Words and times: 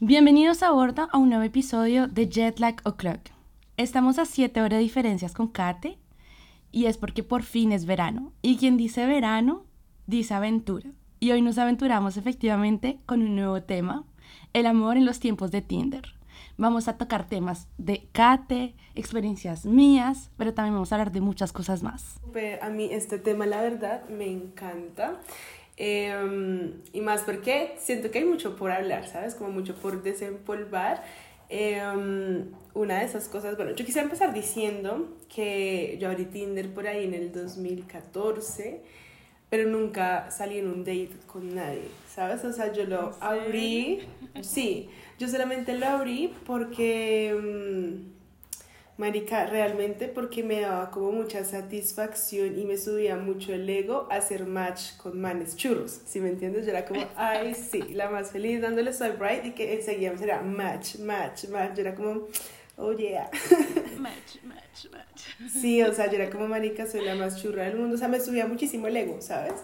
Bienvenidos 0.00 0.62
a 0.62 0.70
bordo 0.70 1.08
a 1.10 1.16
un 1.16 1.30
nuevo 1.30 1.44
episodio 1.44 2.08
de 2.08 2.28
Jet 2.28 2.58
Lag 2.58 2.76
O'Clock. 2.84 3.30
Estamos 3.78 4.18
a 4.18 4.26
7 4.26 4.60
horas 4.60 4.76
de 4.76 4.82
diferencias 4.82 5.32
con 5.32 5.48
Kate 5.48 5.96
y 6.70 6.84
es 6.84 6.98
porque 6.98 7.22
por 7.22 7.42
fin 7.42 7.72
es 7.72 7.86
verano. 7.86 8.34
Y 8.42 8.58
quien 8.58 8.76
dice 8.76 9.06
verano, 9.06 9.64
dice 10.06 10.34
aventura. 10.34 10.90
Y 11.20 11.30
hoy 11.30 11.40
nos 11.40 11.56
aventuramos 11.56 12.18
efectivamente 12.18 13.00
con 13.06 13.22
un 13.22 13.34
nuevo 13.34 13.62
tema, 13.62 14.04
el 14.52 14.66
amor 14.66 14.98
en 14.98 15.06
los 15.06 15.20
tiempos 15.20 15.50
de 15.52 15.62
Tinder. 15.62 16.17
Vamos 16.60 16.88
a 16.88 16.98
tocar 16.98 17.28
temas 17.28 17.68
de 17.78 18.08
Kate, 18.10 18.74
experiencias 18.96 19.64
mías, 19.64 20.32
pero 20.36 20.54
también 20.54 20.74
vamos 20.74 20.90
a 20.90 20.96
hablar 20.96 21.12
de 21.12 21.20
muchas 21.20 21.52
cosas 21.52 21.84
más. 21.84 22.16
A 22.60 22.68
mí 22.68 22.88
este 22.90 23.20
tema, 23.20 23.46
la 23.46 23.62
verdad, 23.62 24.08
me 24.08 24.26
encanta. 24.26 25.20
Em, 25.76 26.82
y 26.92 27.00
más 27.00 27.22
porque 27.22 27.76
siento 27.78 28.10
que 28.10 28.18
hay 28.18 28.24
mucho 28.24 28.56
por 28.56 28.72
hablar, 28.72 29.06
¿sabes? 29.06 29.36
Como 29.36 29.50
mucho 29.52 29.76
por 29.76 30.02
desempolvar. 30.02 31.04
Em, 31.48 32.50
una 32.74 32.98
de 32.98 33.04
esas 33.04 33.28
cosas, 33.28 33.56
bueno, 33.56 33.70
yo 33.76 33.84
quisiera 33.84 34.02
empezar 34.02 34.34
diciendo 34.34 35.16
que 35.32 35.96
yo 36.00 36.10
abrí 36.10 36.24
Tinder 36.24 36.74
por 36.74 36.88
ahí 36.88 37.04
en 37.04 37.14
el 37.14 37.30
2014, 37.30 38.82
pero 39.48 39.68
nunca 39.68 40.28
salí 40.32 40.58
en 40.58 40.66
un 40.66 40.80
date 40.80 41.10
con 41.28 41.54
nadie, 41.54 41.88
¿sabes? 42.12 42.44
O 42.44 42.52
sea, 42.52 42.72
yo 42.72 42.82
lo 42.82 43.14
abrí, 43.20 44.00
sí, 44.42 44.90
yo 45.18 45.28
solamente 45.28 45.76
lo 45.76 45.86
abrí 45.86 46.32
porque, 46.46 47.34
mm, 47.34 49.00
marica, 49.00 49.46
realmente 49.46 50.06
porque 50.06 50.44
me 50.44 50.60
daba 50.60 50.90
como 50.90 51.10
mucha 51.10 51.44
satisfacción 51.44 52.58
y 52.58 52.64
me 52.64 52.78
subía 52.78 53.16
mucho 53.16 53.52
el 53.52 53.68
ego 53.68 54.06
hacer 54.10 54.46
match 54.46 54.96
con 54.96 55.20
manes 55.20 55.56
churros, 55.56 56.00
¿sí 56.06 56.20
me 56.20 56.28
entiendes? 56.28 56.64
Yo 56.66 56.70
era 56.70 56.84
como, 56.84 57.04
ay, 57.16 57.54
sí, 57.54 57.82
la 57.94 58.10
más 58.10 58.30
feliz 58.30 58.60
dándole 58.60 58.92
swipe 58.92 59.16
right 59.18 59.44
y 59.44 59.50
que 59.52 59.74
enseguida 59.74 60.12
me 60.12 60.22
era 60.22 60.40
match, 60.42 60.96
match, 60.98 61.46
match. 61.48 61.74
Yo 61.74 61.80
era 61.80 61.94
como, 61.96 62.28
oh 62.76 62.92
yeah. 62.92 63.28
Match, 63.98 64.40
match, 64.44 64.86
match. 64.92 65.50
Sí, 65.50 65.82
o 65.82 65.92
sea, 65.92 66.06
yo 66.06 66.18
era 66.18 66.30
como, 66.30 66.46
marica, 66.46 66.86
soy 66.86 67.04
la 67.04 67.16
más 67.16 67.42
churra 67.42 67.64
del 67.64 67.76
mundo. 67.76 67.96
O 67.96 67.98
sea, 67.98 68.06
me 68.06 68.20
subía 68.20 68.46
muchísimo 68.46 68.86
el 68.86 68.96
ego, 68.96 69.20
¿sabes? 69.20 69.54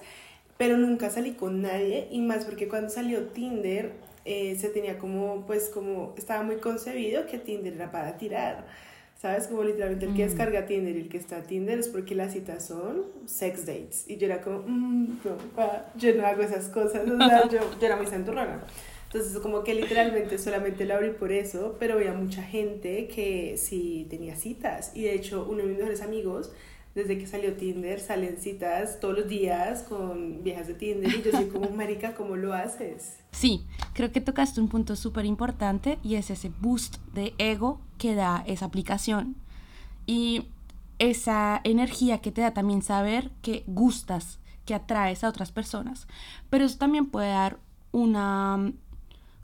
Pero 0.58 0.77
nunca 0.77 1.11
salí 1.11 1.34
con 1.34 1.62
nadie 1.62 2.08
y 2.11 2.20
más 2.20 2.44
porque 2.44 2.66
cuando 2.66 2.91
salió 2.91 3.28
Tinder 3.28 3.92
eh, 4.25 4.56
se 4.58 4.69
tenía 4.69 4.98
como, 4.98 5.47
pues 5.47 5.69
como, 5.69 6.14
estaba 6.17 6.42
muy 6.42 6.56
concebido 6.56 7.27
que 7.27 7.39
Tinder 7.39 7.75
era 7.75 7.91
para 7.91 8.17
tirar. 8.17 8.67
¿Sabes? 9.20 9.47
Como 9.47 9.64
literalmente 9.64 10.05
el 10.05 10.14
que 10.14 10.25
mm. 10.25 10.28
descarga 10.28 10.67
Tinder 10.67 10.97
y 10.97 11.00
el 11.00 11.08
que 11.08 11.17
está 11.17 11.39
a 11.39 11.42
Tinder 11.42 11.78
es 11.78 11.89
porque 11.89 12.14
las 12.14 12.33
citas 12.33 12.67
son 12.67 13.05
sex 13.25 13.64
dates. 13.64 14.05
Y 14.06 14.19
yo 14.19 14.27
era 14.27 14.42
como, 14.42 14.64
mm, 14.67 15.20
no, 15.25 15.36
yo 15.97 16.14
no 16.14 16.27
hago 16.27 16.42
esas 16.42 16.69
cosas. 16.69 17.08
O 17.08 17.17
sea, 17.17 17.48
yo, 17.48 17.61
yo 17.80 17.86
era 17.86 17.97
muy 17.97 18.06
santurrona. 18.06 18.61
Entonces, 19.14 19.39
como 19.39 19.62
que 19.62 19.75
literalmente 19.75 20.39
solamente 20.39 20.84
lo 20.84 20.95
abrí 20.95 21.11
por 21.11 21.30
eso, 21.30 21.77
pero 21.78 21.95
había 21.95 22.12
mucha 22.12 22.42
gente 22.42 23.06
que 23.06 23.56
sí 23.56 24.08
tenía 24.11 24.34
citas. 24.34 24.91
Y 24.92 25.05
de 25.05 25.14
hecho, 25.14 25.47
uno 25.48 25.58
de 25.58 25.69
mis 25.69 25.78
mejores 25.78 26.02
amigos 26.02 26.52
desde 26.94 27.18
que 27.18 27.26
salió 27.26 27.54
Tinder, 27.54 27.98
salen 28.00 28.38
citas 28.38 29.00
todos 29.00 29.18
los 29.18 29.28
días 29.28 29.82
con 29.82 30.44
viejas 30.44 30.68
de 30.68 30.74
Tinder 30.74 31.12
y 31.12 31.22
yo 31.22 31.32
soy 31.32 31.46
como, 31.46 31.70
marica, 31.76 32.14
¿cómo 32.14 32.36
lo 32.36 32.52
haces? 32.52 33.18
Sí, 33.32 33.66
creo 33.94 34.12
que 34.12 34.20
tocaste 34.20 34.60
un 34.60 34.68
punto 34.68 34.94
súper 34.94 35.24
importante 35.24 35.98
y 36.04 36.14
es 36.14 36.30
ese 36.30 36.52
boost 36.60 36.98
de 37.12 37.34
ego 37.38 37.80
que 37.98 38.14
da 38.14 38.44
esa 38.46 38.66
aplicación. 38.66 39.36
Y 40.06 40.48
esa 40.98 41.60
energía 41.64 42.18
que 42.18 42.30
te 42.30 42.42
da 42.42 42.54
también 42.54 42.82
saber 42.82 43.32
que 43.42 43.64
gustas, 43.66 44.38
que 44.64 44.74
atraes 44.74 45.24
a 45.24 45.28
otras 45.28 45.50
personas. 45.50 46.06
Pero 46.48 46.64
eso 46.64 46.78
también 46.78 47.06
puede 47.06 47.30
dar 47.30 47.58
una 47.90 48.72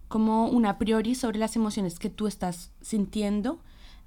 como 0.06 0.48
una 0.48 0.76
priori 0.76 1.14
sobre 1.14 1.38
las 1.38 1.54
emociones 1.54 2.00
que 2.00 2.10
tú 2.10 2.26
estás 2.26 2.72
sintiendo 2.80 3.60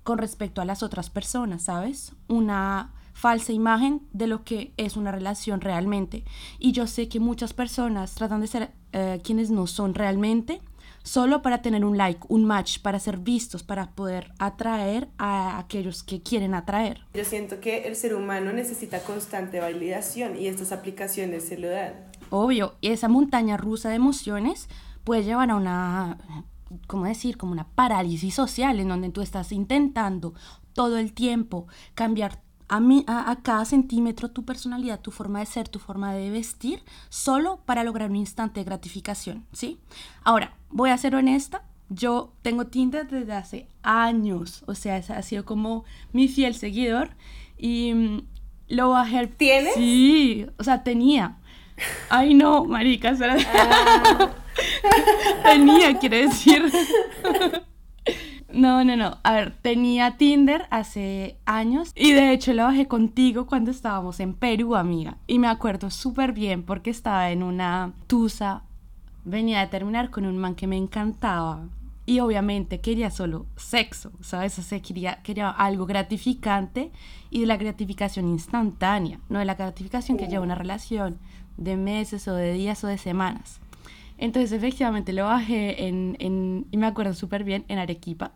con 0.03 0.17
respecto 0.17 0.61
a 0.61 0.65
las 0.65 0.83
otras 0.83 1.09
personas, 1.09 1.63
¿sabes? 1.63 2.13
Una 2.27 2.91
falsa 3.13 3.53
imagen 3.53 4.01
de 4.11 4.27
lo 4.27 4.43
que 4.43 4.73
es 4.77 4.97
una 4.97 5.11
relación 5.11 5.61
realmente. 5.61 6.23
Y 6.59 6.71
yo 6.71 6.87
sé 6.87 7.07
que 7.07 7.19
muchas 7.19 7.53
personas 7.53 8.15
tratan 8.15 8.41
de 8.41 8.47
ser 8.47 8.71
eh, 8.91 9.21
quienes 9.23 9.49
no 9.49 9.67
son 9.67 9.93
realmente 9.93 10.61
solo 11.03 11.41
para 11.41 11.61
tener 11.61 11.85
un 11.85 11.97
like, 11.97 12.21
un 12.29 12.45
match, 12.45 12.79
para 12.79 12.99
ser 12.99 13.17
vistos, 13.17 13.61
para 13.61 13.91
poder 13.91 14.31
atraer 14.39 15.09
a 15.17 15.59
aquellos 15.59 16.01
que 16.01 16.21
quieren 16.21 16.55
atraer. 16.55 17.01
Yo 17.13 17.25
siento 17.25 17.59
que 17.59 17.87
el 17.87 17.95
ser 17.95 18.15
humano 18.15 18.53
necesita 18.53 18.99
constante 19.03 19.59
validación 19.59 20.37
y 20.37 20.47
estas 20.47 20.71
aplicaciones 20.71 21.45
se 21.45 21.57
lo 21.57 21.69
dan. 21.69 21.93
Obvio, 22.29 22.75
y 22.81 22.87
esa 22.87 23.09
montaña 23.09 23.57
rusa 23.57 23.89
de 23.89 23.95
emociones 23.95 24.69
puede 25.03 25.23
llevar 25.23 25.51
a 25.51 25.55
una, 25.55 26.17
¿cómo 26.87 27.05
decir? 27.05 27.37
Como 27.37 27.51
una 27.51 27.67
parálisis 27.67 28.33
social 28.33 28.79
en 28.79 28.87
donde 28.87 29.09
tú 29.09 29.21
estás 29.21 29.51
intentando 29.51 30.33
todo 30.73 30.97
el 30.97 31.13
tiempo 31.13 31.67
cambiar 31.93 32.41
a, 33.07 33.37
cada 33.43 33.65
centímetro 33.65 34.29
tu 34.29 34.45
personalidad, 34.45 34.99
tu 34.99 35.11
forma 35.11 35.39
de 35.39 35.45
ser, 35.45 35.67
tu 35.67 35.79
forma 35.79 36.13
de 36.13 36.29
vestir, 36.29 36.83
solo 37.09 37.59
para 37.65 37.83
lograr 37.83 38.09
un 38.09 38.15
instante 38.15 38.59
de 38.59 38.65
gratificación, 38.65 39.45
¿sí? 39.51 39.79
Ahora, 40.23 40.55
voy 40.69 40.89
a 40.89 40.97
ser 40.97 41.15
honesta, 41.15 41.63
yo 41.89 42.33
tengo 42.41 42.67
Tinder 42.67 43.07
desde 43.07 43.33
hace 43.33 43.67
años, 43.83 44.63
o 44.67 44.75
sea, 44.75 44.95
ha 44.95 45.21
sido 45.21 45.45
como 45.45 45.83
mi 46.11 46.27
fiel 46.27 46.55
seguidor 46.55 47.11
y 47.57 47.93
mm, 47.93 48.21
lo 48.69 48.89
bajé. 48.89 49.27
¿Tienes? 49.27 49.75
Sí, 49.75 50.45
o 50.57 50.63
sea, 50.63 50.83
tenía. 50.83 51.37
Ay, 52.09 52.33
no, 52.33 52.65
marica, 52.65 53.13
ah. 53.21 54.29
tenía, 55.43 55.97
quiere 55.99 56.27
decir. 56.27 56.71
No, 58.53 58.83
no, 58.83 58.95
no. 58.95 59.17
A 59.23 59.33
ver, 59.33 59.55
tenía 59.61 60.15
Tinder 60.17 60.67
hace 60.69 61.37
años 61.45 61.91
y 61.95 62.13
de 62.13 62.31
hecho 62.31 62.53
lo 62.53 62.63
bajé 62.63 62.87
contigo 62.87 63.47
cuando 63.47 63.71
estábamos 63.71 64.19
en 64.19 64.33
Perú, 64.33 64.75
amiga. 64.75 65.17
Y 65.27 65.39
me 65.39 65.47
acuerdo 65.47 65.89
súper 65.89 66.33
bien 66.33 66.63
porque 66.63 66.91
estaba 66.91 67.31
en 67.31 67.41
una 67.41 67.93
tusa. 68.07 68.63
Venía 69.25 69.61
de 69.61 69.67
terminar 69.67 70.11
con 70.11 70.25
un 70.25 70.37
man 70.37 70.55
que 70.55 70.67
me 70.67 70.77
encantaba. 70.77 71.67
Y 72.05 72.19
obviamente 72.19 72.81
quería 72.81 73.09
solo 73.09 73.45
sexo, 73.55 74.11
¿sabes? 74.21 74.59
O 74.59 74.61
sea, 74.61 74.81
quería, 74.81 75.21
quería 75.23 75.49
algo 75.49 75.85
gratificante 75.85 76.91
y 77.29 77.41
de 77.41 77.45
la 77.45 77.55
gratificación 77.55 78.27
instantánea, 78.27 79.19
no 79.29 79.39
de 79.39 79.45
la 79.45 79.55
gratificación 79.55 80.17
que 80.17 80.27
lleva 80.27 80.43
una 80.43 80.55
relación 80.55 81.17
de 81.55 81.77
meses 81.77 82.27
o 82.27 82.35
de 82.35 82.51
días 82.51 82.83
o 82.83 82.87
de 82.87 82.97
semanas. 82.97 83.61
Entonces 84.17 84.51
efectivamente 84.51 85.13
lo 85.13 85.25
bajé 85.25 85.87
en, 85.87 86.15
en 86.19 86.67
y 86.71 86.77
me 86.77 86.87
acuerdo 86.87 87.13
súper 87.13 87.43
bien, 87.43 87.65
en 87.67 87.79
Arequipa. 87.79 88.31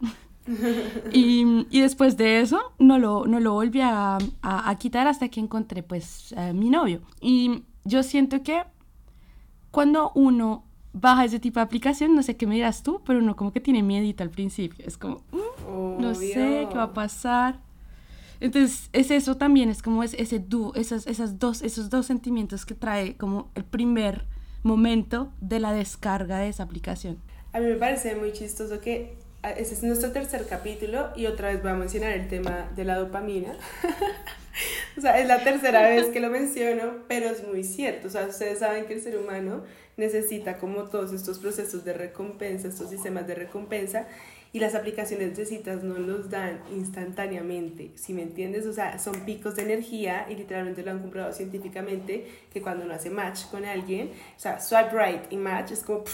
y, 1.11 1.65
y, 1.69 1.81
después 1.81 2.15
de 2.15 2.39
eso 2.39 2.73
no 2.79 2.99
lo, 2.99 3.25
no 3.25 3.39
lo 3.39 3.53
volví 3.53 3.81
a, 3.81 4.17
a, 4.41 4.77
quitar 4.77 5.05
hasta 5.05 5.27
que 5.27 5.39
encontré 5.39 5.83
pues 5.83 6.33
mi 6.53 6.69
novio. 6.69 7.01
Y 7.19 7.63
yo 7.83 8.01
siento 8.01 8.43
que 8.43 8.63
cuando 9.71 10.11
uno 10.15 10.63
baja 10.93 11.25
ese 11.25 11.39
tipo 11.39 11.59
de 11.59 11.65
aplicación, 11.65 12.15
no 12.15 12.23
sé 12.23 12.37
qué 12.37 12.47
me 12.47 12.55
dirás 12.55 12.83
tú, 12.83 13.01
pero 13.05 13.19
uno 13.19 13.35
como 13.35 13.51
que 13.51 13.61
tiene 13.61 13.83
miedito 13.83 14.23
al 14.23 14.29
principio. 14.29 14.85
Es 14.85 14.97
como, 14.97 15.21
no 15.99 16.15
sé 16.15 16.67
qué 16.69 16.75
va 16.75 16.83
a 16.83 16.93
pasar. 16.93 17.59
Entonces, 18.39 18.89
es 18.93 19.11
eso 19.11 19.37
también, 19.37 19.69
es 19.69 19.81
como 19.81 20.03
es 20.03 20.13
ese 20.13 20.39
dúo, 20.39 20.73
esas, 20.75 21.07
esas 21.07 21.39
dos, 21.39 21.61
esos 21.61 21.89
dos 21.89 22.05
sentimientos 22.05 22.65
que 22.65 22.75
trae 22.75 23.17
como 23.17 23.49
el 23.55 23.63
primer 23.63 24.25
momento 24.67 25.31
de 25.41 25.59
la 25.59 25.71
descarga 25.71 26.39
de 26.39 26.49
esa 26.49 26.63
aplicación. 26.63 27.17
A 27.53 27.59
mí 27.59 27.65
me 27.67 27.75
parece 27.75 28.15
muy 28.15 28.33
chistoso 28.33 28.79
que 28.81 29.15
ah, 29.41 29.51
ese 29.51 29.73
es 29.73 29.83
nuestro 29.83 30.11
tercer 30.11 30.45
capítulo 30.47 31.09
y 31.15 31.25
otra 31.25 31.49
vez 31.49 31.61
voy 31.61 31.71
a 31.71 31.75
mencionar 31.75 32.11
el 32.11 32.27
tema 32.27 32.69
de 32.75 32.83
la 32.83 32.97
dopamina. 32.97 33.57
o 34.97 35.01
sea, 35.01 35.19
es 35.19 35.27
la 35.27 35.43
tercera 35.43 35.81
vez 35.81 36.07
que 36.07 36.19
lo 36.19 36.29
menciono, 36.29 36.97
pero 37.07 37.29
es 37.29 37.47
muy 37.47 37.63
cierto. 37.63 38.07
O 38.07 38.11
sea, 38.11 38.27
ustedes 38.27 38.59
saben 38.59 38.85
que 38.85 38.93
el 38.93 39.01
ser 39.01 39.17
humano 39.17 39.63
necesita 39.95 40.57
como 40.57 40.83
todos 40.83 41.11
estos 41.13 41.39
procesos 41.39 41.83
de 41.83 41.93
recompensa, 41.93 42.67
estos 42.67 42.89
sistemas 42.89 43.25
de 43.25 43.33
recompensa 43.35 44.07
y 44.57 44.59
las 44.59 44.73
aplicaciones 44.73 45.37
de 45.37 45.45
citas 45.45 45.83
no 45.83 45.99
los 45.99 46.31
dan 46.31 46.59
instantáneamente, 46.75 47.91
si 47.93 48.11
me 48.11 48.23
entiendes? 48.23 48.65
O 48.65 48.73
sea, 48.73 48.97
son 48.97 49.23
picos 49.23 49.55
de 49.55 49.61
energía 49.61 50.25
y 50.27 50.33
literalmente 50.33 50.81
lo 50.81 50.89
han 50.89 50.99
comprobado 50.99 51.31
científicamente 51.31 52.25
que 52.51 52.59
cuando 52.59 52.83
uno 52.83 52.95
hace 52.95 53.11
match 53.11 53.45
con 53.51 53.65
alguien, 53.65 54.09
o 54.35 54.39
sea, 54.39 54.59
swipe 54.59 54.89
right 54.93 55.31
y 55.31 55.37
match 55.37 55.73
es 55.73 55.83
como, 55.83 56.05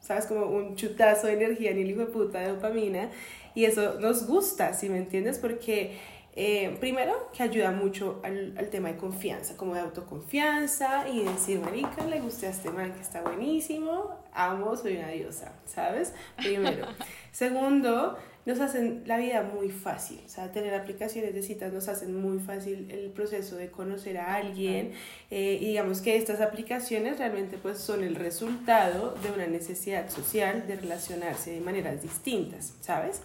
¿sabes? 0.00 0.26
Como 0.26 0.44
un 0.44 0.76
chutazo 0.76 1.28
de 1.28 1.32
energía 1.32 1.72
ni 1.72 1.80
el 1.80 1.90
hijo 1.92 2.00
de 2.00 2.06
puta 2.08 2.40
de 2.40 2.48
dopamina 2.48 3.08
y 3.54 3.64
eso 3.64 3.98
nos 3.98 4.26
gusta, 4.26 4.74
si 4.74 4.90
me 4.90 4.98
entiendes? 4.98 5.38
Porque 5.38 5.96
Eh, 6.40 6.76
primero, 6.78 7.32
que 7.36 7.42
ayuda 7.42 7.72
mucho 7.72 8.20
al, 8.22 8.54
al, 8.56 8.70
tema 8.70 8.90
de 8.90 8.96
confianza, 8.96 9.56
como 9.56 9.74
de 9.74 9.80
autoconfianza 9.80 11.08
y 11.08 11.24
decir, 11.24 11.58
marica, 11.58 12.06
le 12.06 12.20
gusta 12.20 12.46
a 12.46 12.50
este 12.50 12.70
man 12.70 12.92
que 12.92 13.00
está 13.00 13.22
buenísimo, 13.22 14.16
amo, 14.32 14.76
soy 14.76 14.98
una 14.98 15.08
diosa, 15.08 15.52
¿sabes? 15.66 16.12
Primero. 16.36 16.86
Segundo, 17.32 18.16
nos 18.46 18.60
hacen 18.60 19.02
la 19.04 19.18
vida 19.18 19.42
muy 19.42 19.70
fácil, 19.70 20.20
o 20.24 20.28
sea, 20.28 20.52
tener 20.52 20.74
aplicaciones 20.74 21.34
de 21.34 21.42
citas 21.42 21.72
nos 21.72 21.88
hacen 21.88 22.14
muy 22.14 22.38
fácil 22.38 22.88
el 22.88 23.10
proceso 23.10 23.56
de 23.56 23.72
conocer 23.72 24.18
a 24.18 24.36
alguien 24.36 24.92
eh, 25.32 25.58
y 25.60 25.66
digamos 25.66 26.00
que 26.02 26.16
estas 26.16 26.40
aplicaciones 26.40 27.18
realmente 27.18 27.58
pues 27.58 27.78
son 27.78 28.04
el 28.04 28.14
resultado 28.14 29.16
de 29.24 29.32
una 29.32 29.48
necesidad 29.48 30.08
social 30.08 30.68
de 30.68 30.76
relacionarse 30.76 31.50
de 31.50 31.60
maneras 31.60 32.00
distintas, 32.00 32.74
¿sabes? 32.80 33.22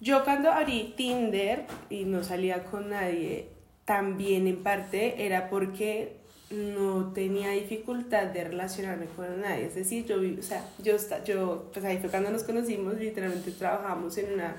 Yo 0.00 0.24
cuando 0.24 0.52
abrí 0.52 0.94
Tinder 0.96 1.64
y 1.90 2.04
no 2.04 2.22
salía 2.22 2.64
con 2.64 2.90
nadie, 2.90 3.48
también 3.84 4.46
en 4.46 4.62
parte 4.62 5.26
era 5.26 5.50
porque 5.50 6.18
no 6.50 7.12
tenía 7.12 7.50
dificultad 7.50 8.26
de 8.26 8.44
relacionarme 8.44 9.06
con 9.16 9.40
nadie. 9.40 9.66
Es 9.66 9.74
decir, 9.74 10.06
yo, 10.06 10.16
o 10.16 10.42
sea, 10.42 10.64
yo, 10.82 10.96
yo, 11.24 11.70
pues 11.72 11.84
ahí 11.84 11.98
fue 11.98 12.10
cuando 12.10 12.30
nos 12.30 12.44
conocimos, 12.44 12.94
literalmente 12.94 13.50
trabajamos 13.50 14.16
en 14.18 14.34
una 14.34 14.56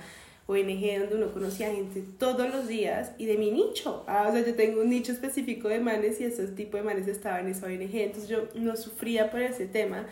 ONG 0.47 0.99
donde 0.99 1.15
uno 1.15 1.31
conocía 1.31 1.71
gente 1.71 2.03
todos 2.17 2.49
los 2.49 2.67
días 2.67 3.11
y 3.17 3.25
de 3.25 3.37
mi 3.37 3.51
nicho. 3.51 4.03
Ah, 4.07 4.27
o 4.29 4.31
sea, 4.31 4.45
yo 4.45 4.55
tengo 4.55 4.81
un 4.81 4.89
nicho 4.89 5.11
específico 5.11 5.67
de 5.67 5.79
manes 5.79 6.19
y 6.19 6.25
ese 6.25 6.47
tipo 6.47 6.77
de 6.77 6.83
manes 6.83 7.07
estaba 7.07 7.39
en 7.39 7.47
esa 7.49 7.67
ONG, 7.67 7.95
entonces 7.95 8.29
yo 8.29 8.47
no 8.55 8.75
sufría 8.75 9.31
por 9.31 9.41
ese 9.41 9.67
tema. 9.67 10.07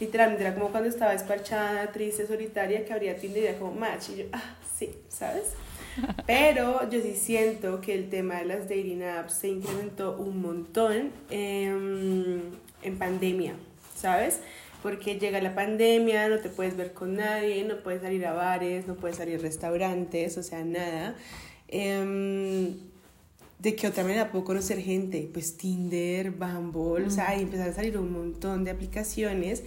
Literalmente 0.00 0.44
era 0.44 0.54
como 0.54 0.70
cuando 0.70 0.88
estaba 0.88 1.12
esparchada, 1.12 1.92
triste, 1.92 2.26
solitaria, 2.26 2.84
que 2.84 2.92
habría 2.92 3.16
Tinder 3.16 3.42
y 3.42 3.46
era 3.46 3.58
como 3.58 3.72
match. 3.72 4.08
Y 4.10 4.16
yo, 4.16 4.24
ah, 4.32 4.56
sí, 4.76 4.90
¿sabes? 5.08 5.52
Pero 6.26 6.88
yo 6.88 7.00
sí 7.02 7.14
siento 7.14 7.80
que 7.80 7.94
el 7.94 8.08
tema 8.08 8.36
de 8.36 8.46
las 8.46 8.68
dating 8.68 9.02
apps 9.02 9.34
se 9.34 9.48
incrementó 9.48 10.16
un 10.16 10.40
montón 10.40 11.12
en, 11.30 12.42
en 12.82 12.98
pandemia, 12.98 13.54
¿sabes? 13.94 14.40
Porque 14.82 15.18
llega 15.18 15.40
la 15.42 15.54
pandemia, 15.54 16.28
no 16.28 16.38
te 16.38 16.48
puedes 16.48 16.76
ver 16.76 16.94
con 16.94 17.16
nadie, 17.16 17.64
no 17.64 17.82
puedes 17.82 18.00
salir 18.00 18.24
a 18.26 18.32
bares, 18.32 18.86
no 18.86 18.94
puedes 18.94 19.18
salir 19.18 19.38
a 19.38 19.42
restaurantes, 19.42 20.38
o 20.38 20.42
sea, 20.42 20.64
nada. 20.64 21.14
Em, 21.68 22.89
¿De 23.60 23.76
qué 23.76 23.88
otra 23.88 24.04
manera 24.04 24.30
puedo 24.30 24.44
conocer 24.44 24.80
gente? 24.80 25.28
Pues 25.32 25.56
Tinder, 25.56 26.30
Bumble, 26.30 27.06
o 27.06 27.10
sea, 27.10 27.36
y 27.36 27.42
empezaron 27.42 27.72
a 27.72 27.76
salir 27.76 27.98
un 27.98 28.12
montón 28.12 28.64
de 28.64 28.70
aplicaciones. 28.70 29.62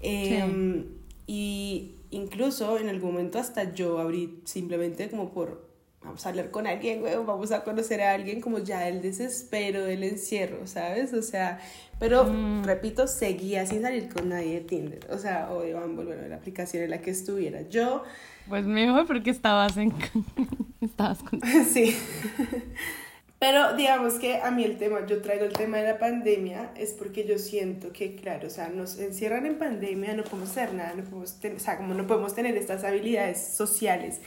Em, 0.00 0.86
y 1.26 1.96
incluso 2.10 2.78
en 2.78 2.88
algún 2.88 3.12
momento 3.12 3.38
hasta 3.38 3.72
yo 3.72 3.98
abrí 3.98 4.40
simplemente 4.44 5.08
como 5.08 5.32
por 5.32 5.72
vamos 6.04 6.26
a 6.26 6.30
hablar 6.30 6.50
con 6.50 6.66
alguien, 6.66 7.00
güey, 7.00 7.14
vamos 7.14 7.52
a 7.52 7.62
conocer 7.62 8.00
a 8.02 8.12
alguien 8.12 8.40
como 8.40 8.58
ya 8.58 8.88
el 8.88 9.02
desespero 9.02 9.84
del 9.84 10.02
encierro, 10.02 10.66
¿sabes? 10.66 11.12
O 11.12 11.22
sea, 11.22 11.60
pero 11.98 12.24
mm. 12.24 12.64
repito, 12.64 13.06
seguía 13.06 13.66
sin 13.66 13.82
salir 13.82 14.08
con 14.08 14.28
nadie 14.28 14.54
de 14.54 14.60
Tinder, 14.62 15.06
o 15.10 15.18
sea, 15.18 15.52
o 15.52 15.62
de 15.62 15.74
Bumble, 15.74 16.04
bueno, 16.04 16.26
la 16.28 16.36
aplicación 16.36 16.82
en 16.82 16.90
la 16.90 17.00
que 17.00 17.10
estuviera. 17.10 17.62
Yo... 17.68 18.02
Pues 18.48 18.66
mejor 18.66 19.06
porque 19.06 19.30
estabas 19.30 19.76
en... 19.76 19.92
estabas 20.80 21.22
con... 21.22 21.40
sí. 21.72 21.96
Pero 23.42 23.74
digamos 23.74 24.20
que 24.20 24.36
a 24.36 24.52
mí 24.52 24.62
el 24.62 24.76
tema, 24.76 25.04
yo 25.04 25.20
traigo 25.20 25.44
el 25.44 25.52
tema 25.52 25.78
de 25.78 25.88
la 25.88 25.98
pandemia, 25.98 26.70
es 26.76 26.92
porque 26.92 27.26
yo 27.26 27.40
siento 27.40 27.92
que, 27.92 28.14
claro, 28.14 28.46
o 28.46 28.50
sea, 28.50 28.68
nos 28.68 29.00
encierran 29.00 29.46
en 29.46 29.58
pandemia, 29.58 30.14
no 30.14 30.22
podemos 30.22 30.50
hacer 30.50 30.72
nada, 30.74 30.94
no 30.94 31.02
podemos 31.02 31.36
o 31.56 31.58
sea, 31.58 31.76
como 31.76 31.92
no 31.92 32.06
podemos 32.06 32.36
tener 32.36 32.56
estas 32.56 32.84
habilidades 32.84 33.44
sociales 33.44 34.20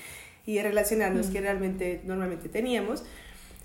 y 0.46 0.62
relacionarnos 0.62 1.28
que 1.28 1.40
realmente 1.40 2.02
normalmente 2.04 2.50
teníamos, 2.50 3.06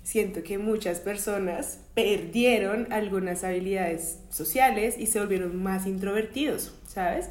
siento 0.03 0.41
que 0.41 0.57
muchas 0.57 1.01
personas 1.01 1.79
perdieron 1.95 2.87
algunas 2.89 3.43
habilidades 3.43 4.19
sociales 4.29 4.95
y 4.97 5.07
se 5.07 5.19
volvieron 5.19 5.61
más 5.61 5.85
introvertidos, 5.85 6.79
¿sabes? 6.87 7.29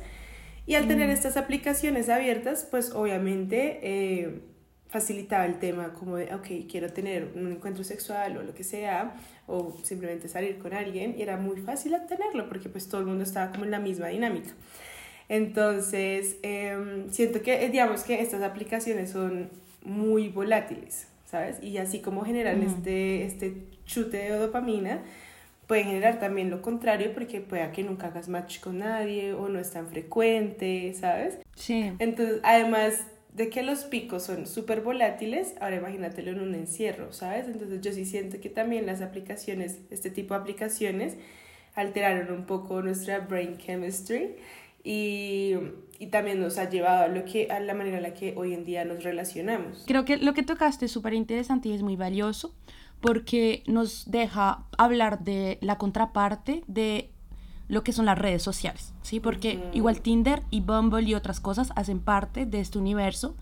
Y 0.67 0.75
al 0.75 0.87
tener 0.87 1.09
estas 1.09 1.39
aplicaciones 1.39 2.11
abiertas, 2.11 2.69
pues 2.71 2.93
obviamente... 2.93 3.81
Eh, 3.83 4.50
facilitaba 4.91 5.47
el 5.47 5.59
tema 5.59 5.93
como 5.93 6.17
de, 6.17 6.35
ok, 6.35 6.69
quiero 6.69 6.93
tener 6.93 7.29
un 7.37 7.53
encuentro 7.53 7.85
sexual 7.85 8.37
o 8.37 8.43
lo 8.43 8.55
que 8.55 8.65
sea, 8.65 9.15
o 9.47 9.77
simplemente 9.85 10.29
salir 10.29 10.59
con 10.59 10.75
alguien, 10.75 11.15
y 11.17 11.23
era 11.23 11.37
muy 11.37 11.61
fácil 11.61 11.95
obtenerlo 11.95 12.49
porque 12.49 12.69
pues 12.69 12.89
todo 12.89 13.01
el 13.01 13.07
mundo 13.07 13.23
estaba 13.23 13.53
como 13.53 13.65
en 13.65 13.71
la 13.71 13.79
misma 13.79 14.09
dinámica. 14.09 14.51
Entonces, 15.29 16.37
em, 16.43 17.09
siento 17.11 17.41
que, 17.41 17.69
digamos 17.69 18.03
que 18.03 18.21
estas 18.21 18.43
aplicaciones 18.43 19.11
son 19.11 19.49
muy 19.85 20.29
volátiles, 20.29 21.07
¿sabes? 21.25 21.63
Y 21.63 21.79
así 21.79 22.01
como 22.01 22.25
generan 22.25 22.61
este, 22.63 23.25
este 23.25 23.55
chute 23.87 24.17
de 24.17 24.31
dopamina, 24.31 25.03
pueden 25.69 25.87
generar 25.87 26.19
también 26.19 26.51
lo 26.51 26.63
contrario 26.63 27.13
porque 27.15 27.41
pueda 27.41 27.71
que 27.71 27.85
nunca 27.85 28.09
hagas 28.09 28.29
match 28.29 28.59
con 28.59 28.79
nadie 28.79 29.35
o 29.35 29.49
no 29.49 29.61
es 29.61 29.71
tan 29.71 29.87
frecuente, 29.87 30.93
¿sabes? 30.99 31.39
Sí. 31.55 31.93
Entonces, 32.01 32.41
además 32.43 33.05
de 33.33 33.49
que 33.49 33.63
los 33.63 33.85
picos 33.85 34.25
son 34.25 34.47
súper 34.47 34.81
volátiles, 34.81 35.55
ahora 35.61 35.77
imagínatelo 35.77 36.33
en 36.33 36.41
un 36.41 36.55
encierro, 36.55 37.13
¿sabes? 37.13 37.47
Entonces 37.47 37.81
yo 37.81 37.93
sí 37.93 38.05
siento 38.05 38.41
que 38.41 38.49
también 38.49 38.87
las 38.87 39.03
aplicaciones, 39.03 39.79
este 39.91 40.11
tipo 40.11 40.35
de 40.35 40.41
aplicaciones, 40.41 41.17
alteraron 41.75 42.35
un 42.37 42.47
poco 42.47 42.83
nuestra 42.83 43.21
brain 43.21 43.57
chemistry 43.59 44.37
y, 44.83 45.55
y, 45.99 46.07
también 46.07 46.41
nos 46.41 46.59
ha 46.59 46.69
llevado 46.69 47.07
lo 47.09 47.25
que, 47.25 47.49
a 47.51 47.61
la 47.61 47.75
manera 47.75 47.99
en 47.99 48.03
la 48.03 48.15
que 48.15 48.35
hoy 48.37 48.55
en 48.55 48.65
día 48.65 48.85
nos 48.85 49.05
relacionamos. 49.05 49.85
Creo 49.87 50.05
que 50.05 50.17
lo 50.17 50.35
que 50.35 50.43
tocaste 50.43 50.87
es 50.87 50.93
súper 50.93 51.15
interesante 51.15 51.69
y 51.69 51.75
es 51.75 51.83
muy 51.83 51.97
valioso 51.97 52.55
porque 53.01 53.63
nos 53.67 54.11
deja 54.11 54.67
hablar 54.77 55.21
de 55.21 55.59
la 55.61 55.79
contraparte 55.79 56.65
de 56.67 57.11
lo 57.71 57.85
que 57.85 57.93
son 57.93 58.05
las 58.05 58.19
redes 58.19 58.43
sociales, 58.43 58.93
¿sí? 59.03 59.21
Porque 59.21 59.71
igual 59.73 60.01
Tinder 60.01 60.43
y 60.51 60.61
Bumble 60.61 61.09
y 61.09 61.15
otras 61.15 61.39
cosas 61.39 61.73
hacen 61.77 62.01
parte 62.01 62.45
de 62.45 62.59
este 62.59 62.79
universo 62.79 63.37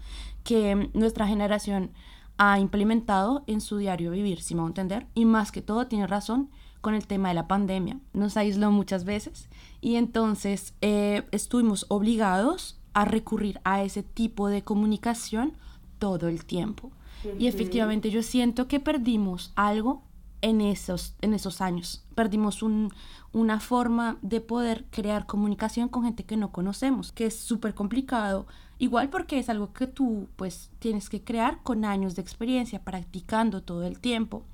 que 0.44 0.90
nuestra 0.92 1.26
generación 1.26 1.90
ha 2.36 2.60
implementado 2.60 3.42
en 3.46 3.62
su 3.62 3.78
diario 3.78 4.10
vivir, 4.10 4.42
si 4.42 4.54
me 4.54 4.60
voy 4.60 4.69
a 4.69 4.70
entender, 4.70 5.06
y 5.14 5.25
más 5.25 5.50
que 5.50 5.62
todo 5.62 5.86
tiene 5.86 6.06
razón 6.06 6.50
con 6.82 6.94
el 6.94 7.06
tema 7.06 7.28
de 7.28 7.34
la 7.34 7.48
pandemia. 7.48 8.00
Nos 8.12 8.36
aisló 8.36 8.70
muchas 8.70 9.04
veces 9.04 9.48
y 9.80 9.96
entonces 9.96 10.74
eh, 10.82 11.26
estuvimos 11.32 11.86
obligados 11.88 12.78
a 12.92 13.06
recurrir 13.06 13.60
a 13.64 13.82
ese 13.82 14.02
tipo 14.02 14.48
de 14.48 14.62
comunicación 14.62 15.54
todo 15.98 16.28
el 16.28 16.44
tiempo. 16.44 16.92
Y 17.38 17.48
efectivamente 17.48 18.10
yo 18.10 18.22
siento 18.22 18.69
que 18.69 18.78
perdimos 18.78 19.52
algo 19.56 20.02
en 20.43 20.61
esos, 20.61 21.14
en 21.20 21.35
esos 21.35 21.61
años. 21.61 22.05
Perdimos 22.14 22.62
un, 22.62 22.93
una 23.32 23.61
forma 23.61 24.19
de 24.23 24.40
poder 24.40 24.87
crear 24.90 25.26
comunicación 25.26 25.88
con 25.88 26.05
gente 26.05 26.25
que 26.25 26.37
no 26.37 26.52
conocemos, 26.52 27.12
que 27.12 27.26
es 27.26 27.38
súper 27.38 27.75
complicado, 27.75 28.46
igual 28.79 29.11
porque 29.11 29.38
es 29.38 29.49
algo 29.49 29.73
que 29.73 29.87
tú 29.87 30.29
pues 30.37 30.70
tienes 30.79 31.08
que 31.08 31.23
crear 31.23 31.62
con 31.62 31.85
años 31.85 32.14
de 32.14 32.23
experiencia, 32.23 32.85
practicando 32.85 33.62
todo 33.62 33.85
el 33.85 33.99
tiempo. 34.00 34.44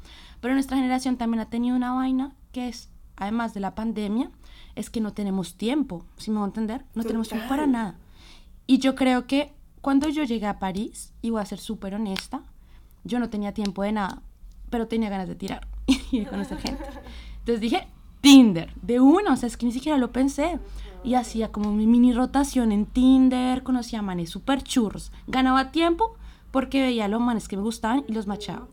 Pero 0.40 0.54
nuestra 0.54 0.76
generación 0.76 1.16
también 1.16 1.40
ha 1.40 1.50
tenido 1.50 1.76
una 1.76 1.92
vaina 1.92 2.34
que 2.52 2.68
es, 2.68 2.90
además 3.16 3.54
de 3.54 3.60
la 3.60 3.74
pandemia, 3.74 4.30
es 4.74 4.90
que 4.90 5.00
no 5.00 5.12
tenemos 5.12 5.54
tiempo, 5.56 6.04
si 6.16 6.30
me 6.30 6.38
voy 6.38 6.46
a 6.46 6.48
entender, 6.48 6.84
no 6.94 7.04
tenemos 7.04 7.28
tiempo 7.28 7.48
para 7.48 7.66
nada. 7.66 7.98
Y 8.66 8.78
yo 8.78 8.94
creo 8.94 9.26
que 9.26 9.52
cuando 9.80 10.08
yo 10.08 10.24
llegué 10.24 10.46
a 10.46 10.58
París, 10.58 11.12
y 11.20 11.30
voy 11.30 11.42
a 11.42 11.46
ser 11.46 11.58
súper 11.58 11.94
honesta, 11.94 12.42
yo 13.04 13.18
no 13.18 13.28
tenía 13.28 13.52
tiempo 13.52 13.82
de 13.82 13.92
nada, 13.92 14.22
pero 14.70 14.88
tenía 14.88 15.10
ganas 15.10 15.28
de 15.28 15.34
tirar 15.34 15.73
y 16.10 16.20
de 16.20 16.26
conocer 16.26 16.58
gente. 16.58 16.84
Entonces 17.40 17.60
dije, 17.60 17.86
Tinder, 18.20 18.72
de 18.80 19.00
uno, 19.00 19.32
o 19.32 19.36
sea, 19.36 19.46
es 19.46 19.56
que 19.56 19.66
ni 19.66 19.72
siquiera 19.72 19.98
lo 19.98 20.12
pensé. 20.12 20.58
Y 21.02 21.14
hacía 21.14 21.52
como 21.52 21.72
mi 21.72 21.86
mini 21.86 22.14
rotación 22.14 22.72
en 22.72 22.86
Tinder, 22.86 23.62
conocía 23.62 23.98
a 23.98 24.02
manes 24.02 24.30
super 24.30 24.62
churros. 24.62 25.12
Ganaba 25.26 25.70
tiempo 25.70 26.16
porque 26.50 26.80
veía 26.80 27.04
a 27.04 27.08
los 27.08 27.20
manes 27.20 27.48
que 27.48 27.56
me 27.56 27.62
gustaban 27.62 28.04
y 28.08 28.12
los 28.12 28.26
machaba. 28.26 28.66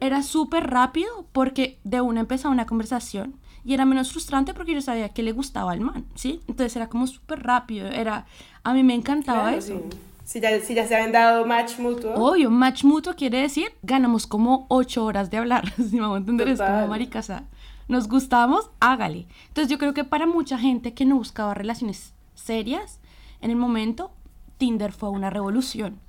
Era 0.00 0.22
súper 0.22 0.68
rápido 0.68 1.24
porque 1.32 1.78
de 1.84 2.00
una 2.00 2.20
empezaba 2.20 2.52
una 2.52 2.66
conversación 2.66 3.36
y 3.64 3.74
era 3.74 3.84
menos 3.84 4.10
frustrante 4.10 4.52
porque 4.52 4.74
yo 4.74 4.82
sabía 4.82 5.10
que 5.10 5.22
le 5.22 5.32
gustaba 5.32 5.72
al 5.72 5.80
man, 5.80 6.04
¿sí? 6.14 6.40
Entonces 6.48 6.76
era 6.76 6.88
como 6.88 7.06
súper 7.06 7.42
rápido, 7.42 7.86
era... 7.86 8.26
A 8.64 8.74
mí 8.74 8.82
me 8.82 8.94
encantaba 8.94 9.54
eso. 9.54 9.80
Si 10.24 10.40
ya, 10.40 10.60
si 10.60 10.74
ya 10.74 10.86
se 10.86 10.94
habían 10.94 11.12
dado 11.12 11.44
match 11.46 11.78
mutuo. 11.78 12.14
Obvio, 12.14 12.50
match 12.50 12.84
mutuo 12.84 13.14
quiere 13.14 13.40
decir 13.40 13.72
ganamos 13.82 14.26
como 14.26 14.66
ocho 14.68 15.04
horas 15.04 15.30
de 15.30 15.38
hablar, 15.38 15.72
si 15.76 16.00
me 16.00 16.06
voy 16.06 16.16
a 16.16 16.18
entender, 16.18 16.48
es 16.48 16.60
como 16.60 16.86
maricasa 16.86 17.44
nos 17.88 18.08
gustamos, 18.08 18.70
hágale. 18.80 19.26
Entonces 19.48 19.70
yo 19.70 19.78
creo 19.78 19.94
que 19.94 20.04
para 20.04 20.26
mucha 20.26 20.58
gente 20.58 20.94
que 20.94 21.04
no 21.04 21.16
buscaba 21.16 21.54
relaciones 21.54 22.14
serias, 22.34 23.00
en 23.40 23.50
el 23.50 23.56
momento, 23.56 24.10
Tinder 24.58 24.92
fue 24.92 25.10
una 25.10 25.30
revolución. 25.30 26.00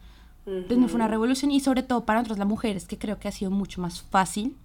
Entonces 0.46 0.92
fue 0.92 0.96
una 0.96 1.08
revolución 1.08 1.52
y 1.52 1.62
sobre 1.62 1.84
todo 1.84 2.06
para 2.06 2.20
nosotros 2.20 2.38
las 2.38 2.48
mujeres, 2.48 2.86
que 2.86 2.98
creo 2.98 3.20
que 3.20 3.28
ha 3.28 3.32
sido 3.32 3.50
mucho 3.50 3.82
más 3.82 4.02
fácil, 4.02 4.58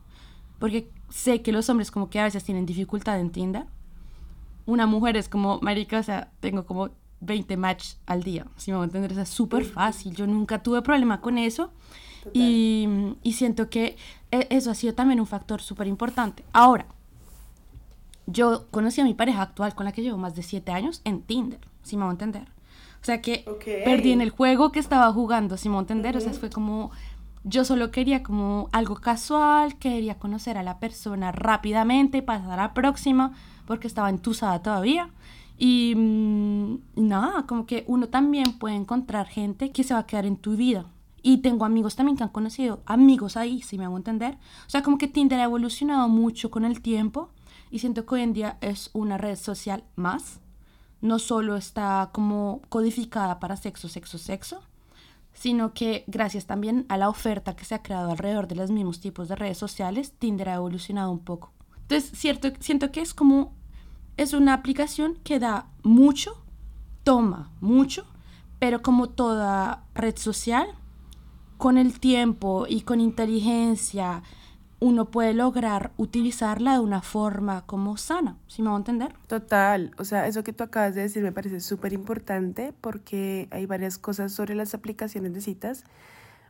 porque 0.58 0.90
sé 1.08 1.42
que 1.42 1.52
los 1.52 1.68
hombres 1.68 1.90
como 1.90 2.10
que 2.10 2.18
a 2.18 2.24
veces 2.24 2.44
tienen 2.44 2.66
dificultad 2.66 3.20
en 3.20 3.30
Tinder. 3.30 3.66
Una 4.66 4.86
mujer 4.86 5.16
es 5.16 5.28
como, 5.28 5.60
marica, 5.60 5.98
o 5.98 6.02
sea, 6.02 6.30
tengo 6.40 6.66
como 6.66 6.90
20 7.20 7.56
match 7.56 7.94
al 8.06 8.22
día, 8.22 8.46
si 8.56 8.70
me 8.70 8.76
voy 8.76 8.84
a 8.84 8.86
entender, 8.86 9.18
es 9.18 9.28
súper 9.28 9.64
fácil. 9.64 10.14
Yo 10.14 10.26
nunca 10.26 10.62
tuve 10.62 10.82
problema 10.82 11.20
con 11.20 11.38
eso. 11.38 11.70
Y, 12.34 12.86
y 13.22 13.32
siento 13.32 13.70
que 13.70 13.96
e- 14.30 14.46
eso 14.50 14.70
ha 14.70 14.74
sido 14.74 14.92
también 14.94 15.18
un 15.20 15.26
factor 15.26 15.62
súper 15.62 15.86
importante. 15.86 16.44
Ahora, 16.52 16.86
yo 18.26 18.66
conocí 18.70 19.00
a 19.00 19.04
mi 19.04 19.14
pareja 19.14 19.42
actual 19.42 19.74
con 19.74 19.86
la 19.86 19.92
que 19.92 20.02
llevo 20.02 20.18
más 20.18 20.34
de 20.36 20.42
siete 20.42 20.72
años 20.72 21.00
en 21.04 21.22
Tinder, 21.22 21.60
si 21.82 21.96
me 21.96 22.02
va 22.04 22.10
a 22.10 22.12
entender. 22.12 22.44
O 23.00 23.04
sea 23.04 23.22
que 23.22 23.44
Ok. 23.46 23.64
perdí 23.84 24.12
en 24.12 24.20
el 24.20 24.30
juego 24.30 24.72
que 24.72 24.80
estaba 24.80 25.10
jugando, 25.12 25.56
si 25.56 25.68
me 25.68 25.74
va 25.74 25.80
a 25.80 25.82
entender. 25.82 26.16
O 26.16 26.20
sea, 26.20 26.32
fue 26.32 26.50
como, 26.50 26.90
yo 27.44 27.64
solo 27.64 27.90
quería 27.90 28.22
como 28.22 28.68
algo 28.72 28.96
casual, 28.96 29.78
quería 29.78 30.18
conocer 30.18 30.58
a 30.58 30.62
la 30.62 30.78
persona 30.78 31.32
rápidamente, 31.32 32.20
pasar 32.22 32.50
a 32.52 32.56
la 32.64 32.74
próxima, 32.74 33.32
porque 33.66 33.86
estaba 33.86 34.10
entusada 34.10 34.60
todavía. 34.62 35.08
Y 35.58 35.94
mm, 35.96 36.78
nada, 36.94 37.46
como 37.46 37.66
que 37.66 37.84
uno 37.88 38.08
también 38.08 38.58
puede 38.58 38.76
encontrar 38.76 39.26
gente 39.26 39.72
que 39.72 39.84
se 39.84 39.92
va 39.92 40.00
a 40.00 40.06
quedar 40.06 40.24
en 40.24 40.36
tu 40.36 40.56
vida. 40.56 40.86
Y 41.20 41.38
tengo 41.38 41.64
amigos 41.64 41.96
también 41.96 42.16
que 42.16 42.22
han 42.22 42.28
conocido 42.30 42.80
amigos 42.86 43.36
ahí, 43.36 43.60
si 43.62 43.76
me 43.76 43.84
hago 43.84 43.96
entender. 43.96 44.38
O 44.66 44.70
sea, 44.70 44.82
como 44.82 44.98
que 44.98 45.08
Tinder 45.08 45.40
ha 45.40 45.44
evolucionado 45.44 46.08
mucho 46.08 46.50
con 46.50 46.64
el 46.64 46.80
tiempo 46.80 47.30
y 47.70 47.80
siento 47.80 48.06
que 48.06 48.14
hoy 48.14 48.22
en 48.22 48.32
día 48.32 48.58
es 48.60 48.90
una 48.92 49.18
red 49.18 49.36
social 49.36 49.84
más. 49.96 50.40
No 51.00 51.18
solo 51.18 51.56
está 51.56 52.10
como 52.12 52.62
codificada 52.68 53.40
para 53.40 53.56
sexo, 53.56 53.88
sexo, 53.88 54.18
sexo, 54.18 54.62
sino 55.32 55.72
que 55.72 56.04
gracias 56.06 56.46
también 56.46 56.86
a 56.88 56.96
la 56.96 57.08
oferta 57.08 57.54
que 57.54 57.64
se 57.64 57.74
ha 57.74 57.82
creado 57.82 58.10
alrededor 58.10 58.48
de 58.48 58.56
los 58.56 58.70
mismos 58.70 59.00
tipos 59.00 59.28
de 59.28 59.36
redes 59.36 59.58
sociales, 59.58 60.12
Tinder 60.18 60.48
ha 60.48 60.54
evolucionado 60.54 61.10
un 61.10 61.20
poco. 61.20 61.52
Entonces, 61.82 62.10
cierto, 62.18 62.48
siento 62.60 62.90
que 62.90 63.00
es 63.00 63.14
como, 63.14 63.54
es 64.18 64.34
una 64.34 64.52
aplicación 64.52 65.16
que 65.24 65.38
da 65.38 65.68
mucho, 65.82 66.42
toma 67.04 67.50
mucho, 67.60 68.04
pero 68.58 68.82
como 68.82 69.08
toda 69.08 69.84
red 69.94 70.16
social, 70.16 70.66
con 71.56 71.78
el 71.78 72.00
tiempo 72.00 72.66
y 72.68 72.82
con 72.82 73.00
inteligencia, 73.00 74.22
uno 74.80 75.06
puede 75.10 75.34
lograr 75.34 75.92
utilizarla 75.96 76.74
de 76.74 76.80
una 76.80 77.00
forma 77.00 77.64
como 77.66 77.96
sana, 77.96 78.36
si 78.48 78.60
me 78.62 78.70
va 78.70 78.74
a 78.74 78.78
entender? 78.78 79.14
Total, 79.28 79.92
o 79.98 80.04
sea, 80.04 80.26
eso 80.26 80.42
que 80.42 80.52
tú 80.52 80.64
acabas 80.64 80.96
de 80.96 81.02
decir 81.02 81.22
me 81.22 81.32
parece 81.32 81.60
súper 81.60 81.92
importante 81.92 82.74
porque 82.80 83.46
hay 83.52 83.66
varias 83.66 83.98
cosas 83.98 84.32
sobre 84.32 84.56
las 84.56 84.74
aplicaciones 84.74 85.32
de 85.32 85.40
citas. 85.40 85.84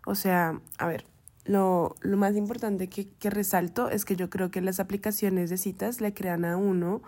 O 0.07 0.15
sea, 0.15 0.59
a 0.79 0.87
ver, 0.87 1.05
lo, 1.45 1.97
lo 2.01 2.17
más 2.17 2.35
importante 2.35 2.89
que, 2.89 3.09
que 3.09 3.29
resalto 3.29 3.91
es 3.91 4.07
que 4.07 4.17
yo 4.17 4.31
creo 4.31 4.51
que 4.51 4.63
las 4.63 4.81
aplicaciones 4.81 5.51
de 5.51 5.59
citas 5.59 6.01
le 6.01 6.15
crean 6.15 6.47
a 6.47 6.57
uno 6.57 7.03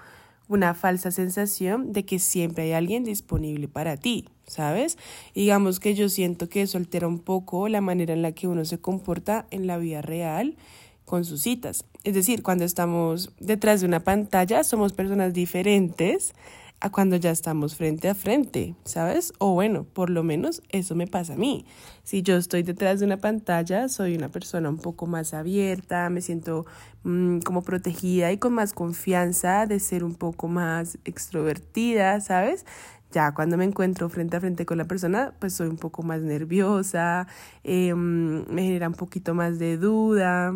una 0.50 0.74
falsa 0.74 1.12
sensación 1.12 1.92
de 1.92 2.04
que 2.04 2.18
siempre 2.18 2.64
hay 2.64 2.72
alguien 2.72 3.04
disponible 3.04 3.68
para 3.68 3.96
ti, 3.96 4.28
¿sabes? 4.46 4.98
Digamos 5.32 5.78
que 5.78 5.94
yo 5.94 6.08
siento 6.08 6.48
que 6.48 6.62
eso 6.62 6.76
altera 6.76 7.06
un 7.06 7.20
poco 7.20 7.68
la 7.68 7.80
manera 7.80 8.12
en 8.12 8.22
la 8.22 8.32
que 8.32 8.48
uno 8.48 8.64
se 8.64 8.78
comporta 8.78 9.46
en 9.52 9.68
la 9.68 9.78
vida 9.78 10.02
real 10.02 10.56
con 11.04 11.24
sus 11.24 11.42
citas. 11.42 11.84
Es 12.02 12.14
decir, 12.14 12.42
cuando 12.42 12.64
estamos 12.64 13.30
detrás 13.38 13.80
de 13.80 13.86
una 13.86 14.00
pantalla 14.00 14.64
somos 14.64 14.92
personas 14.92 15.32
diferentes 15.32 16.34
a 16.80 16.90
cuando 16.90 17.16
ya 17.16 17.30
estamos 17.30 17.76
frente 17.76 18.08
a 18.08 18.14
frente, 18.14 18.74
¿sabes? 18.84 19.32
O 19.38 19.52
bueno, 19.52 19.84
por 19.84 20.08
lo 20.08 20.22
menos 20.22 20.62
eso 20.70 20.94
me 20.94 21.06
pasa 21.06 21.34
a 21.34 21.36
mí. 21.36 21.66
Si 22.02 22.22
yo 22.22 22.36
estoy 22.36 22.62
detrás 22.62 23.00
de 23.00 23.06
una 23.06 23.18
pantalla, 23.18 23.88
soy 23.88 24.16
una 24.16 24.28
persona 24.28 24.70
un 24.70 24.78
poco 24.78 25.06
más 25.06 25.34
abierta, 25.34 26.08
me 26.08 26.22
siento 26.22 26.66
mmm, 27.02 27.40
como 27.40 27.62
protegida 27.62 28.32
y 28.32 28.38
con 28.38 28.54
más 28.54 28.72
confianza 28.72 29.66
de 29.66 29.78
ser 29.78 30.04
un 30.04 30.14
poco 30.14 30.48
más 30.48 30.98
extrovertida, 31.04 32.20
¿sabes? 32.20 32.64
Ya 33.12 33.34
cuando 33.34 33.56
me 33.56 33.64
encuentro 33.64 34.08
frente 34.08 34.36
a 34.36 34.40
frente 34.40 34.64
con 34.64 34.78
la 34.78 34.84
persona, 34.86 35.34
pues 35.38 35.54
soy 35.54 35.68
un 35.68 35.76
poco 35.76 36.02
más 36.02 36.22
nerviosa, 36.22 37.26
eh, 37.64 37.92
me 37.94 38.62
genera 38.62 38.88
un 38.88 38.94
poquito 38.94 39.34
más 39.34 39.58
de 39.58 39.76
duda. 39.76 40.54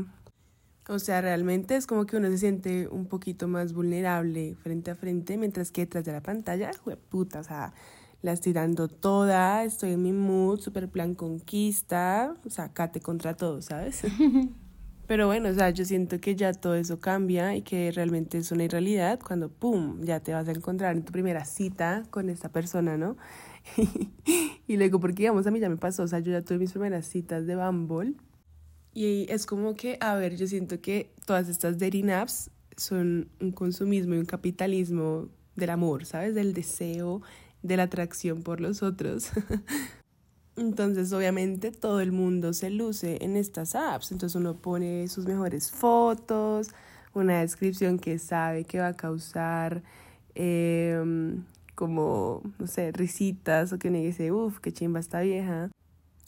O 0.89 0.99
sea, 0.99 1.23
realmente 1.23 1.77
es 1.77 1.87
como 1.87 2.05
que 2.05 2.19
uno 2.19 2.29
se 2.29 2.39
siente 2.39 2.89
un 2.89 3.07
poquito 3.07 3.49
más 3.49 3.73
vulnerable 3.73 4.55
frente 4.57 4.91
a 4.91 4.95
frente, 4.95 5.39
mientras 5.39 5.71
que 5.71 5.83
detrás 5.83 6.05
de 6.05 6.13
la 6.13 6.21
pantalla, 6.21 6.71
puta, 7.09 7.41
o 7.41 7.45
sea, 7.45 7.73
la 8.21 8.33
estoy 8.33 8.53
dando 8.53 8.89
toda, 8.89 9.65
estoy 9.65 9.93
en 9.93 10.03
mi 10.03 10.13
mood, 10.13 10.61
super 10.61 10.89
plan 10.91 11.15
conquista, 11.15 12.35
o 12.45 12.51
sea, 12.51 12.73
cate 12.73 13.01
contra 13.01 13.35
todo, 13.35 13.63
¿sabes? 13.63 14.03
Pero 15.07 15.27
bueno, 15.27 15.51
o 15.51 15.55
sea, 15.55 15.71
yo 15.71 15.85
siento 15.85 16.19
que 16.21 16.35
ya 16.35 16.53
todo 16.53 16.75
eso 16.75 16.99
cambia 16.99 17.55
y 17.55 17.63
que 17.63 17.91
realmente 17.93 18.39
es 18.39 18.51
una 18.53 18.65
irrealidad 18.65 19.21
cuando, 19.21 19.51
¡pum!, 19.51 20.01
ya 20.03 20.21
te 20.21 20.33
vas 20.33 20.49
a 20.49 20.53
encontrar 20.53 20.97
en 20.97 21.05
tu 21.05 21.13
primera 21.13 21.45
cita 21.45 22.03
con 22.11 22.31
esta 22.31 22.51
persona, 22.51 22.97
¿no? 22.97 23.17
y 24.67 24.77
luego, 24.77 25.01
porque 25.01 25.25
digamos, 25.25 25.47
a 25.47 25.51
mí 25.51 25.61
ya 25.61 25.69
me 25.69 25.77
pasó, 25.77 26.05
o 26.05 26.09
sea, 26.09 26.21
yo 26.21 26.33
ya 26.33 26.43
tuve 26.43 26.59
mis 26.59 26.73
primeras 26.73 27.07
citas 27.07 27.47
de 27.47 27.57
Bumble 27.57 28.15
y 28.95 29.27
es 29.29 29.45
como 29.45 29.75
que, 29.75 29.99
a 30.01 30.15
ver, 30.15 30.37
yo 30.37 30.47
siento 30.47 30.81
que 30.81 31.13
todas 31.27 31.49
estas 31.49 31.79
dating 31.79 32.11
apps 32.11 32.51
son 32.77 33.29
un 33.41 33.51
consumismo 33.51 34.15
y 34.15 34.19
un 34.19 34.25
capitalismo 34.25 35.29
del 35.57 35.71
amor, 35.71 36.07
¿sabes? 36.07 36.35
Del 36.35 36.55
deseo, 36.55 37.21
de 37.63 37.77
la 37.77 37.85
atracción 37.85 38.43
por 38.43 38.61
los 38.61 38.83
otros. 38.83 39.31
Entonces, 40.57 41.13
obviamente, 41.13 41.73
todo 41.73 42.01
el 42.01 42.13
mundo 42.13 42.53
se 42.53 42.71
luce 42.71 43.19
en 43.21 43.37
estas 43.37 43.75
apps. 43.75 44.13
Entonces, 44.13 44.37
uno 44.37 44.57
pone 44.57 45.09
sus 45.09 45.27
mejores 45.27 45.73
fotos, 45.73 46.69
una 47.13 47.41
descripción 47.41 47.99
que 47.99 48.21
sabe 48.21 48.65
que 48.65 48.79
va 48.79 48.89
a 48.89 48.97
causar 48.97 49.83
eh, 50.37 51.03
como, 51.75 52.43
no 52.61 52.67
sé, 52.69 52.93
risitas 52.93 53.73
o 53.73 53.79
que 53.79 53.89
uno 53.89 53.99
dice, 53.99 54.31
uff, 54.31 54.61
qué 54.61 54.73
chimba 54.73 55.01
esta 55.01 55.21
vieja. 55.21 55.71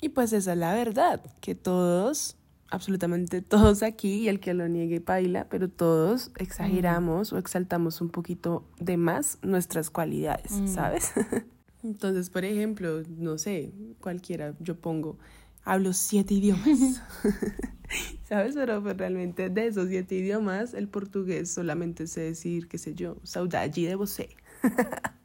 Y 0.00 0.10
pues 0.10 0.32
esa 0.32 0.52
es 0.52 0.58
la 0.58 0.74
verdad, 0.74 1.22
que 1.40 1.54
todos 1.54 2.36
absolutamente 2.70 3.42
todos 3.42 3.82
aquí, 3.82 4.24
y 4.24 4.28
el 4.28 4.40
que 4.40 4.54
lo 4.54 4.68
niegue 4.68 5.00
baila, 5.00 5.48
pero 5.48 5.68
todos 5.68 6.30
exageramos 6.38 7.32
mm. 7.32 7.36
o 7.36 7.38
exaltamos 7.38 8.00
un 8.00 8.10
poquito 8.10 8.64
de 8.78 8.96
más 8.96 9.38
nuestras 9.42 9.90
cualidades, 9.90 10.52
mm. 10.52 10.68
¿sabes? 10.68 11.12
Entonces, 11.82 12.30
por 12.30 12.44
ejemplo, 12.44 13.02
no 13.08 13.38
sé, 13.38 13.72
cualquiera, 14.00 14.54
yo 14.58 14.76
pongo, 14.76 15.18
hablo 15.62 15.92
siete 15.92 16.34
idiomas, 16.34 17.02
¿sabes? 18.28 18.54
Pero 18.54 18.82
pues, 18.82 18.96
realmente 18.96 19.50
de 19.50 19.66
esos 19.68 19.88
siete 19.88 20.16
idiomas, 20.16 20.74
el 20.74 20.88
portugués 20.88 21.50
solamente 21.50 22.06
sé 22.06 22.22
decir, 22.22 22.68
qué 22.68 22.78
sé 22.78 22.94
yo, 22.94 23.18
saudade 23.22 23.86
de 23.86 23.94
você. 23.94 24.30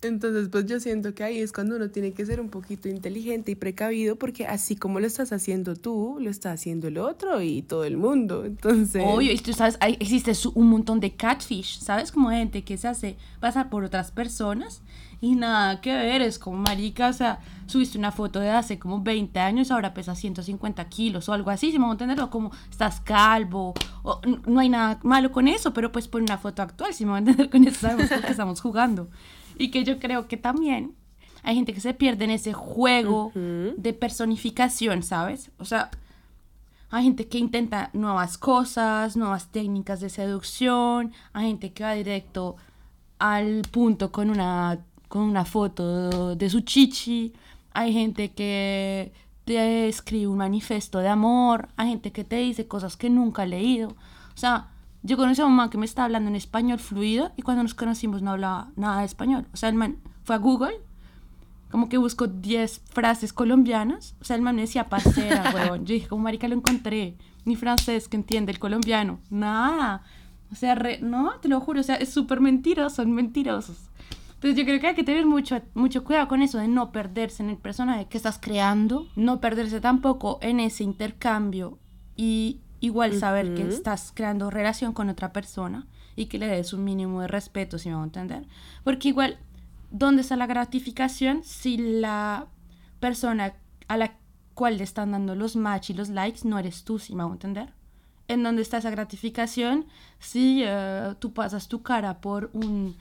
Entonces, 0.00 0.48
pues 0.48 0.66
yo 0.66 0.78
siento 0.78 1.12
que 1.12 1.24
ahí 1.24 1.38
es 1.38 1.52
cuando 1.52 1.74
uno 1.74 1.90
tiene 1.90 2.12
que 2.12 2.24
ser 2.24 2.40
un 2.40 2.50
poquito 2.50 2.88
inteligente 2.88 3.50
y 3.50 3.54
precavido, 3.56 4.14
porque 4.14 4.46
así 4.46 4.76
como 4.76 5.00
lo 5.00 5.06
estás 5.06 5.32
haciendo 5.32 5.74
tú, 5.74 6.18
lo 6.20 6.30
está 6.30 6.52
haciendo 6.52 6.86
el 6.86 6.98
otro 6.98 7.42
y 7.42 7.62
todo 7.62 7.82
el 7.82 7.96
mundo. 7.96 8.44
Entonces. 8.44 9.02
Obvio, 9.04 9.32
y 9.32 9.38
tú 9.38 9.52
sabes, 9.52 9.76
hay, 9.80 9.96
existe 9.98 10.32
un 10.54 10.68
montón 10.68 11.00
de 11.00 11.16
catfish, 11.16 11.80
¿sabes? 11.80 12.12
Como 12.12 12.30
gente 12.30 12.62
que 12.62 12.76
se 12.76 12.86
hace 12.86 13.16
pasar 13.40 13.70
por 13.70 13.82
otras 13.82 14.12
personas 14.12 14.82
y 15.20 15.34
nada 15.34 15.80
que 15.80 15.92
ver, 15.92 16.22
es 16.22 16.38
como 16.38 16.58
marica, 16.58 17.08
o 17.08 17.12
sea, 17.12 17.40
subiste 17.66 17.98
una 17.98 18.12
foto 18.12 18.38
de 18.38 18.50
hace 18.50 18.78
como 18.78 19.02
20 19.02 19.40
años, 19.40 19.72
ahora 19.72 19.94
pesa 19.94 20.14
150 20.14 20.88
kilos 20.88 21.28
o 21.28 21.32
algo 21.32 21.50
así, 21.50 21.72
si 21.72 21.78
me 21.78 21.86
voy 21.86 21.90
a 21.90 21.94
entender, 21.94 22.20
o 22.20 22.30
como 22.30 22.52
estás 22.70 23.00
calvo, 23.00 23.74
o 24.04 24.20
no 24.46 24.60
hay 24.60 24.68
nada 24.68 25.00
malo 25.02 25.32
con 25.32 25.48
eso, 25.48 25.72
pero 25.72 25.90
pues 25.90 26.06
pon 26.06 26.22
una 26.22 26.38
foto 26.38 26.62
actual, 26.62 26.94
si 26.94 27.04
me 27.04 27.10
voy 27.10 27.16
a 27.16 27.18
entender 27.20 27.50
con 27.50 27.64
eso, 27.66 27.80
sabemos 27.80 28.08
que 28.08 28.30
estamos 28.30 28.60
jugando. 28.60 29.08
Y 29.58 29.70
que 29.70 29.84
yo 29.84 29.98
creo 29.98 30.28
que 30.28 30.36
también 30.36 30.94
hay 31.42 31.54
gente 31.54 31.72
que 31.72 31.80
se 31.80 31.94
pierde 31.94 32.24
en 32.24 32.30
ese 32.30 32.52
juego 32.52 33.26
uh 33.26 33.32
-huh. 33.34 33.74
de 33.76 33.92
personificación, 33.92 35.02
¿sabes? 35.02 35.50
O 35.58 35.64
sea, 35.64 35.90
hay 36.90 37.04
gente 37.04 37.28
que 37.28 37.38
intenta 37.38 37.90
nuevas 37.92 38.38
cosas, 38.38 39.16
nuevas 39.16 39.48
técnicas 39.52 40.00
de 40.00 40.08
seducción, 40.08 41.12
hay 41.32 41.48
gente 41.48 41.72
que 41.72 41.84
va 41.84 41.92
directo 41.92 42.56
al 43.18 43.62
punto 43.70 44.10
con 44.10 44.30
una, 44.30 44.78
con 45.08 45.22
una 45.22 45.44
foto 45.44 46.34
de 46.34 46.50
su 46.50 46.60
chichi, 46.60 47.34
hay 47.72 47.92
gente 47.92 48.32
que 48.32 49.12
te 49.44 49.88
escribe 49.88 50.28
un 50.28 50.38
manifiesto 50.38 50.98
de 50.98 51.08
amor, 51.08 51.68
hay 51.76 51.90
gente 51.90 52.12
que 52.12 52.24
te 52.24 52.36
dice 52.36 52.66
cosas 52.66 52.96
que 52.96 53.10
nunca 53.10 53.42
ha 53.42 53.46
leído. 53.46 53.88
O 53.88 54.36
sea, 54.36 54.68
yo 55.02 55.16
conocí 55.16 55.40
a 55.40 55.46
un 55.46 55.54
man 55.54 55.70
que 55.70 55.78
me 55.78 55.86
estaba 55.86 56.06
hablando 56.06 56.28
en 56.28 56.36
español 56.36 56.78
fluido 56.78 57.32
y 57.36 57.42
cuando 57.42 57.62
nos 57.62 57.74
conocimos 57.74 58.22
no 58.22 58.32
hablaba 58.32 58.70
nada 58.76 59.00
de 59.00 59.06
español. 59.06 59.46
O 59.52 59.56
sea, 59.56 59.68
el 59.68 59.74
man 59.74 59.98
fue 60.24 60.34
a 60.34 60.38
Google, 60.38 60.80
como 61.70 61.88
que 61.88 61.98
buscó 61.98 62.26
10 62.26 62.82
frases 62.90 63.32
colombianas. 63.32 64.16
O 64.20 64.24
sea, 64.24 64.36
el 64.36 64.42
man 64.42 64.56
me 64.56 64.62
decía 64.62 64.88
parcera, 64.88 65.50
huevón. 65.54 65.86
Yo 65.86 65.94
dije, 65.94 66.08
como 66.08 66.24
marica 66.24 66.48
lo 66.48 66.56
encontré. 66.56 67.16
Ni 67.44 67.56
francés 67.56 68.08
que 68.08 68.16
entiende 68.16 68.52
el 68.52 68.58
colombiano. 68.58 69.20
Nada. 69.30 70.02
O 70.50 70.54
sea, 70.54 70.74
re, 70.74 70.98
no, 71.00 71.32
te 71.40 71.48
lo 71.48 71.60
juro. 71.60 71.80
O 71.80 71.84
sea, 71.84 71.96
es 71.96 72.08
súper 72.08 72.40
mentiroso, 72.40 72.96
son 72.96 73.12
mentirosos. 73.12 73.88
Entonces 74.34 74.56
yo 74.56 74.64
creo 74.64 74.80
que 74.80 74.86
hay 74.86 74.94
que 74.94 75.04
tener 75.04 75.26
mucho, 75.26 75.60
mucho 75.74 76.04
cuidado 76.04 76.28
con 76.28 76.42
eso 76.42 76.58
de 76.58 76.68
no 76.68 76.92
perderse 76.92 77.42
en 77.42 77.50
el 77.50 77.56
personaje 77.56 78.06
que 78.06 78.16
estás 78.16 78.38
creando, 78.40 79.08
no 79.16 79.40
perderse 79.40 79.80
tampoco 79.80 80.38
en 80.42 80.60
ese 80.60 80.84
intercambio 80.84 81.78
y 82.16 82.60
igual 82.80 83.14
saber 83.14 83.46
uh 83.46 83.48
-huh. 83.50 83.56
que 83.56 83.68
estás 83.68 84.12
creando 84.14 84.50
relación 84.50 84.92
con 84.92 85.08
otra 85.08 85.32
persona 85.32 85.86
y 86.16 86.26
que 86.26 86.38
le 86.38 86.46
des 86.46 86.72
un 86.72 86.84
mínimo 86.84 87.20
de 87.20 87.28
respeto, 87.28 87.78
si 87.78 87.88
me 87.88 87.94
voy 87.94 88.02
a 88.02 88.06
entender. 88.06 88.46
Porque 88.84 89.08
igual, 89.08 89.38
¿dónde 89.90 90.22
está 90.22 90.36
la 90.36 90.46
gratificación 90.46 91.42
si 91.44 91.76
la 91.76 92.46
persona 93.00 93.54
a 93.88 93.96
la 93.96 94.12
cual 94.54 94.78
le 94.78 94.84
están 94.84 95.12
dando 95.12 95.34
los 95.34 95.54
match 95.54 95.90
y 95.90 95.94
los 95.94 96.08
likes 96.08 96.40
no 96.44 96.58
eres 96.58 96.82
tú, 96.82 96.98
si 96.98 97.14
me 97.14 97.22
hago 97.22 97.32
entender. 97.32 97.72
En 98.26 98.42
dónde 98.42 98.62
está 98.62 98.78
esa 98.78 98.90
gratificación 98.90 99.86
si 100.18 100.62
eh, 100.64 101.14
tú 101.20 101.32
pasas 101.32 101.68
tu 101.68 101.82
cara 101.82 102.20
por 102.20 102.50
un, 102.52 102.96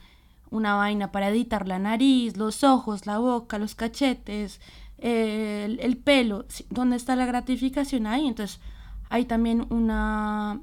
una 0.51 0.75
vaina 0.75 1.11
para 1.11 1.29
editar 1.29 1.67
la 1.67 1.79
nariz, 1.79 2.37
los 2.37 2.63
ojos, 2.63 3.07
la 3.07 3.17
boca, 3.17 3.57
los 3.57 3.73
cachetes, 3.73 4.61
el, 4.99 5.79
el, 5.79 5.97
pelo, 5.97 6.45
¿dónde 6.69 6.95
está 6.95 7.15
la 7.15 7.25
gratificación 7.25 8.05
ahí? 8.05 8.27
Entonces 8.27 8.59
hay 9.09 9.25
también 9.25 9.67
una 9.69 10.61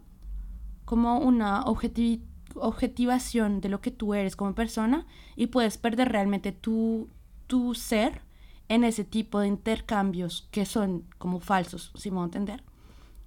como 0.84 1.18
una 1.18 1.64
objetivación 1.64 3.60
de 3.60 3.68
lo 3.68 3.80
que 3.80 3.90
tú 3.90 4.14
eres 4.14 4.36
como 4.36 4.54
persona 4.54 5.06
y 5.34 5.46
puedes 5.46 5.78
perder 5.78 6.10
realmente 6.10 6.52
tu, 6.52 7.08
tu 7.46 7.74
ser 7.74 8.22
en 8.68 8.84
ese 8.84 9.04
tipo 9.04 9.40
de 9.40 9.48
intercambios 9.48 10.48
que 10.50 10.66
son 10.66 11.04
como 11.18 11.40
falsos, 11.40 11.92
si 11.96 12.10
me 12.10 12.16
voy 12.16 12.24
a 12.24 12.26
entender. 12.26 12.62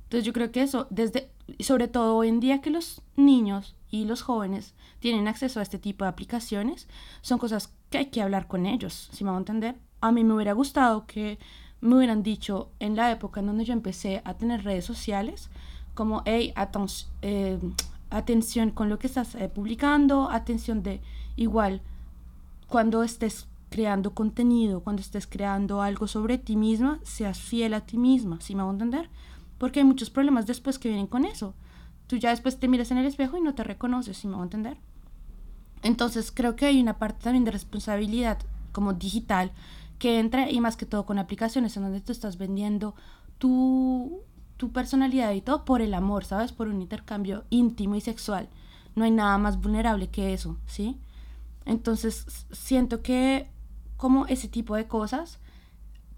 Entonces 0.04 0.26
yo 0.26 0.34
creo 0.34 0.52
que 0.52 0.62
eso, 0.62 0.88
desde, 0.90 1.32
sobre 1.60 1.88
todo 1.88 2.16
hoy 2.16 2.30
en 2.30 2.40
día 2.40 2.62
que 2.62 2.70
los 2.70 3.02
niños 3.16 3.76
y 3.90 4.06
los 4.06 4.22
jóvenes 4.22 4.74
tienen 5.00 5.28
acceso 5.28 5.60
a 5.60 5.64
este 5.64 5.80
tipo 5.80 6.06
de 6.06 6.10
aplicaciones, 6.10 6.88
son 7.22 7.40
cosas 7.40 7.74
que 7.90 7.98
hay 7.98 8.06
que 8.08 8.22
hablar 8.22 8.48
con 8.48 8.66
ellos, 8.66 9.10
si 9.12 9.24
me 9.24 9.32
voy 9.32 9.38
a 9.38 9.40
entender. 9.40 9.76
A 10.00 10.12
mí 10.12 10.24
me 10.24 10.34
hubiera 10.34 10.54
gustado 10.54 11.06
que 11.08 11.40
me 11.82 11.96
hubieran 11.96 12.24
dicho 12.24 12.70
en 12.80 12.96
la 12.96 13.12
época 13.12 13.40
en 13.40 13.48
donde 13.48 13.66
yo 13.66 13.74
empecé 13.74 14.22
a 14.26 14.36
tener 14.36 14.64
redes 14.64 14.86
sociales, 14.86 15.50
como, 15.94 16.22
hey, 16.26 16.54
eh, 17.22 17.60
atención 18.10 18.72
con 18.72 18.90
lo 18.90 19.00
que 19.00 19.08
estás 19.08 19.36
eh, 19.36 19.50
publicando, 19.50 20.30
atención 20.30 20.84
de 20.84 21.02
igual, 21.36 21.82
cuando 22.68 23.04
estés 23.04 23.48
creando 23.70 24.14
contenido, 24.14 24.82
cuando 24.82 25.02
estés 25.02 25.28
creando 25.28 25.82
algo 25.82 26.08
sobre 26.08 26.38
ti 26.38 26.56
misma, 26.56 27.00
seas 27.04 27.40
fiel 27.40 27.74
a 27.74 27.82
ti 27.82 27.98
misma, 27.98 28.40
¿sí 28.42 28.56
me 28.56 28.64
voy 28.64 28.72
a 28.72 28.74
entender? 28.74 29.10
Porque 29.58 29.80
hay 29.80 29.86
muchos 29.86 30.10
problemas 30.10 30.46
después 30.46 30.80
que 30.80 30.90
vienen 30.90 31.08
con 31.08 31.26
eso. 31.26 31.54
Tú 32.08 32.16
ya 32.16 32.30
después 32.30 32.60
te 32.60 32.68
miras 32.68 32.92
en 32.92 33.00
el 33.00 33.06
espejo 33.06 33.38
y 33.38 33.42
no 33.42 33.56
te 33.56 33.64
reconoces, 33.64 34.18
¿sí 34.18 34.28
me 34.28 34.36
voy 34.36 34.44
a 34.44 34.46
entender? 34.46 34.78
Entonces 35.84 36.32
creo 36.32 36.56
que 36.56 36.66
hay 36.66 36.82
una 36.82 36.98
parte 36.98 37.24
también 37.24 37.44
de 37.44 37.52
responsabilidad 37.52 38.40
como 38.72 38.94
digital 38.94 39.52
que 40.00 40.20
entra 40.20 40.50
y 40.50 40.60
más 40.60 40.78
que 40.78 40.86
todo 40.86 41.06
con 41.06 41.20
aplicaciones 41.20 41.76
en 41.78 41.84
donde 41.84 42.02
tú 42.02 42.12
estás 42.12 42.38
vendiendo 42.38 42.96
tu, 43.38 44.22
tu 44.58 44.72
personalidad 44.72 45.32
y 45.34 45.42
todo 45.42 45.66
por 45.66 45.82
el 45.82 45.94
amor, 45.94 46.26
¿sabes? 46.26 46.52
Por 46.52 46.68
un 46.68 46.82
intercambio 46.82 47.46
íntimo 47.50 47.96
y 47.96 48.02
sexual. 48.02 48.50
No 48.96 49.04
hay 49.04 49.12
nada 49.12 49.38
más 49.38 49.60
vulnerable 49.60 50.10
que 50.10 50.34
eso, 50.34 50.58
¿sí? 50.66 51.00
Entonces 51.66 52.46
siento 52.52 53.02
que 53.02 53.50
como 53.98 54.26
ese 54.28 54.48
tipo 54.48 54.76
de 54.76 54.88
cosas 54.88 55.40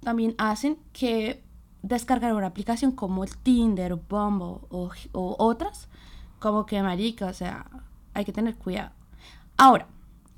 también 0.02 0.36
hacen 0.38 0.78
que 0.94 1.44
descargar 1.82 2.34
una 2.34 2.48
aplicación 2.48 2.92
como 2.92 3.24
el 3.24 3.36
Tinder, 3.38 3.96
Bumble 3.96 4.60
o, 4.70 4.92
o 5.14 5.36
otras, 5.40 5.88
como 6.40 6.66
que 6.66 6.82
marica, 6.82 7.28
o 7.28 7.34
sea, 7.34 7.66
hay 8.14 8.26
que 8.26 8.34
tener 8.34 8.56
cuidado. 8.56 8.92
Ahora, 9.58 9.88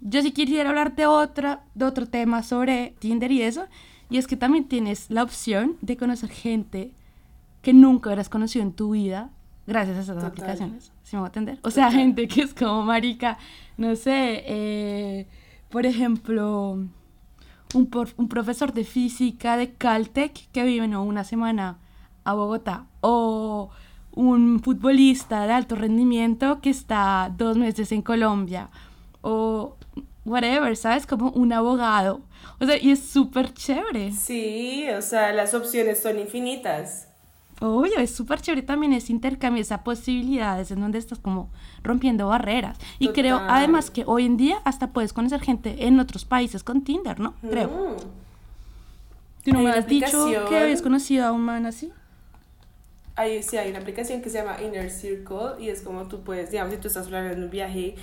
yo 0.02 0.22
sí 0.22 0.32
quisiera 0.32 0.70
hablar 0.70 0.96
de, 0.96 1.06
otra, 1.06 1.64
de 1.76 1.86
otro 1.86 2.08
tema 2.08 2.44
sobre 2.44 2.96
Tinder 3.00 3.32
y 3.32 3.44
eso, 3.44 3.66
y 4.10 4.18
es 4.18 4.28
que 4.28 4.36
también 4.36 4.66
tienes 4.66 5.10
la 5.10 5.24
opción 5.24 5.78
de 5.82 5.96
conocer 5.96 6.30
gente 6.30 6.92
que 7.62 7.74
nunca 7.74 8.10
hubieras 8.10 8.28
conocido 8.28 8.64
en 8.64 8.74
tu 8.74 8.92
vida 8.92 9.30
gracias 9.68 9.98
a 9.98 10.02
esas 10.02 10.24
aplicaciones, 10.24 10.92
si 11.04 11.16
me 11.16 11.22
voy 11.22 11.28
a 11.28 11.30
entender. 11.30 11.60
O 11.64 11.72
sea, 11.72 11.92
gente 11.92 12.28
que 12.28 12.42
es 12.42 12.54
como 12.54 12.84
marica, 12.84 13.38
no 13.78 13.96
sé, 13.96 14.44
eh, 14.46 15.28
por 15.70 15.86
ejemplo, 15.86 16.72
un, 17.74 17.90
un, 18.18 18.28
profesor 18.28 18.74
de 18.74 18.84
física 18.84 19.56
de 19.56 19.72
Caltech 19.74 20.50
que 20.52 20.64
vive 20.66 20.86
una 20.98 21.24
semana 21.24 21.78
a 22.24 22.34
Bogotá, 22.34 22.88
o 23.02 23.70
un 24.14 24.60
futbolista 24.62 25.46
de 25.48 25.54
alto 25.54 25.76
rendimiento 25.76 26.60
que 26.60 26.70
está 26.70 27.34
dos 27.38 27.58
meses 27.58 27.92
en 27.92 28.02
Colombia, 28.02 28.70
o 29.22 29.78
whatever, 30.26 30.76
¿sabes? 30.76 31.06
Como 31.06 31.32
un 31.32 31.54
abogado. 31.54 32.22
O 32.60 32.66
sea, 32.66 32.78
y 32.78 32.92
es 32.92 33.04
súper 33.04 33.54
chévere. 33.54 34.12
Sí, 34.12 34.88
o 34.96 35.02
sea, 35.02 35.34
las 35.34 35.54
opciones 35.54 36.02
son 36.02 36.20
infinitas. 36.20 37.08
Obvio, 37.60 38.00
es 38.00 38.10
súper 38.10 38.42
chévere 38.42 38.64
también 38.64 38.92
ese 38.94 39.12
intercambio, 39.12 39.62
esa 39.62 39.84
posibilidades 39.84 40.72
en 40.72 40.82
donde 40.82 40.98
estás 40.98 41.20
como 41.20 41.52
rompiendo 41.84 42.28
barreras. 42.28 42.78
Y 42.98 43.10
creo 43.10 43.40
además 43.48 43.92
que 43.92 44.04
hoy 44.08 44.26
en 44.26 44.36
día 44.36 44.58
hasta 44.64 44.92
puedes 44.92 45.14
conocer 45.14 45.42
gente 45.42 45.86
en 45.86 46.00
otros 46.00 46.26
países 46.26 46.64
con 46.64 46.84
Tinder, 46.84 47.20
¿no? 47.20 47.36
Creo. 47.48 47.70
Mm. 47.70 48.22
¿Tú 49.44 49.52
no 49.54 49.60
me 49.60 49.72
has 49.72 49.88
dicho 49.88 50.28
que 50.50 50.58
habías 50.58 50.82
conocido 50.82 51.26
a 51.26 51.32
un 51.32 51.42
man 51.42 51.68
así? 51.68 51.92
Hay, 53.16 53.44
sí, 53.44 53.58
hay 53.58 53.70
una 53.70 53.80
aplicación 53.80 54.22
que 54.22 54.30
se 54.30 54.40
llama 54.40 54.62
Inner 54.62 54.90
Circle 54.90 55.60
y 55.60 55.70
es 55.70 55.82
como 55.82 56.08
tú 56.08 56.22
puedes, 56.22 56.50
digamos, 56.50 56.74
si 56.74 56.80
tú 56.80 56.88
estás 56.88 57.08
planeando 57.08 57.46
un 57.46 57.52
viaje 57.52 57.96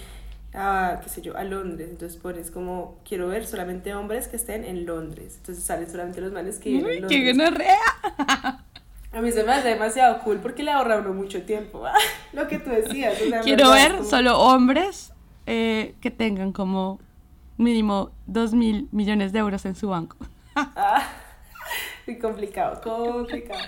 a, 0.55 1.01
qué 1.03 1.09
sé 1.09 1.23
yo, 1.23 1.37
a 1.37 1.45
Londres. 1.45 1.89
Entonces 1.91 2.19
pones 2.19 2.51
como, 2.51 2.99
quiero 3.07 3.29
ver 3.29 3.47
solamente 3.47 3.95
hombres 3.95 4.29
que 4.29 4.37
estén 4.37 4.65
en 4.65 4.87
Londres. 4.87 5.37
Entonces 5.39 5.65
salen 5.65 5.91
solamente 5.91 6.21
los 6.21 6.33
males 6.33 6.59
que 6.59 6.71
viven 6.71 6.87
en 6.87 7.01
Londres. 7.03 7.21
¡Qué 7.21 7.33
gonorrea! 7.33 8.65
A 9.11 9.23
mí 9.23 9.33
se 9.33 9.43
me 9.43 9.53
hace 9.53 9.69
demasiado 9.69 10.19
cool 10.21 10.39
porque 10.39 10.63
le 10.63 10.71
ahorra 10.71 10.99
uno 10.99 11.15
mucho 11.15 11.43
tiempo. 11.43 11.83
Lo 12.33 12.47
que 12.47 12.59
tú 12.59 12.71
decías. 12.71 13.15
quiero 13.43 13.71
ver 13.71 14.05
solo 14.05 14.39
hombres 14.39 15.13
eh, 15.47 15.95
que 16.01 16.11
tengan 16.11 16.53
como 16.53 17.01
mínimo 17.57 18.11
2 18.27 18.55
mil 18.55 18.89
millones 18.93 19.33
de 19.33 19.39
euros 19.39 19.65
en 19.65 19.75
su 19.75 19.89
banco. 19.89 20.17
Ah. 20.61 21.07
complicado, 22.21 22.81
complicado. 22.81 23.61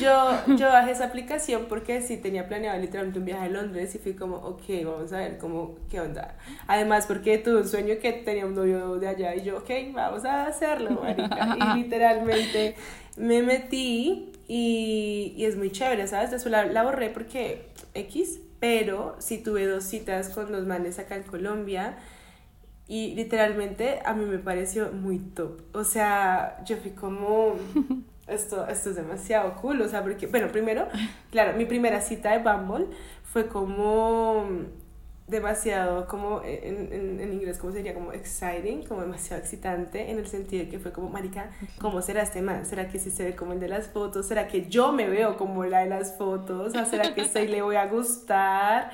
Yo, 0.00 0.54
yo 0.56 0.66
bajé 0.68 0.92
esa 0.92 1.06
aplicación 1.06 1.66
porque 1.68 2.02
sí 2.02 2.16
tenía 2.16 2.46
planeado 2.48 2.78
literalmente 2.80 3.18
un 3.18 3.24
viaje 3.24 3.46
a 3.46 3.48
Londres 3.48 3.94
y 3.94 3.98
fui 3.98 4.14
como, 4.14 4.36
ok, 4.36 4.62
vamos 4.84 5.12
a 5.12 5.18
ver 5.18 5.38
cómo, 5.38 5.76
qué 5.90 6.00
onda. 6.00 6.36
Además, 6.66 7.06
porque 7.06 7.38
tuve 7.38 7.58
un 7.58 7.68
sueño 7.68 7.94
que 8.00 8.12
tenía 8.12 8.46
un 8.46 8.54
novio 8.54 8.96
de 8.96 9.08
allá 9.08 9.34
y 9.34 9.42
yo, 9.42 9.58
ok, 9.58 9.70
vamos 9.92 10.24
a 10.24 10.46
hacerlo, 10.46 11.00
marica. 11.02 11.56
Y 11.56 11.78
literalmente 11.82 12.74
me 13.16 13.42
metí 13.42 14.32
y, 14.46 15.34
y 15.36 15.44
es 15.44 15.56
muy 15.56 15.70
chévere, 15.70 16.06
¿sabes? 16.06 16.30
Después 16.30 16.52
la, 16.52 16.66
la 16.66 16.82
borré 16.82 17.10
porque 17.10 17.66
X, 17.94 18.40
pero 18.60 19.16
sí 19.18 19.38
tuve 19.38 19.66
dos 19.66 19.84
citas 19.84 20.30
con 20.30 20.52
los 20.52 20.66
manes 20.66 20.98
acá 20.98 21.16
en 21.16 21.22
Colombia 21.22 21.96
y 22.88 23.14
literalmente 23.14 24.00
a 24.04 24.14
mí 24.14 24.24
me 24.24 24.38
pareció 24.38 24.90
muy 24.92 25.18
top. 25.18 25.60
O 25.74 25.84
sea, 25.84 26.64
yo 26.64 26.78
fui 26.78 26.92
como, 26.92 27.54
esto, 28.26 28.66
esto 28.66 28.90
es 28.90 28.96
demasiado 28.96 29.54
cool. 29.56 29.82
O 29.82 29.88
sea, 29.88 30.02
porque, 30.02 30.26
bueno, 30.26 30.48
primero, 30.48 30.88
claro, 31.30 31.56
mi 31.56 31.66
primera 31.66 32.00
cita 32.00 32.32
de 32.32 32.38
Bumble 32.38 32.86
fue 33.22 33.46
como 33.46 34.46
demasiado, 35.26 36.06
como 36.06 36.40
en, 36.42 36.90
en, 36.90 37.20
en, 37.20 37.32
inglés, 37.34 37.58
como 37.58 37.74
sería? 37.74 37.92
Como 37.92 38.14
exciting, 38.14 38.84
como 38.84 39.02
demasiado 39.02 39.42
excitante, 39.42 40.10
en 40.10 40.18
el 40.18 40.26
sentido 40.26 40.64
de 40.64 40.70
que 40.70 40.78
fue 40.78 40.90
como, 40.90 41.10
marica, 41.10 41.50
¿cómo 41.82 42.00
será 42.00 42.22
este 42.22 42.40
man? 42.40 42.64
¿Será 42.64 42.88
que 42.88 42.98
sí 42.98 43.10
se 43.10 43.24
ve 43.24 43.36
como 43.36 43.52
el 43.52 43.60
de 43.60 43.68
las 43.68 43.88
fotos? 43.88 44.26
¿Será 44.26 44.48
que 44.48 44.66
yo 44.70 44.92
me 44.92 45.06
veo 45.10 45.36
como 45.36 45.64
la 45.66 45.80
de 45.80 45.90
las 45.90 46.16
fotos? 46.16 46.74
¿O 46.74 46.84
¿Será 46.86 47.14
que 47.14 47.28
sí 47.28 47.46
le 47.46 47.60
voy 47.60 47.76
a 47.76 47.86
gustar? 47.86 48.90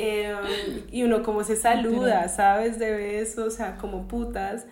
Em, 0.00 0.84
y 0.92 1.02
uno 1.02 1.24
como 1.24 1.42
se 1.42 1.56
saluda, 1.56 2.28
¿sabes? 2.28 2.78
De 2.78 2.92
besos, 2.92 3.54
o 3.54 3.56
sea, 3.56 3.76
como 3.78 4.06
putas. 4.06 4.64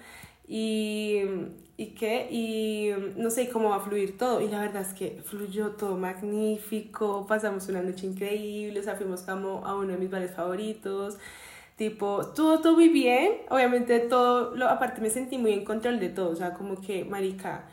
Y, 0.46 1.22
y 1.76 1.86
qué, 1.96 2.28
y 2.30 2.92
no 3.16 3.30
sé 3.30 3.48
cómo 3.48 3.70
va 3.70 3.76
a 3.76 3.80
fluir 3.80 4.16
todo. 4.16 4.40
Y 4.40 4.48
la 4.48 4.60
verdad 4.60 4.82
es 4.82 4.94
que 4.94 5.20
fluyó 5.24 5.72
todo 5.72 5.96
magnífico, 5.96 7.26
pasamos 7.26 7.68
una 7.68 7.82
noche 7.82 8.06
increíble, 8.06 8.78
o 8.78 8.82
sea, 8.84 8.94
fuimos 8.94 9.22
como 9.22 9.66
a 9.66 9.74
uno 9.74 9.92
de 9.92 9.98
mis 9.98 10.10
bares 10.10 10.30
favoritos. 10.32 11.18
Tipo, 11.76 12.26
todo, 12.28 12.60
todo 12.60 12.74
muy 12.74 12.88
bien. 12.88 13.32
Obviamente 13.50 13.98
todo, 14.00 14.54
lo, 14.54 14.68
aparte 14.68 15.00
me 15.00 15.10
sentí 15.10 15.38
muy 15.38 15.52
en 15.52 15.64
control 15.64 15.98
de 16.00 16.08
todo, 16.10 16.30
o 16.30 16.36
sea, 16.36 16.54
como 16.54 16.80
que, 16.80 17.04
marica, 17.04 17.64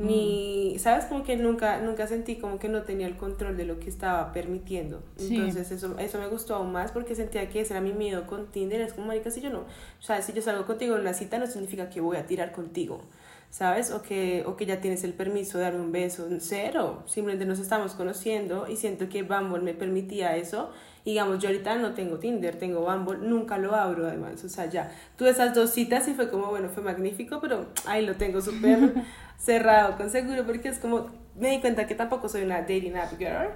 ni, 0.00 0.78
¿sabes? 0.78 1.04
Como 1.04 1.22
que 1.22 1.36
nunca, 1.36 1.80
nunca 1.80 2.06
sentí 2.06 2.36
como 2.36 2.58
que 2.58 2.68
no 2.68 2.82
tenía 2.82 3.06
el 3.06 3.16
control 3.16 3.56
de 3.56 3.64
lo 3.64 3.78
que 3.78 3.90
estaba 3.90 4.32
permitiendo. 4.32 5.02
Entonces 5.18 5.70
eso, 5.70 5.98
eso 5.98 6.18
me 6.18 6.26
gustó 6.28 6.54
aún 6.54 6.72
más 6.72 6.90
porque 6.90 7.14
sentía 7.14 7.48
que 7.50 7.60
ese 7.60 7.74
era 7.74 7.82
mi 7.82 7.92
miedo 7.92 8.26
con 8.26 8.46
Tinder. 8.50 8.80
Es 8.80 8.94
como, 8.94 9.08
marica, 9.08 9.30
si 9.30 9.40
yo 9.40 9.50
no, 9.50 9.60
o 9.60 10.02
sea, 10.02 10.22
si 10.22 10.32
yo 10.32 10.40
salgo 10.40 10.66
contigo 10.66 10.94
en 10.94 11.02
una 11.02 11.12
cita 11.12 11.38
no 11.38 11.46
significa 11.46 11.90
que 11.90 12.00
voy 12.00 12.16
a 12.16 12.26
tirar 12.26 12.52
contigo. 12.52 13.02
¿sabes? 13.50 13.90
O 13.90 14.00
que, 14.00 14.44
o 14.46 14.56
que 14.56 14.64
ya 14.64 14.80
tienes 14.80 15.02
el 15.04 15.12
permiso 15.12 15.58
de 15.58 15.64
darme 15.64 15.80
un 15.80 15.92
beso. 15.92 16.28
Cero, 16.38 17.02
simplemente 17.06 17.44
nos 17.44 17.58
estamos 17.58 17.94
conociendo 17.94 18.66
y 18.68 18.76
siento 18.76 19.08
que 19.08 19.22
Bumble 19.22 19.60
me 19.60 19.74
permitía 19.74 20.36
eso. 20.36 20.70
Digamos, 21.04 21.38
yo 21.38 21.48
ahorita 21.48 21.76
no 21.76 21.92
tengo 21.94 22.18
Tinder, 22.18 22.56
tengo 22.56 22.80
Bumble, 22.80 23.18
nunca 23.18 23.58
lo 23.58 23.74
abro 23.74 24.06
además. 24.06 24.42
O 24.44 24.48
sea, 24.48 24.66
ya 24.66 24.90
tuve 25.16 25.30
esas 25.30 25.54
dos 25.54 25.70
citas 25.70 26.06
y 26.08 26.14
fue 26.14 26.30
como, 26.30 26.46
bueno, 26.46 26.68
fue 26.68 26.82
magnífico, 26.82 27.40
pero 27.40 27.66
ahí 27.86 28.04
lo 28.04 28.14
tengo 28.16 28.40
súper 28.40 28.94
cerrado 29.38 29.96
con 29.96 30.10
seguro 30.10 30.44
porque 30.44 30.68
es 30.68 30.78
como, 30.78 31.10
me 31.38 31.50
di 31.50 31.60
cuenta 31.60 31.86
que 31.86 31.94
tampoco 31.94 32.28
soy 32.28 32.42
una 32.42 32.60
dating 32.60 32.96
app 32.96 33.18
girl 33.18 33.50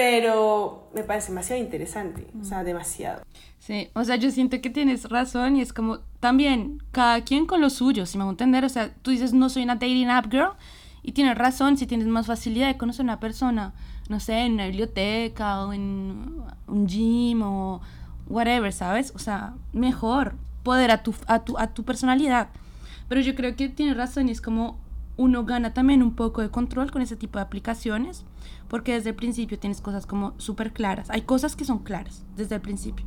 pero 0.00 0.88
me 0.94 1.02
parece 1.02 1.28
demasiado 1.28 1.60
interesante, 1.60 2.26
o 2.40 2.44
sea, 2.44 2.64
demasiado. 2.64 3.22
Sí, 3.58 3.90
o 3.92 4.02
sea, 4.02 4.16
yo 4.16 4.30
siento 4.30 4.58
que 4.62 4.70
tienes 4.70 5.08
razón 5.10 5.56
y 5.56 5.60
es 5.60 5.74
como 5.74 5.98
también 6.20 6.82
cada 6.90 7.22
quien 7.22 7.44
con 7.44 7.60
lo 7.60 7.68
suyo, 7.68 8.06
si 8.06 8.16
me 8.16 8.22
hago 8.22 8.30
entender, 8.30 8.64
o 8.64 8.68
sea, 8.70 8.94
tú 9.02 9.10
dices 9.10 9.34
no 9.34 9.50
soy 9.50 9.64
una 9.64 9.74
dating 9.74 10.08
app 10.08 10.30
girl 10.30 10.52
Y 11.02 11.12
tienes 11.12 11.36
razón, 11.36 11.76
si 11.76 11.86
tienes 11.86 12.06
más 12.06 12.26
facilidad 12.26 12.68
de 12.68 12.78
conocer 12.78 13.02
a 13.02 13.04
una 13.04 13.20
persona, 13.20 13.74
no 14.10 14.18
sé, 14.18 14.40
en 14.40 14.54
una 14.54 14.66
biblioteca 14.66 15.64
o 15.64 15.72
en 15.72 16.42
un 16.66 16.86
gym 16.88 17.42
o 17.42 17.80
whatever, 18.26 18.72
¿sabes? 18.72 19.12
O 19.14 19.20
sea, 19.20 19.54
mejor 19.72 20.34
poder 20.64 20.90
a 20.90 21.04
tu, 21.04 21.14
a 21.28 21.44
tu, 21.44 21.56
a 21.56 21.68
tu 21.68 21.84
personalidad. 21.84 22.48
Pero 23.08 23.20
yo 23.20 23.36
creo 23.36 23.54
que 23.54 23.68
tienes 23.68 23.96
razón 23.96 24.28
y 24.28 24.32
es 24.32 24.40
como 24.40 24.78
uno 25.16 25.44
gana 25.44 25.72
también 25.72 26.02
un 26.02 26.16
poco 26.16 26.42
de 26.42 26.50
control 26.50 26.90
con 26.90 27.02
ese 27.02 27.14
tipo 27.14 27.38
de 27.38 27.44
aplicaciones, 27.44 28.24
porque 28.66 28.94
desde 28.94 29.10
el 29.10 29.16
principio 29.16 29.60
tienes 29.60 29.80
cosas 29.80 30.06
como 30.06 30.34
súper 30.38 30.72
claras. 30.72 31.08
Hay 31.10 31.22
cosas 31.22 31.54
que 31.54 31.64
son 31.64 31.78
claras 31.78 32.24
desde 32.36 32.56
el 32.56 32.60
principio. 32.60 33.06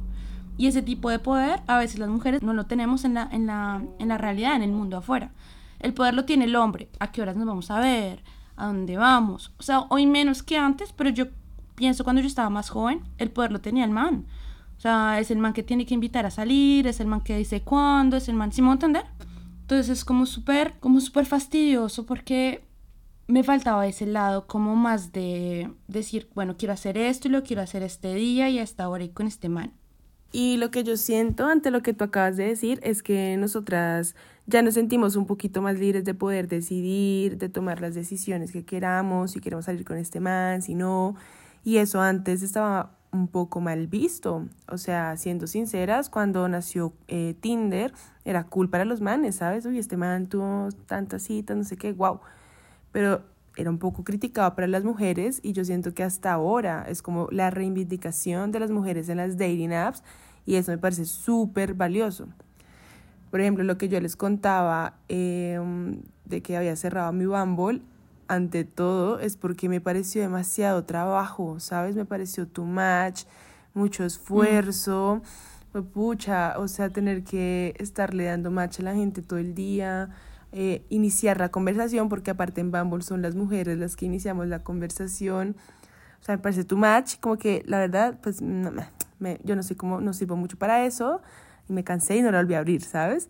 Y 0.57 0.67
ese 0.67 0.81
tipo 0.81 1.09
de 1.09 1.19
poder 1.19 1.63
a 1.67 1.79
veces 1.79 1.99
las 1.99 2.09
mujeres 2.09 2.41
no 2.43 2.53
lo 2.53 2.65
tenemos 2.65 3.03
en 3.03 3.15
la, 3.15 3.27
en 3.29 3.45
la, 3.45 3.83
en 3.99 4.07
la 4.07 4.17
realidad, 4.17 4.55
en 4.55 4.61
el 4.63 4.71
mundo 4.71 4.97
afuera. 4.97 5.31
El 5.79 5.93
poder 5.93 6.13
lo 6.13 6.23
tiene 6.23 6.45
el 6.45 6.55
hombre. 6.55 6.87
¿A 6.99 7.11
qué 7.11 7.21
horas 7.21 7.35
nos 7.35 7.45
vamos 7.45 7.71
a 7.71 7.79
ver? 7.81 8.23
¿A 8.55 8.67
dónde 8.67 8.97
vamos? 8.97 9.51
O 9.57 9.63
sea, 9.63 9.85
hoy 9.89 10.05
menos 10.05 10.43
que 10.43 10.57
antes, 10.57 10.93
pero 10.93 11.09
yo 11.09 11.25
pienso 11.75 12.03
cuando 12.03 12.21
yo 12.21 12.27
estaba 12.27 12.49
más 12.49 12.69
joven, 12.69 13.01
el 13.17 13.31
poder 13.31 13.51
lo 13.51 13.61
tenía 13.61 13.83
el 13.83 13.91
man. 13.91 14.25
O 14.77 14.81
sea, 14.81 15.19
es 15.19 15.31
el 15.31 15.37
man 15.37 15.53
que 15.53 15.63
tiene 15.63 15.85
que 15.85 15.93
invitar 15.93 16.25
a 16.25 16.31
salir, 16.31 16.87
es 16.87 16.99
el 16.99 17.07
man 17.07 17.21
que 17.21 17.37
dice 17.37 17.61
cuándo, 17.61 18.17
es 18.17 18.27
el 18.27 18.35
man, 18.35 18.51
¿sí 18.51 18.61
me 18.61 18.67
voy 18.67 18.73
a 18.73 18.75
entender? 18.75 19.05
Entonces 19.61 19.89
es 19.89 20.05
como 20.05 20.25
súper, 20.25 20.73
como 20.79 20.99
súper 20.99 21.25
fastidioso 21.25 22.05
porque 22.05 22.65
me 23.27 23.43
faltaba 23.43 23.87
ese 23.87 24.05
lado 24.05 24.45
como 24.45 24.75
más 24.75 25.13
de 25.13 25.71
decir, 25.87 26.29
bueno, 26.35 26.57
quiero 26.57 26.73
hacer 26.73 26.97
esto 26.97 27.27
y 27.27 27.31
lo 27.31 27.43
quiero 27.43 27.61
hacer 27.61 27.81
este 27.81 28.13
día 28.13 28.49
y 28.49 28.59
hasta 28.59 28.83
ahora 28.83 29.05
y 29.05 29.09
con 29.09 29.27
este 29.27 29.49
man. 29.49 29.71
Y 30.35 30.57
lo 30.57 30.71
que 30.71 30.83
yo 30.83 30.97
siento 30.97 31.45
ante 31.45 31.69
lo 31.69 31.83
que 31.83 31.93
tú 31.93 32.03
acabas 32.03 32.37
de 32.37 32.47
decir 32.47 32.79
es 32.81 33.03
que 33.03 33.37
nosotras 33.37 34.15
ya 34.47 34.63
nos 34.63 34.73
sentimos 34.73 35.15
un 35.15 35.27
poquito 35.27 35.61
más 35.61 35.77
libres 35.79 36.05
de 36.05 36.15
poder 36.15 36.47
decidir, 36.47 37.37
de 37.37 37.49
tomar 37.49 37.81
las 37.81 37.93
decisiones 37.93 38.51
que 38.51 38.65
queramos, 38.65 39.31
si 39.31 39.41
queremos 39.41 39.65
salir 39.65 39.85
con 39.85 39.97
este 39.97 40.19
man, 40.19 40.63
si 40.63 40.73
no. 40.73 41.15
Y 41.63 41.77
eso 41.77 42.01
antes 42.01 42.41
estaba 42.41 42.97
un 43.11 43.27
poco 43.27 43.61
mal 43.61 43.85
visto. 43.85 44.47
O 44.67 44.79
sea, 44.79 45.17
siendo 45.17 45.45
sinceras, 45.45 46.09
cuando 46.09 46.49
nació 46.49 46.93
eh, 47.07 47.35
Tinder 47.39 47.93
era 48.25 48.45
cool 48.45 48.71
para 48.71 48.85
los 48.85 49.01
manes, 49.01 49.35
¿sabes? 49.35 49.67
Uy, 49.67 49.77
este 49.77 49.97
man 49.97 50.25
tuvo 50.27 50.69
tantas 50.87 51.21
citas, 51.21 51.55
no 51.55 51.63
sé 51.63 51.77
qué, 51.77 51.93
wow. 51.93 52.21
Pero 52.91 53.21
era 53.55 53.69
un 53.69 53.77
poco 53.77 54.03
criticado 54.03 54.55
para 54.55 54.67
las 54.67 54.83
mujeres 54.83 55.39
y 55.43 55.53
yo 55.53 55.63
siento 55.63 55.93
que 55.93 56.01
hasta 56.01 56.33
ahora 56.33 56.85
es 56.87 57.03
como 57.03 57.27
la 57.31 57.51
reivindicación 57.51 58.51
de 58.51 58.59
las 58.59 58.71
mujeres 58.71 59.09
en 59.09 59.17
las 59.17 59.37
dating 59.37 59.73
apps 59.73 60.03
y 60.45 60.55
eso 60.55 60.71
me 60.71 60.77
parece 60.77 61.05
súper 61.05 61.73
valioso. 61.73 62.27
Por 63.31 63.41
ejemplo, 63.41 63.63
lo 63.63 63.77
que 63.77 63.89
yo 63.89 63.99
les 63.99 64.15
contaba 64.15 64.95
em, 65.07 66.01
de 66.25 66.41
que 66.41 66.55
había 66.55 66.75
cerrado 66.75 67.11
mi 67.13 67.25
Bumble, 67.25 67.81
ante 68.27 68.63
todo 68.63 69.19
es 69.19 69.37
porque 69.37 69.69
me 69.69 69.81
pareció 69.81 70.21
demasiado 70.21 70.83
trabajo, 70.83 71.59
¿sabes? 71.59 71.95
Me 71.95 72.05
pareció 72.05 72.47
too 72.47 72.65
much, 72.65 73.23
mucho 73.73 74.05
esfuerzo, 74.05 75.21
mm. 75.73 75.81
pucha, 75.81 76.55
o 76.59 76.67
sea, 76.67 76.89
tener 76.89 77.23
que 77.23 77.73
estarle 77.79 78.25
dando 78.25 78.51
match 78.51 78.79
a 78.79 78.83
la 78.83 78.93
gente 78.93 79.21
todo 79.21 79.39
el 79.39 79.55
día, 79.55 80.09
eh, 80.51 80.85
iniciar 80.89 81.39
la 81.39 81.49
conversación, 81.49 82.09
porque 82.09 82.31
aparte 82.31 82.61
en 82.61 82.71
Bumble 82.71 83.01
son 83.01 83.21
las 83.21 83.35
mujeres 83.35 83.77
las 83.77 83.95
que 83.95 84.05
iniciamos 84.05 84.47
la 84.47 84.59
conversación. 84.59 85.55
O 86.21 86.23
sea, 86.23 86.37
me 86.37 86.41
parece 86.41 86.63
too 86.63 86.77
much, 86.77 87.19
como 87.19 87.37
que 87.37 87.63
la 87.65 87.79
verdad, 87.79 88.19
pues 88.21 88.41
no, 88.41 88.71
yo 89.43 89.55
no 89.55 89.63
sé 89.63 89.75
cómo, 89.75 90.01
no 90.01 90.13
sirvo 90.13 90.35
mucho 90.35 90.57
para 90.57 90.85
eso 90.85 91.21
y 91.67 91.73
me 91.73 91.83
cansé 91.83 92.17
y 92.17 92.21
no 92.21 92.31
la 92.31 92.39
volví 92.39 92.53
a 92.53 92.59
abrir, 92.59 92.81
¿sabes? 92.81 93.29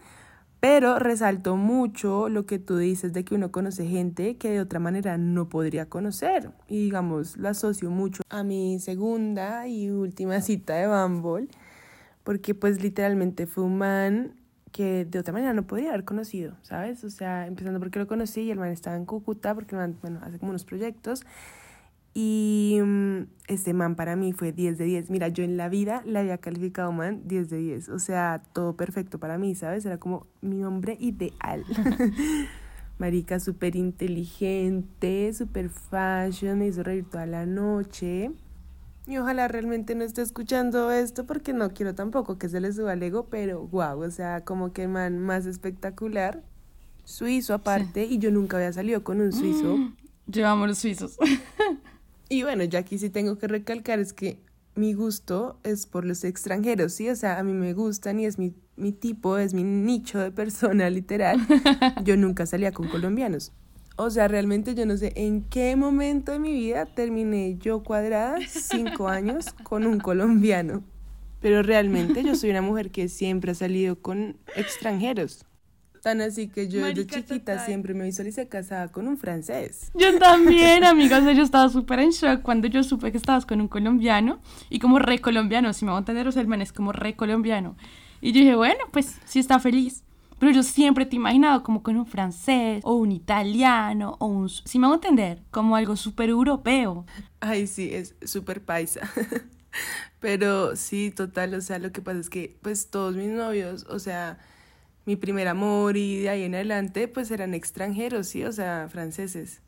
Pero 0.63 0.97
resalto 0.97 1.57
mucho 1.57 2.29
lo 2.29 2.45
que 2.45 2.57
tú 2.57 2.77
dices 2.77 3.11
de 3.11 3.25
que 3.25 3.35
uno 3.35 3.51
conoce 3.51 3.85
gente 3.85 4.37
que 4.37 4.49
de 4.49 4.61
otra 4.61 4.79
manera 4.79 5.17
no 5.17 5.49
podría 5.49 5.89
conocer. 5.89 6.51
Y 6.69 6.85
digamos, 6.85 7.35
lo 7.35 7.49
asocio 7.49 7.89
mucho 7.89 8.23
a 8.29 8.43
mi 8.43 8.79
segunda 8.79 9.67
y 9.67 9.89
última 9.89 10.39
cita 10.39 10.75
de 10.75 10.87
Bumble, 10.87 11.49
porque 12.23 12.55
pues 12.55 12.81
literalmente 12.81 13.45
fue 13.45 13.65
un 13.65 13.77
man 13.77 14.35
que 14.71 15.03
de 15.03 15.19
otra 15.19 15.33
manera 15.33 15.51
no 15.53 15.67
podría 15.67 15.89
haber 15.89 16.05
conocido, 16.05 16.55
¿sabes? 16.61 17.03
O 17.03 17.09
sea, 17.09 17.45
empezando 17.45 17.79
porque 17.81 17.99
lo 17.99 18.07
conocí 18.07 18.41
y 18.41 18.51
el 18.51 18.57
man 18.57 18.71
estaba 18.71 18.95
en 18.95 19.05
Cúcuta, 19.05 19.53
porque 19.53 19.75
el 19.75 19.81
man, 19.81 19.97
bueno, 20.01 20.21
hace 20.23 20.39
como 20.39 20.51
unos 20.51 20.63
proyectos. 20.63 21.25
Y 22.13 22.79
mm, 22.83 23.23
este 23.47 23.73
man 23.73 23.95
para 23.95 24.15
mí 24.15 24.33
fue 24.33 24.51
10 24.51 24.77
de 24.77 24.85
10. 24.85 25.09
Mira, 25.09 25.29
yo 25.29 25.43
en 25.43 25.57
la 25.57 25.69
vida 25.69 26.03
le 26.05 26.19
había 26.19 26.37
calificado 26.37 26.91
man 26.91 27.21
10 27.25 27.49
de 27.49 27.57
10. 27.57 27.89
O 27.89 27.99
sea, 27.99 28.43
todo 28.53 28.75
perfecto 28.75 29.19
para 29.19 29.37
mí, 29.37 29.55
¿sabes? 29.55 29.85
Era 29.85 29.97
como 29.97 30.27
mi 30.41 30.63
hombre 30.63 30.97
ideal. 30.99 31.65
Marica, 32.99 33.39
súper 33.39 33.75
inteligente, 33.75 35.33
súper 35.33 35.69
fashion, 35.69 36.59
me 36.59 36.67
hizo 36.67 36.83
reír 36.83 37.05
toda 37.09 37.25
la 37.25 37.45
noche. 37.45 38.31
Y 39.07 39.17
ojalá 39.17 39.47
realmente 39.47 39.95
no 39.95 40.03
esté 40.03 40.21
escuchando 40.21 40.91
esto 40.91 41.25
porque 41.25 41.51
no 41.51 41.73
quiero 41.73 41.95
tampoco 41.95 42.37
que 42.37 42.47
se 42.47 42.61
le 42.61 42.71
suba 42.71 42.93
el 42.93 43.03
ego, 43.03 43.25
pero 43.29 43.67
wow, 43.67 43.99
o 43.99 44.11
sea, 44.11 44.45
como 44.45 44.71
que 44.71 44.87
man 44.87 45.19
más 45.19 45.45
espectacular. 45.45 46.43
Suizo 47.03 47.53
aparte, 47.53 48.05
y 48.05 48.19
yo 48.19 48.31
nunca 48.31 48.55
había 48.55 48.71
salido 48.71 49.03
con 49.03 49.19
un 49.19 49.33
suizo. 49.33 49.91
Llevamos 50.25 50.69
los 50.69 50.77
suizos. 50.77 51.17
Y 52.33 52.41
bueno, 52.41 52.63
ya 52.63 52.79
aquí 52.79 52.97
sí 52.97 53.11
tengo 53.11 53.37
que 53.37 53.47
recalcar 53.47 53.99
es 53.99 54.11
que 54.11 54.39
mi 54.73 54.95
gusto 54.95 55.59
es 55.61 55.85
por 55.85 56.03
los 56.03 56.23
extranjeros, 56.23 56.93
¿sí? 56.93 57.07
O 57.07 57.15
sea, 57.15 57.37
a 57.37 57.43
mí 57.43 57.53
me 57.53 57.73
gustan 57.73 58.19
y 58.19 58.25
es 58.25 58.39
mi, 58.39 58.55
mi 58.75 58.91
tipo, 58.91 59.37
es 59.37 59.53
mi 59.53 59.63
nicho 59.63 60.17
de 60.17 60.31
persona 60.31 60.89
literal. 60.89 61.37
Yo 62.03 62.17
nunca 62.17 62.47
salía 62.47 62.71
con 62.71 62.87
colombianos. 62.87 63.51
O 63.97 64.09
sea, 64.09 64.27
realmente 64.27 64.73
yo 64.73 64.87
no 64.87 64.97
sé 64.97 65.13
en 65.15 65.43
qué 65.43 65.75
momento 65.75 66.31
de 66.31 66.39
mi 66.39 66.51
vida 66.53 66.87
terminé 66.87 67.59
yo 67.59 67.83
cuadrada 67.83 68.39
cinco 68.47 69.07
años 69.07 69.53
con 69.61 69.85
un 69.85 69.99
colombiano. 69.99 70.83
Pero 71.39 71.61
realmente 71.61 72.23
yo 72.23 72.33
soy 72.33 72.49
una 72.49 72.63
mujer 72.63 72.89
que 72.89 73.09
siempre 73.09 73.51
ha 73.51 73.55
salido 73.55 74.01
con 74.01 74.37
extranjeros. 74.55 75.45
Tan 76.03 76.19
así 76.19 76.49
que 76.49 76.67
yo 76.67 76.85
de 76.85 77.07
chiquita 77.07 77.65
siempre 77.65 77.93
me 77.93 78.03
visualicé 78.03 78.49
casada 78.49 78.89
con 78.89 79.07
un 79.07 79.17
francés. 79.17 79.89
Yo 79.93 80.19
también, 80.19 80.83
amigas. 80.83 81.23
yo 81.23 81.41
estaba 81.41 81.69
súper 81.69 81.99
en 81.99 82.09
shock 82.09 82.41
cuando 82.41 82.67
yo 82.67 82.83
supe 82.83 83.09
que 83.13 83.17
estabas 83.17 83.45
con 83.45 83.61
un 83.61 83.69
colombiano. 83.69 84.41
Y 84.69 84.79
como 84.79 84.99
re 84.99 85.19
colombiano, 85.19 85.71
si 85.71 85.85
me 85.85 85.91
voy 85.91 85.99
a 85.99 85.99
entender, 85.99 86.27
o 86.27 86.33
sea, 86.33 86.41
el 86.41 86.49
man 86.49 86.61
es 86.61 86.73
como 86.73 86.91
re 86.91 87.15
colombiano. 87.15 87.77
Y 88.19 88.33
yo 88.33 88.41
dije, 88.41 88.53
bueno, 88.53 88.79
pues 88.91 89.15
sí 89.23 89.39
está 89.39 89.61
feliz. 89.61 90.03
Pero 90.39 90.51
yo 90.51 90.61
siempre 90.61 91.05
te 91.05 91.15
he 91.15 91.19
imaginado 91.19 91.63
como 91.63 91.83
con 91.83 91.95
un 91.95 92.05
francés 92.05 92.81
o 92.83 92.95
un 92.95 93.13
italiano 93.13 94.17
o 94.19 94.25
un... 94.25 94.49
Si 94.49 94.79
me 94.79 94.87
voy 94.87 94.95
a 94.95 94.97
entender, 94.97 95.41
como 95.51 95.77
algo 95.77 95.95
súper 95.95 96.27
europeo. 96.27 97.05
Ay, 97.39 97.65
sí, 97.65 97.93
es 97.93 98.13
súper 98.25 98.61
paisa. 98.61 99.09
Pero 100.19 100.75
sí, 100.75 101.11
total, 101.11 101.53
o 101.53 101.61
sea, 101.61 101.79
lo 101.79 101.93
que 101.93 102.01
pasa 102.01 102.19
es 102.19 102.29
que 102.29 102.57
pues 102.61 102.87
todos 102.87 103.15
mis 103.15 103.29
novios, 103.29 103.85
o 103.89 103.99
sea 103.99 104.37
mi 105.05 105.15
primer 105.15 105.47
amor 105.47 105.97
y 105.97 106.21
de 106.21 106.29
ahí 106.29 106.43
en 106.43 106.55
adelante 106.55 107.07
pues 107.07 107.31
eran 107.31 107.53
extranjeros, 107.53 108.27
sí, 108.27 108.43
o 108.43 108.51
sea, 108.51 108.87
franceses. 108.91 109.61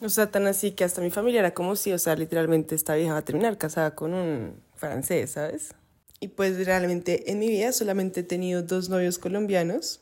O 0.00 0.08
sea, 0.08 0.30
tan 0.30 0.46
así 0.46 0.72
que 0.72 0.84
hasta 0.84 1.00
mi 1.00 1.10
familia 1.10 1.40
era 1.40 1.54
como 1.54 1.74
si, 1.74 1.92
o 1.92 1.98
sea, 1.98 2.14
literalmente 2.14 2.74
esta 2.74 2.94
vieja 2.94 3.12
va 3.12 3.18
a 3.18 3.24
terminar 3.24 3.58
casada 3.58 3.94
con 3.94 4.14
un 4.14 4.54
francés, 4.76 5.32
¿sabes? 5.32 5.74
Y 6.20 6.28
pues 6.28 6.64
realmente 6.66 7.30
en 7.30 7.38
mi 7.38 7.48
vida 7.48 7.72
solamente 7.72 8.20
he 8.20 8.24
tenido 8.24 8.62
dos 8.62 8.88
novios 8.88 9.18
colombianos. 9.18 10.00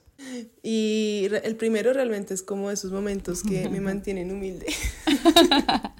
Y 0.63 1.29
el 1.43 1.57
primero 1.57 1.93
realmente 1.93 2.33
es 2.33 2.43
como 2.43 2.71
esos 2.71 2.91
momentos 2.91 3.43
que 3.43 3.69
me 3.69 3.81
mantienen 3.81 4.31
humilde. 4.31 4.67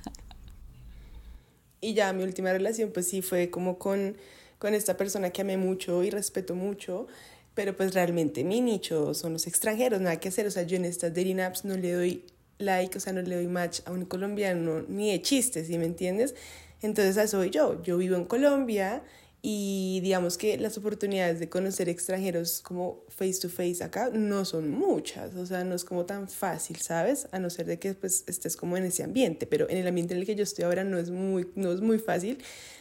y 1.83 1.93
ya 1.93 2.13
mi 2.15 2.23
última 2.23 2.51
relación 2.53 2.91
pues 2.93 3.09
sí 3.09 3.21
fue 3.21 3.51
como 3.51 3.79
con, 3.79 4.17
con 4.59 4.73
esta 4.73 4.97
persona 4.97 5.31
que 5.31 5.43
amé 5.43 5.59
mucho 5.59 6.03
y 6.03 6.11
respeto 6.11 6.55
mucho 6.55 7.09
pero 7.57 7.75
pues 7.75 7.95
realmente 7.95 8.45
mi 8.45 8.61
nicho 8.61 9.15
son 9.15 9.33
los 9.33 9.47
extranjeros, 9.47 9.99
nada 9.99 10.21
que 10.21 10.29
hacer, 10.29 10.47
o 10.47 10.51
sea, 10.51 10.65
yo 10.65 10.77
en 10.77 10.85
estas 10.85 11.15
dating 11.15 11.41
apps 11.41 11.65
no 11.65 11.75
le 11.75 11.91
doy 11.91 12.25
like, 12.59 12.99
o 12.99 13.01
sea, 13.01 13.15
no 13.15 13.23
le 13.23 13.35
doy 13.35 13.49
match 13.49 13.81
a 13.87 13.93
un 13.93 14.05
colombiano 14.05 14.83
ni 14.83 15.11
de 15.11 15.23
chistes, 15.23 15.67
¿sí 15.67 15.79
me 15.79 15.87
entiendes? 15.87 16.35
Entonces, 16.83 17.17
eso 17.17 17.39
soy 17.39 17.49
yo, 17.49 17.83
yo 17.83 17.97
vivo 17.97 18.15
en 18.15 18.27
Colombia 18.27 19.03
y 19.41 20.01
digamos 20.03 20.37
que 20.37 20.59
las 20.59 20.77
oportunidades 20.77 21.41
de 21.41 21.49
conocer 21.49 21.89
extranjeros 21.89 22.61
como 22.61 23.05
face 23.09 23.41
to 23.41 23.49
face 23.49 23.83
acá 23.83 24.11
no 24.13 24.45
son 24.45 24.71
muchas, 24.71 25.35
o 25.35 25.47
sea, 25.47 25.65
no 25.65 25.75
es 25.75 25.85
como 25.85 26.05
tan 26.05 26.29
fácil, 26.29 26.77
¿sabes? 26.77 27.27
A 27.33 27.39
no 27.39 27.49
ser 27.49 27.65
de 27.65 27.79
que 27.79 27.95
pues 27.95 28.25
estés 28.27 28.55
como 28.55 28.77
en 28.77 28.85
ese 28.85 29.03
ambiente, 29.03 29.47
pero 29.47 29.67
en 29.71 29.79
el 29.79 29.87
ambiente 29.87 30.13
en 30.13 30.21
el 30.21 30.27
que 30.27 30.35
yo 30.35 30.43
estoy 30.43 30.67
ahora 30.67 30.85
no 30.85 30.99
es 30.99 31.09
muy, 31.09 31.49
no 31.55 31.73
es 31.73 31.81
muy 31.81 31.99
fácil 31.99 32.37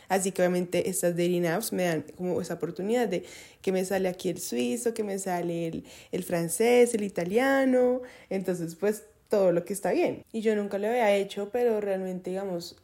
Así 0.10 0.32
que 0.32 0.41
obviamente 0.41 0.89
estas 0.89 1.15
dating 1.15 1.46
apps 1.48 1.74
me 1.74 1.84
dan 1.84 2.06
como 2.18 2.41
esa 2.41 2.56
oportunidad 2.56 3.08
de 3.08 3.24
que 3.62 3.72
me 3.72 3.84
sale 3.86 4.10
aquí 4.10 4.30
el 4.30 4.39
suizo, 4.39 4.94
que 4.94 5.04
me 5.04 5.20
sale 5.20 5.68
el, 5.68 5.86
el 6.12 6.24
francés, 6.24 6.94
el 6.94 7.04
italiano, 7.04 8.02
entonces 8.30 8.76
pues 8.76 9.04
todo 9.30 9.52
lo 9.52 9.65
que 9.65 9.74
está 9.74 9.91
bien. 9.91 10.24
Y 10.32 10.41
yo 10.41 10.56
nunca 10.56 10.78
lo 10.78 10.88
había 10.88 11.15
hecho, 11.15 11.50
pero 11.52 11.82
realmente 11.82 12.30
digamos 12.30 12.76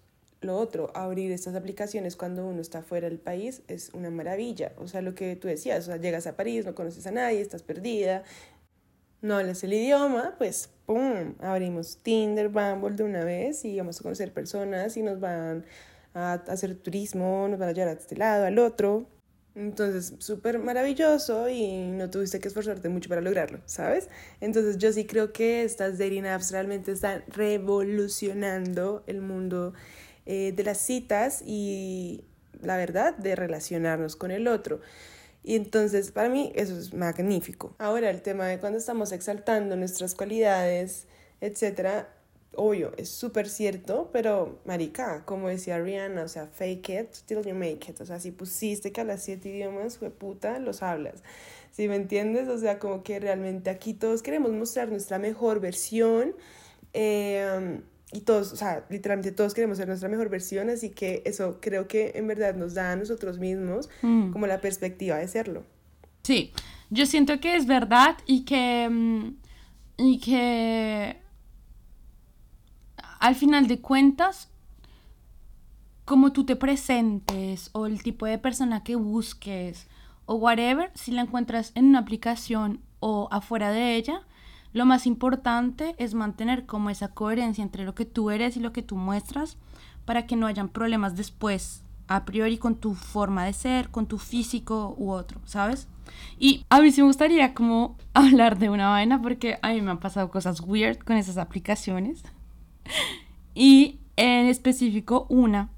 lo 0.41 0.57
otro, 0.57 0.91
abrir 0.95 1.31
estas 1.31 1.53
aplicaciones 1.55 2.15
cuando 2.15 2.45
uno 2.45 2.61
está 2.61 2.81
fuera 2.81 3.07
del 3.07 3.19
país 3.19 3.61
es 3.67 3.91
una 3.93 4.09
maravilla. 4.09 4.71
O 4.77 4.87
sea, 4.87 5.01
lo 5.01 5.13
que 5.13 5.35
tú 5.35 5.47
decías, 5.47 5.83
o 5.83 5.85
sea, 5.91 5.97
llegas 5.97 6.25
a 6.25 6.35
París, 6.35 6.65
no 6.65 6.73
conoces 6.73 7.05
a 7.05 7.11
nadie, 7.11 7.41
estás 7.41 7.61
perdida. 7.61 8.23
no 9.21 9.37
hablas 9.37 9.63
el 9.63 9.73
idioma, 9.73 10.35
pues 10.39 10.69
¡pum! 10.87 11.35
Abrimos 11.39 11.97
Tinder, 12.01 12.49
Bumble 12.49 12.95
de 12.95 13.03
una 13.03 13.23
vez 13.23 13.63
y 13.65 13.77
vamos 13.77 13.99
a 13.99 14.03
conocer 14.03 14.33
personas 14.33 14.97
y 14.97 15.03
nos 15.03 15.19
van 15.19 15.63
a 16.13 16.33
hacer 16.33 16.75
turismo, 16.75 17.47
nos 17.47 17.59
van 17.59 17.69
a 17.69 17.71
llevar 17.71 17.89
a 17.89 17.99
este 17.99 18.15
lado, 18.15 18.45
al 18.45 18.59
otro. 18.59 19.07
Entonces, 19.53 20.13
súper 20.19 20.59
maravilloso 20.59 21.49
y 21.49 21.91
no 21.91 22.09
tuviste 22.09 22.39
que 22.39 22.47
esforzarte 22.47 22.87
mucho 22.87 23.09
para 23.09 23.19
lograrlo, 23.19 23.59
¿sabes? 23.65 24.07
Entonces, 24.39 24.77
yo 24.77 24.93
sí 24.93 25.05
creo 25.05 25.33
que 25.33 25.63
estas 25.63 25.97
dating 25.97 26.25
apps 26.25 26.51
realmente 26.51 26.93
están 26.93 27.23
revolucionando 27.27 29.03
el 29.07 29.21
mundo 29.21 29.73
eh, 30.25 30.53
de 30.55 30.63
las 30.63 30.77
citas 30.77 31.43
y 31.45 32.23
la 32.61 32.77
verdad 32.77 33.17
de 33.17 33.35
relacionarnos 33.35 34.15
con 34.15 34.31
el 34.31 34.47
otro. 34.47 34.79
Y 35.43 35.55
entonces, 35.55 36.11
para 36.11 36.29
mí, 36.29 36.53
eso 36.55 36.77
es 36.77 36.93
magnífico. 36.93 37.75
Ahora, 37.77 38.09
el 38.09 38.21
tema 38.21 38.45
de 38.45 38.59
cuando 38.59 38.77
estamos 38.77 39.11
exaltando 39.11 39.75
nuestras 39.75 40.15
cualidades, 40.15 41.07
etcétera, 41.41 42.07
obvio, 42.55 42.91
es 42.97 43.09
súper 43.09 43.47
cierto, 43.47 44.09
pero 44.11 44.59
marica, 44.65 45.23
como 45.25 45.47
decía 45.47 45.79
Rihanna, 45.79 46.23
o 46.23 46.27
sea, 46.27 46.47
fake 46.47 46.89
it 46.89 47.11
till 47.25 47.41
you 47.43 47.55
make 47.55 47.89
it. 47.89 48.01
O 48.01 48.05
sea, 48.05 48.19
si 48.19 48.31
pusiste 48.31 48.91
que 48.91 49.01
hablas 49.01 49.23
siete 49.23 49.49
idiomas, 49.49 49.97
fue 49.97 50.09
puta, 50.09 50.59
los 50.59 50.83
hablas. 50.83 51.23
¿Sí 51.71 51.87
me 51.87 51.95
entiendes? 51.95 52.47
O 52.49 52.57
sea, 52.57 52.79
como 52.79 53.03
que 53.03 53.19
realmente 53.19 53.69
aquí 53.69 53.93
todos 53.93 54.21
queremos 54.21 54.51
mostrar 54.51 54.89
nuestra 54.89 55.19
mejor 55.19 55.61
versión. 55.61 56.35
Eh, 56.93 57.81
y 58.13 58.21
todos, 58.21 58.51
o 58.51 58.55
sea, 58.57 58.85
literalmente 58.89 59.31
todos 59.31 59.53
queremos 59.53 59.77
ser 59.77 59.87
nuestra 59.87 60.09
mejor 60.09 60.29
versión, 60.29 60.69
así 60.69 60.89
que 60.89 61.21
eso 61.25 61.59
creo 61.61 61.87
que 61.87 62.11
en 62.15 62.27
verdad 62.27 62.55
nos 62.55 62.73
da 62.73 62.91
a 62.91 62.95
nosotros 62.95 63.39
mismos 63.39 63.89
mm. 64.01 64.31
como 64.31 64.47
la 64.47 64.59
perspectiva 64.59 65.17
de 65.17 65.27
serlo. 65.27 65.63
Sí, 66.23 66.51
yo 66.89 67.05
siento 67.05 67.39
que 67.39 67.55
es 67.55 67.65
verdad 67.65 68.17
y 68.25 68.43
que, 68.43 68.89
mm, 68.89 69.35
y 69.97 70.19
que 70.19 71.21
al 73.21 73.35
final 73.35 73.67
de 73.67 73.79
cuentas, 73.79 74.49
como 76.05 76.33
tú 76.33 76.43
te 76.43 76.55
presentes 76.55 77.69
o 77.71 77.85
el 77.85 78.01
tipo 78.01 78.25
de 78.25 78.39
persona 78.39 78.83
que 78.83 78.95
busques 78.95 79.87
o 80.25 80.35
whatever, 80.35 80.91
si 80.95 81.11
la 81.11 81.21
encuentras 81.21 81.71
en 81.75 81.85
una 81.85 81.99
aplicación 81.99 82.81
o 82.99 83.27
afuera 83.31 83.71
de 83.71 83.95
ella, 83.95 84.23
lo 84.73 84.87
más 84.87 85.05
importante 85.05 85.95
es 85.99 86.15
mantener 86.15 86.65
como 86.65 86.89
esa 86.89 87.09
coherencia 87.09 87.63
entre 87.63 87.85
lo 87.85 87.93
que 87.93 88.05
tú 88.05 88.31
eres 88.31 88.57
y 88.57 88.59
lo 88.59 88.73
que 88.73 88.81
tú 88.81 88.95
muestras 88.95 89.57
para 90.05 90.25
que 90.25 90.35
no 90.35 90.47
hayan 90.47 90.69
problemas 90.69 91.15
después 91.15 91.83
a 92.07 92.25
priori 92.25 92.57
con 92.57 92.75
tu 92.75 92.95
forma 92.95 93.45
de 93.45 93.53
ser, 93.53 93.89
con 93.89 94.07
tu 94.07 94.17
físico 94.17 94.95
u 94.97 95.11
otro, 95.11 95.39
¿sabes? 95.45 95.87
Y 96.39 96.65
a 96.69 96.81
mí 96.81 96.91
sí 96.91 97.01
me 97.01 97.07
gustaría 97.07 97.53
como 97.53 97.97
hablar 98.15 98.57
de 98.57 98.71
una 98.71 98.89
vaina 98.89 99.21
porque 99.21 99.59
a 99.61 99.69
mí 99.69 99.81
me 99.81 99.91
han 99.91 99.99
pasado 99.99 100.31
cosas 100.31 100.59
weird 100.61 100.97
con 100.97 101.17
esas 101.17 101.37
aplicaciones. 101.37 102.23
Y 103.53 103.99
en 104.15 104.47
específico 104.47 105.25
una. 105.29 105.69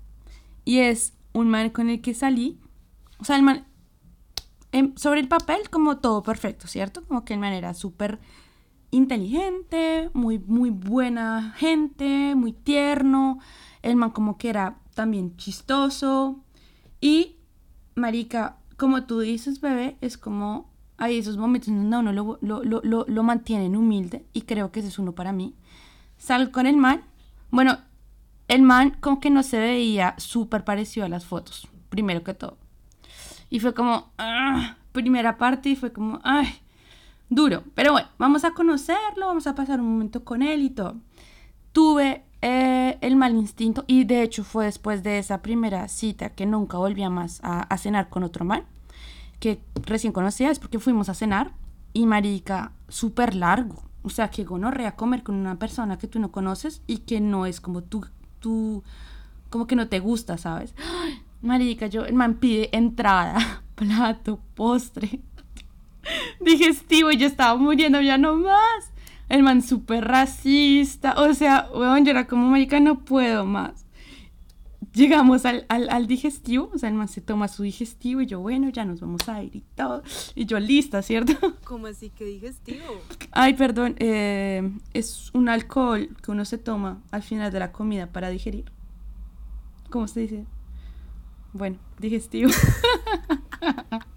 Y 0.65 0.79
es 0.79 1.13
un 1.33 1.49
man 1.49 1.69
con 1.69 1.89
el 1.89 2.01
que 2.01 2.13
salí. 2.13 2.59
O 3.19 3.25
sea, 3.25 3.35
el 3.35 3.43
man, 3.43 3.65
em, 4.71 4.95
sobre 4.95 5.19
el 5.19 5.27
papel 5.27 5.69
como 5.69 5.97
todo 5.97 6.23
perfecto, 6.23 6.67
¿cierto? 6.67 7.03
Como 7.03 7.25
que 7.25 7.33
el 7.33 7.39
man 7.39 7.53
era 7.53 7.73
súper 7.73 8.19
inteligente, 8.91 10.09
muy, 10.13 10.39
muy 10.39 10.69
buena 10.69 11.53
gente, 11.57 12.35
muy 12.35 12.53
tierno. 12.53 13.39
El 13.81 13.95
man 13.95 14.11
como 14.11 14.37
que 14.37 14.49
era 14.49 14.77
también 14.93 15.35
chistoso. 15.37 16.39
Y, 17.01 17.37
marica, 17.95 18.57
como 18.77 19.05
tú 19.05 19.19
dices, 19.19 19.61
bebé, 19.61 19.97
es 20.01 20.17
como 20.17 20.71
hay 20.97 21.17
esos 21.17 21.37
momentos 21.37 21.69
en 21.69 21.89
donde 21.89 22.11
uno 22.11 22.37
lo, 22.41 22.63
lo, 22.63 22.81
lo, 22.83 23.05
lo 23.07 23.23
mantienen 23.23 23.75
humilde 23.75 24.25
y 24.31 24.43
creo 24.43 24.71
que 24.71 24.79
ese 24.79 24.89
es 24.89 24.99
uno 24.99 25.13
para 25.13 25.33
mí. 25.33 25.55
Salgo 26.23 26.53
con 26.53 26.67
el 26.67 26.77
man. 26.77 27.01
Bueno, 27.51 27.79
el 28.47 28.61
man 28.61 28.95
como 29.01 29.19
que 29.19 29.29
no 29.29 29.43
se 29.43 29.59
veía 29.59 30.15
súper 30.17 30.63
parecido 30.63 31.05
a 31.05 31.09
las 31.09 31.25
fotos, 31.25 31.67
primero 31.89 32.23
que 32.23 32.33
todo. 32.33 32.57
Y 33.49 33.59
fue 33.59 33.73
como, 33.73 34.13
ah, 34.17 34.77
primera 34.93 35.37
parte 35.37 35.67
y 35.67 35.75
fue 35.75 35.91
como, 35.91 36.21
ay, 36.23 36.47
duro. 37.29 37.65
Pero 37.75 37.91
bueno, 37.91 38.07
vamos 38.17 38.45
a 38.45 38.51
conocerlo, 38.51 39.27
vamos 39.27 39.47
a 39.47 39.53
pasar 39.53 39.81
un 39.81 39.91
momento 39.91 40.23
con 40.23 40.41
él 40.41 40.61
y 40.61 40.69
todo. 40.69 40.95
Tuve 41.73 42.23
eh, 42.41 42.97
el 43.01 43.17
mal 43.17 43.35
instinto 43.35 43.83
y 43.85 44.05
de 44.05 44.21
hecho 44.21 44.45
fue 44.45 44.63
después 44.63 45.03
de 45.03 45.19
esa 45.19 45.41
primera 45.41 45.89
cita 45.89 46.29
que 46.29 46.45
nunca 46.45 46.77
volví 46.77 47.05
más 47.09 47.41
a, 47.43 47.77
cenar 47.77 48.07
con 48.07 48.23
otro 48.23 48.45
man 48.45 48.63
que 49.41 49.59
recién 49.85 50.13
conocía, 50.13 50.51
es 50.51 50.59
porque 50.59 50.79
fuimos 50.79 51.09
a 51.09 51.15
cenar 51.15 51.51
y 51.91 52.05
marica, 52.05 52.71
súper 52.87 53.35
largo. 53.35 53.83
O 54.03 54.09
sea, 54.09 54.29
que 54.29 54.43
gonorrea 54.43 54.95
comer 54.95 55.23
con 55.23 55.35
una 55.35 55.57
persona 55.57 55.97
que 55.97 56.07
tú 56.07 56.19
no 56.19 56.31
conoces 56.31 56.81
y 56.87 56.99
que 56.99 57.21
no 57.21 57.45
es 57.45 57.61
como 57.61 57.81
tú, 57.81 58.05
tú, 58.39 58.83
como 59.49 59.65
que 59.65 59.75
no 59.75 59.87
te 59.87 59.99
gusta, 59.99 60.37
¿sabes? 60.37 60.75
marica, 61.41 61.87
yo, 61.87 62.05
el 62.05 62.15
man 62.15 62.35
pide 62.35 62.69
entrada, 62.75 63.63
plato, 63.75 64.39
postre 64.55 65.19
digestivo 66.39 67.11
y 67.11 67.17
yo 67.17 67.27
estaba 67.27 67.55
muriendo 67.55 68.01
ya 68.01 68.17
no 68.17 68.35
más. 68.35 68.91
El 69.29 69.41
man 69.41 69.61
súper 69.61 70.05
racista. 70.05 71.13
O 71.17 71.33
sea, 71.33 71.69
weón, 71.73 72.05
yo 72.05 72.11
era 72.11 72.27
como, 72.27 72.49
marica, 72.49 72.79
no 72.79 72.99
puedo 72.99 73.45
más. 73.45 73.82
Llegamos 74.93 75.45
al, 75.45 75.65
al, 75.69 76.05
digestivo, 76.05 76.69
o 76.73 76.77
sea, 76.77 76.89
el 76.89 76.95
man 76.95 77.07
se 77.07 77.19
toma 77.19 77.47
su 77.47 77.63
digestivo 77.63 78.21
y 78.21 78.27
yo, 78.27 78.39
bueno, 78.39 78.69
ya 78.69 78.85
nos 78.85 78.99
vamos 78.99 79.27
a 79.27 79.41
ir 79.41 79.55
y 79.55 79.63
todo. 79.75 80.03
Y 80.35 80.45
yo, 80.45 80.59
lista, 80.59 81.01
¿cierto? 81.01 81.33
¿Cómo 81.63 81.87
así 81.87 82.11
que 82.11 82.25
digestivo? 82.25 82.85
Ay, 83.31 83.55
perdón, 83.55 83.95
eh, 83.97 84.71
es 84.93 85.31
un 85.33 85.49
alcohol 85.49 86.15
que 86.23 86.29
uno 86.29 86.45
se 86.45 86.59
toma 86.59 87.01
al 87.09 87.23
final 87.23 87.51
de 87.51 87.57
la 87.59 87.71
comida 87.71 88.05
para 88.07 88.29
digerir. 88.29 88.65
¿Cómo 89.89 90.07
se 90.07 90.19
dice? 90.21 90.45
Bueno, 91.53 91.79
digestivo. 91.99 92.51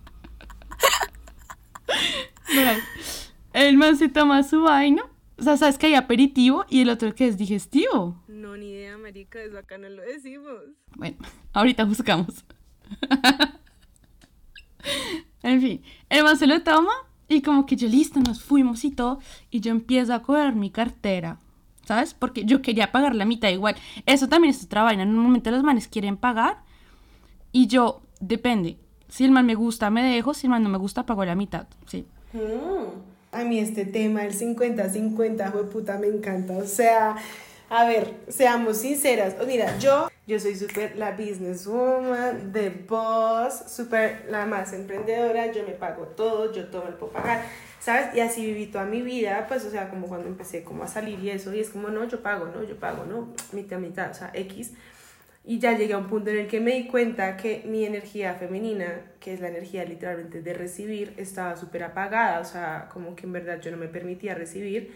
el 3.54 3.78
man 3.78 3.96
se 3.96 4.08
toma 4.08 4.42
su 4.42 4.60
vaina. 4.62 5.02
O 5.38 5.42
sea, 5.42 5.56
sabes 5.56 5.76
que 5.76 5.86
hay 5.86 5.94
aperitivo 5.94 6.64
y 6.68 6.80
el 6.80 6.88
otro 6.88 7.14
que 7.14 7.28
es 7.28 7.36
digestivo. 7.36 8.22
No, 8.26 8.56
ni 8.56 8.70
idea, 8.70 8.96
marica, 8.96 9.40
eso 9.40 9.58
acá 9.58 9.76
no 9.76 9.88
lo 9.88 10.02
decimos. 10.02 10.54
Bueno, 10.96 11.18
ahorita 11.52 11.84
buscamos. 11.84 12.44
en 15.42 15.60
fin, 15.60 15.82
el 16.08 16.24
man 16.24 16.38
se 16.38 16.46
lo 16.46 16.62
toma 16.62 16.92
y 17.28 17.42
como 17.42 17.66
que 17.66 17.76
yo 17.76 17.88
listo, 17.88 18.20
nos 18.20 18.42
fuimos 18.42 18.84
y 18.84 18.90
todo. 18.90 19.18
Y 19.50 19.60
yo 19.60 19.72
empiezo 19.72 20.14
a 20.14 20.22
coger 20.22 20.54
mi 20.54 20.70
cartera. 20.70 21.38
¿Sabes? 21.84 22.14
Porque 22.14 22.44
yo 22.44 22.62
quería 22.62 22.90
pagar 22.90 23.14
la 23.14 23.24
mitad 23.24 23.48
igual. 23.48 23.76
Eso 24.06 24.28
también 24.28 24.52
es 24.52 24.64
otra 24.64 24.82
vaina. 24.82 25.04
En 25.04 25.10
un 25.10 25.18
momento 25.18 25.50
los 25.50 25.62
manes 25.62 25.86
quieren 25.86 26.16
pagar. 26.16 26.64
Y 27.52 27.68
yo, 27.68 28.02
depende. 28.20 28.78
Si 29.08 29.24
el 29.24 29.30
man 29.30 29.46
me 29.46 29.54
gusta, 29.54 29.88
me 29.90 30.02
dejo. 30.02 30.34
Si 30.34 30.46
el 30.46 30.50
man 30.50 30.64
no 30.64 30.68
me 30.68 30.78
gusta, 30.78 31.06
pago 31.06 31.24
la 31.24 31.36
mitad. 31.36 31.68
Sí. 31.86 32.06
A 33.36 33.44
mí 33.44 33.58
este 33.58 33.84
tema, 33.84 34.24
el 34.24 34.32
50-50, 34.32 35.52
fue 35.52 35.68
puta, 35.68 35.98
me 35.98 36.06
encanta. 36.06 36.56
O 36.56 36.64
sea, 36.64 37.16
a 37.68 37.84
ver, 37.84 38.14
seamos 38.28 38.78
sinceras. 38.78 39.34
mira, 39.46 39.76
yo, 39.78 40.08
yo 40.26 40.40
soy 40.40 40.56
súper 40.56 40.96
la 40.96 41.10
businesswoman, 41.10 42.50
the 42.50 42.70
boss, 42.88 43.64
súper 43.68 44.24
la 44.30 44.46
más 44.46 44.72
emprendedora, 44.72 45.52
yo 45.52 45.64
me 45.64 45.72
pago 45.72 46.04
todo, 46.04 46.50
yo 46.50 46.68
todo 46.68 46.86
lo 46.86 46.98
puedo 46.98 47.12
pagar, 47.12 47.42
¿sabes? 47.78 48.14
Y 48.14 48.20
así 48.20 48.46
viví 48.46 48.68
toda 48.68 48.86
mi 48.86 49.02
vida, 49.02 49.44
pues, 49.48 49.66
o 49.66 49.70
sea, 49.70 49.90
como 49.90 50.06
cuando 50.06 50.28
empecé 50.28 50.64
como 50.64 50.84
a 50.84 50.86
salir 50.86 51.18
y 51.22 51.28
eso, 51.28 51.52
y 51.52 51.60
es 51.60 51.68
como, 51.68 51.88
no, 51.88 52.04
yo 52.04 52.22
pago, 52.22 52.46
no, 52.46 52.64
yo 52.64 52.80
pago, 52.80 53.04
no, 53.04 53.34
mitad, 53.52 53.78
mitad, 53.78 54.12
o 54.12 54.14
sea, 54.14 54.30
X. 54.32 54.72
Y 55.48 55.60
ya 55.60 55.78
llegué 55.78 55.94
a 55.94 55.98
un 55.98 56.08
punto 56.08 56.30
en 56.30 56.38
el 56.38 56.46
que 56.48 56.58
me 56.58 56.72
di 56.72 56.88
cuenta 56.88 57.36
que 57.36 57.62
mi 57.66 57.84
energía 57.84 58.34
femenina, 58.34 59.02
que 59.20 59.32
es 59.32 59.40
la 59.40 59.46
energía 59.46 59.84
literalmente 59.84 60.42
de 60.42 60.52
recibir, 60.52 61.14
estaba 61.18 61.54
súper 61.54 61.84
apagada, 61.84 62.40
o 62.40 62.44
sea, 62.44 62.88
como 62.92 63.14
que 63.14 63.26
en 63.26 63.32
verdad 63.32 63.60
yo 63.60 63.70
no 63.70 63.76
me 63.76 63.86
permitía 63.86 64.34
recibir. 64.34 64.92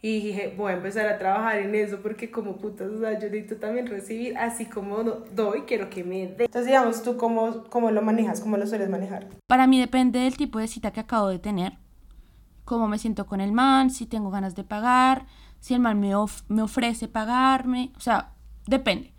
Y 0.00 0.20
dije, 0.20 0.54
voy 0.56 0.70
a 0.72 0.76
empezar 0.76 1.06
a 1.08 1.18
trabajar 1.18 1.58
en 1.58 1.74
eso 1.74 1.98
porque 2.00 2.30
como 2.30 2.56
putas, 2.56 2.88
o 2.88 3.00
sea, 3.00 3.18
yo 3.18 3.28
necesito 3.28 3.56
también 3.56 3.88
recibir, 3.88 4.38
así 4.38 4.64
como 4.66 5.02
doy, 5.02 5.62
quiero 5.62 5.90
que 5.90 6.04
me 6.04 6.28
dé. 6.28 6.44
Entonces, 6.44 6.66
digamos, 6.66 7.02
¿tú 7.02 7.16
cómo, 7.16 7.64
cómo 7.64 7.90
lo 7.90 8.00
manejas? 8.00 8.40
¿Cómo 8.40 8.56
lo 8.56 8.68
sueles 8.68 8.88
manejar? 8.88 9.26
Para 9.48 9.66
mí 9.66 9.80
depende 9.80 10.20
del 10.20 10.36
tipo 10.36 10.60
de 10.60 10.68
cita 10.68 10.92
que 10.92 11.00
acabo 11.00 11.28
de 11.28 11.40
tener, 11.40 11.78
cómo 12.64 12.86
me 12.86 12.96
siento 12.96 13.26
con 13.26 13.40
el 13.40 13.50
man, 13.50 13.90
si 13.90 14.06
tengo 14.06 14.30
ganas 14.30 14.54
de 14.54 14.62
pagar, 14.62 15.26
si 15.58 15.74
el 15.74 15.80
man 15.80 15.98
me, 15.98 16.12
me 16.48 16.62
ofrece 16.62 17.08
pagarme, 17.08 17.90
o 17.96 18.00
sea, 18.00 18.34
depende. 18.68 19.12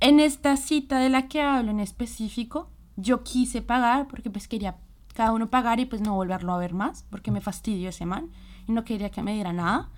En 0.00 0.20
esta 0.20 0.56
cita 0.56 1.00
de 1.00 1.08
la 1.08 1.28
que 1.28 1.42
hablo 1.42 1.70
en 1.70 1.80
específico, 1.80 2.70
yo 2.96 3.24
quise 3.24 3.62
pagar 3.62 4.06
porque 4.08 4.30
pues 4.30 4.46
quería 4.46 4.76
cada 5.14 5.32
uno 5.32 5.50
pagar 5.50 5.80
y 5.80 5.86
pues 5.86 6.00
no 6.00 6.14
volverlo 6.14 6.52
a 6.52 6.58
ver 6.58 6.72
más 6.72 7.04
porque 7.10 7.32
me 7.32 7.40
fastidió 7.40 7.88
ese 7.88 8.06
man 8.06 8.30
y 8.68 8.72
no 8.72 8.84
quería 8.84 9.10
que 9.10 9.22
me 9.22 9.34
diera 9.34 9.52
nada. 9.52 9.90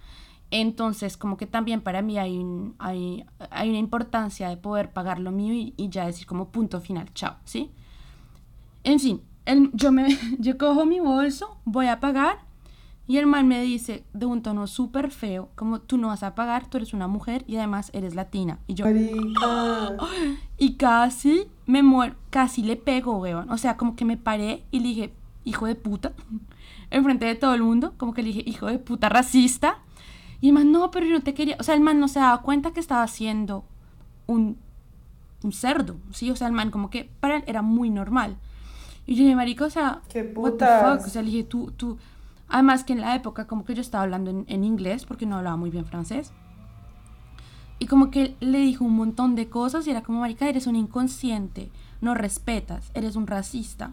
Entonces, 0.50 1.16
como 1.16 1.36
que 1.36 1.46
también 1.46 1.80
para 1.80 2.02
mí 2.02 2.18
hay, 2.18 2.42
hay, 2.78 3.24
hay 3.50 3.68
una 3.68 3.78
importancia 3.78 4.48
de 4.48 4.56
poder 4.56 4.92
pagar 4.92 5.20
lo 5.20 5.30
mío 5.30 5.52
y, 5.54 5.88
ya 5.90 6.06
decir 6.06 6.26
como 6.26 6.48
punto 6.48 6.80
final, 6.80 7.12
chao, 7.14 7.36
¿sí? 7.44 7.70
En 8.82 8.98
fin, 8.98 9.22
yo, 9.74 9.92
me, 9.92 10.08
yo 10.38 10.58
cojo 10.58 10.86
mi 10.86 10.98
bolso, 10.98 11.58
voy 11.64 11.86
a 11.86 12.00
pagar 12.00 12.49
Y 13.10 13.18
el 13.18 13.26
man 13.26 13.48
me 13.48 13.60
dice 13.60 14.04
de 14.12 14.24
un 14.24 14.40
tono 14.40 14.68
súper 14.68 15.10
feo, 15.10 15.48
como 15.56 15.80
tú 15.80 15.98
no 15.98 16.06
vas 16.06 16.22
a 16.22 16.36
pagar, 16.36 16.70
tú 16.70 16.76
eres 16.76 16.94
una 16.94 17.08
mujer 17.08 17.42
y 17.48 17.56
además 17.56 17.90
eres 17.92 18.14
latina. 18.14 18.60
Y 18.68 18.74
yo, 18.74 18.84
y 20.58 20.74
casi 20.74 21.48
me 21.66 21.82
muero, 21.82 22.14
casi 22.30 22.62
le 22.62 22.76
pego, 22.76 23.18
weón. 23.18 23.50
O 23.50 23.58
sea, 23.58 23.76
como 23.76 23.96
que 23.96 24.04
me 24.04 24.16
paré 24.16 24.62
y 24.70 24.78
le 24.78 24.86
dije, 24.86 25.12
hijo 25.42 25.66
de 25.66 25.74
puta, 25.74 26.12
enfrente 26.92 27.26
de 27.26 27.34
todo 27.34 27.52
el 27.54 27.64
mundo, 27.64 27.94
como 27.96 28.14
que 28.14 28.22
le 28.22 28.28
dije, 28.28 28.44
hijo 28.46 28.66
de 28.66 28.78
puta 28.78 29.08
racista. 29.08 29.78
Y 30.40 30.50
el 30.50 30.54
man, 30.54 30.70
no, 30.70 30.92
pero 30.92 31.04
yo 31.04 31.14
no 31.14 31.22
te 31.22 31.34
quería, 31.34 31.56
o 31.58 31.64
sea, 31.64 31.74
el 31.74 31.80
man 31.80 31.98
no 31.98 32.06
se 32.06 32.20
daba 32.20 32.42
cuenta 32.42 32.70
que 32.70 32.78
estaba 32.78 33.02
haciendo 33.02 33.64
un, 34.28 34.56
un 35.42 35.50
cerdo, 35.50 35.96
¿sí? 36.12 36.30
O 36.30 36.36
sea, 36.36 36.46
el 36.46 36.52
man 36.52 36.70
como 36.70 36.90
que 36.90 37.10
para 37.18 37.38
él 37.38 37.44
era 37.48 37.60
muy 37.60 37.90
normal. 37.90 38.36
Y 39.04 39.16
yo 39.16 39.24
dije, 39.24 39.34
marico, 39.34 39.64
o 39.64 39.70
sea, 39.70 40.00
Qué 40.08 40.22
fuck? 40.22 41.06
O 41.06 41.08
sea, 41.08 41.22
le 41.22 41.30
dije, 41.32 41.42
tú, 41.42 41.72
tú, 41.76 41.98
además 42.50 42.84
que 42.84 42.92
en 42.92 43.00
la 43.00 43.14
época 43.14 43.46
como 43.46 43.64
que 43.64 43.74
yo 43.74 43.80
estaba 43.80 44.04
hablando 44.04 44.30
en, 44.30 44.44
en 44.48 44.64
inglés 44.64 45.04
porque 45.04 45.26
no 45.26 45.36
hablaba 45.36 45.56
muy 45.56 45.70
bien 45.70 45.86
francés. 45.86 46.32
Y 47.80 47.86
como 47.86 48.10
que 48.10 48.36
le 48.40 48.58
dijo 48.58 48.84
un 48.84 48.94
montón 48.94 49.34
de 49.34 49.48
cosas 49.48 49.86
y 49.86 49.90
era 49.90 50.02
como, 50.02 50.20
marica, 50.20 50.46
eres 50.46 50.66
un 50.66 50.76
inconsciente, 50.76 51.70
no 52.02 52.14
respetas, 52.14 52.90
eres 52.92 53.16
un 53.16 53.26
racista. 53.26 53.92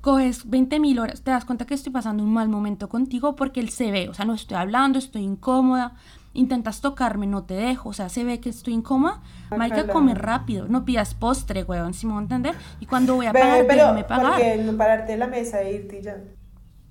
Coges 0.00 0.50
20 0.50 0.80
mil 0.80 0.98
horas, 0.98 1.22
te 1.22 1.30
das 1.30 1.44
cuenta 1.44 1.64
que 1.64 1.74
estoy 1.74 1.92
pasando 1.92 2.24
un 2.24 2.32
mal 2.32 2.48
momento 2.48 2.88
contigo 2.88 3.36
porque 3.36 3.60
él 3.60 3.68
se 3.68 3.92
ve, 3.92 4.08
o 4.08 4.14
sea, 4.14 4.24
no 4.24 4.34
estoy 4.34 4.56
hablando, 4.56 4.98
estoy 4.98 5.22
incómoda, 5.22 5.94
intentas 6.34 6.80
tocarme, 6.80 7.28
no 7.28 7.44
te 7.44 7.54
dejo, 7.54 7.90
o 7.90 7.92
sea, 7.92 8.08
se 8.08 8.24
ve 8.24 8.40
que 8.40 8.48
estoy 8.48 8.74
incómoda. 8.74 9.20
Marica, 9.56 9.86
come 9.86 10.14
rápido, 10.14 10.66
no 10.66 10.84
pidas 10.84 11.14
postre, 11.14 11.62
weón, 11.62 11.94
si 11.94 12.06
me 12.06 12.14
voy 12.14 12.20
a 12.20 12.22
entender. 12.22 12.56
Y 12.80 12.86
cuando 12.86 13.14
voy 13.14 13.26
a 13.26 13.32
pagar, 13.32 13.64
pero 13.68 13.82
déjame 13.82 14.02
pagar. 14.02 14.32
porque 14.32 14.56
no 14.64 14.76
pararte 14.76 15.12
de 15.12 15.18
la 15.18 15.28
mesa 15.28 15.62
e 15.62 15.74
irte 15.74 16.00
y 16.00 16.02
ya. 16.02 16.16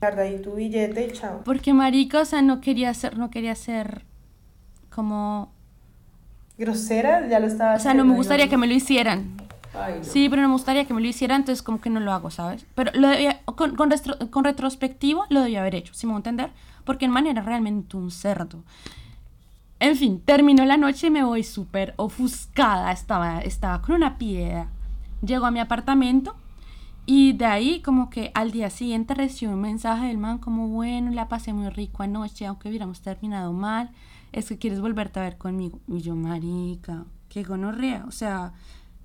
Guarda 0.02 0.24
ahí 0.24 0.42
tu 0.42 0.56
billete 0.56 1.06
y 1.06 1.12
chao. 1.12 1.42
Porque 1.46 1.76
marica, 1.76 2.22
o 2.22 2.26
sea, 2.26 2.42
no 2.42 2.60
quería 2.60 2.92
ser, 2.96 3.20
no 3.20 3.30
quería 3.30 3.54
ser 3.54 4.04
como... 4.90 5.52
Grosera, 6.58 7.28
ya 7.28 7.40
lo 7.40 7.46
estaba 7.46 7.76
O 7.76 7.80
sea, 7.80 7.94
no 7.94 8.04
me 8.04 8.16
gustaría 8.16 8.50
que 8.50 8.58
me 8.58 8.66
lo 8.66 8.74
hicieran. 8.74 9.38
Ay, 9.76 10.00
no. 10.00 10.04
Sí, 10.04 10.28
pero 10.28 10.42
no 10.42 10.48
me 10.48 10.54
gustaría 10.56 10.86
que 10.86 10.96
me 10.96 11.02
lo 11.02 11.08
hicieran, 11.08 11.42
entonces 11.42 11.62
como 11.62 11.80
que 11.80 11.92
no 11.92 12.00
lo 12.00 12.12
hago, 12.14 12.32
¿sabes? 12.32 12.66
Pero 12.74 12.92
lo 12.96 13.10
debía- 13.10 13.42
con, 13.46 13.76
con, 13.76 13.92
restro- 13.92 14.28
con 14.32 14.44
retrospectivo 14.44 15.26
lo 15.30 15.42
debía 15.42 15.62
haber 15.62 15.76
hecho, 15.76 15.94
si 15.94 16.08
me 16.08 16.14
voy 16.14 16.18
a 16.18 16.22
entender? 16.22 16.50
Porque 16.84 17.06
en 17.06 17.12
manera 17.12 17.44
realmente 17.44 17.96
un 17.96 18.10
cerdo. 18.10 18.64
En 19.80 19.96
fin, 19.96 20.20
terminó 20.26 20.66
la 20.66 20.78
noche 20.78 21.08
y 21.08 21.12
me 21.12 21.24
voy 21.24 21.44
súper 21.44 21.94
ofuscada, 21.98 22.92
estaba, 22.92 23.40
estaba 23.42 23.84
con 23.84 23.94
una 23.94 24.18
piedra. 24.18 24.68
Llego 25.24 25.46
a 25.46 25.52
mi 25.52 25.60
apartamento 25.60 26.36
y 27.14 27.34
de 27.34 27.46
ahí 27.46 27.82
como 27.82 28.10
que 28.10 28.32
al 28.36 28.52
día 28.52 28.70
siguiente 28.70 29.14
recibo 29.14 29.52
un 29.54 29.60
mensaje 29.62 30.08
del 30.08 30.18
man 30.18 30.38
como, 30.38 30.70
bueno, 30.70 31.12
la 31.12 31.28
pasé 31.28 31.52
muy 31.52 31.70
rico 31.70 32.04
anoche, 32.04 32.46
aunque 32.46 32.70
hubiéramos 32.70 33.02
terminado 33.02 33.52
mal, 33.52 33.92
es 34.32 34.48
que 34.48 34.58
quieres 34.58 34.80
volverte 34.80 35.20
a 35.20 35.24
ver 35.24 35.38
conmigo. 35.38 35.82
Y 35.88 36.00
yo, 36.02 36.16
marica, 36.16 37.06
qué 37.28 37.44
gonorrea, 37.44 38.06
o 38.08 38.12
sea, 38.12 38.54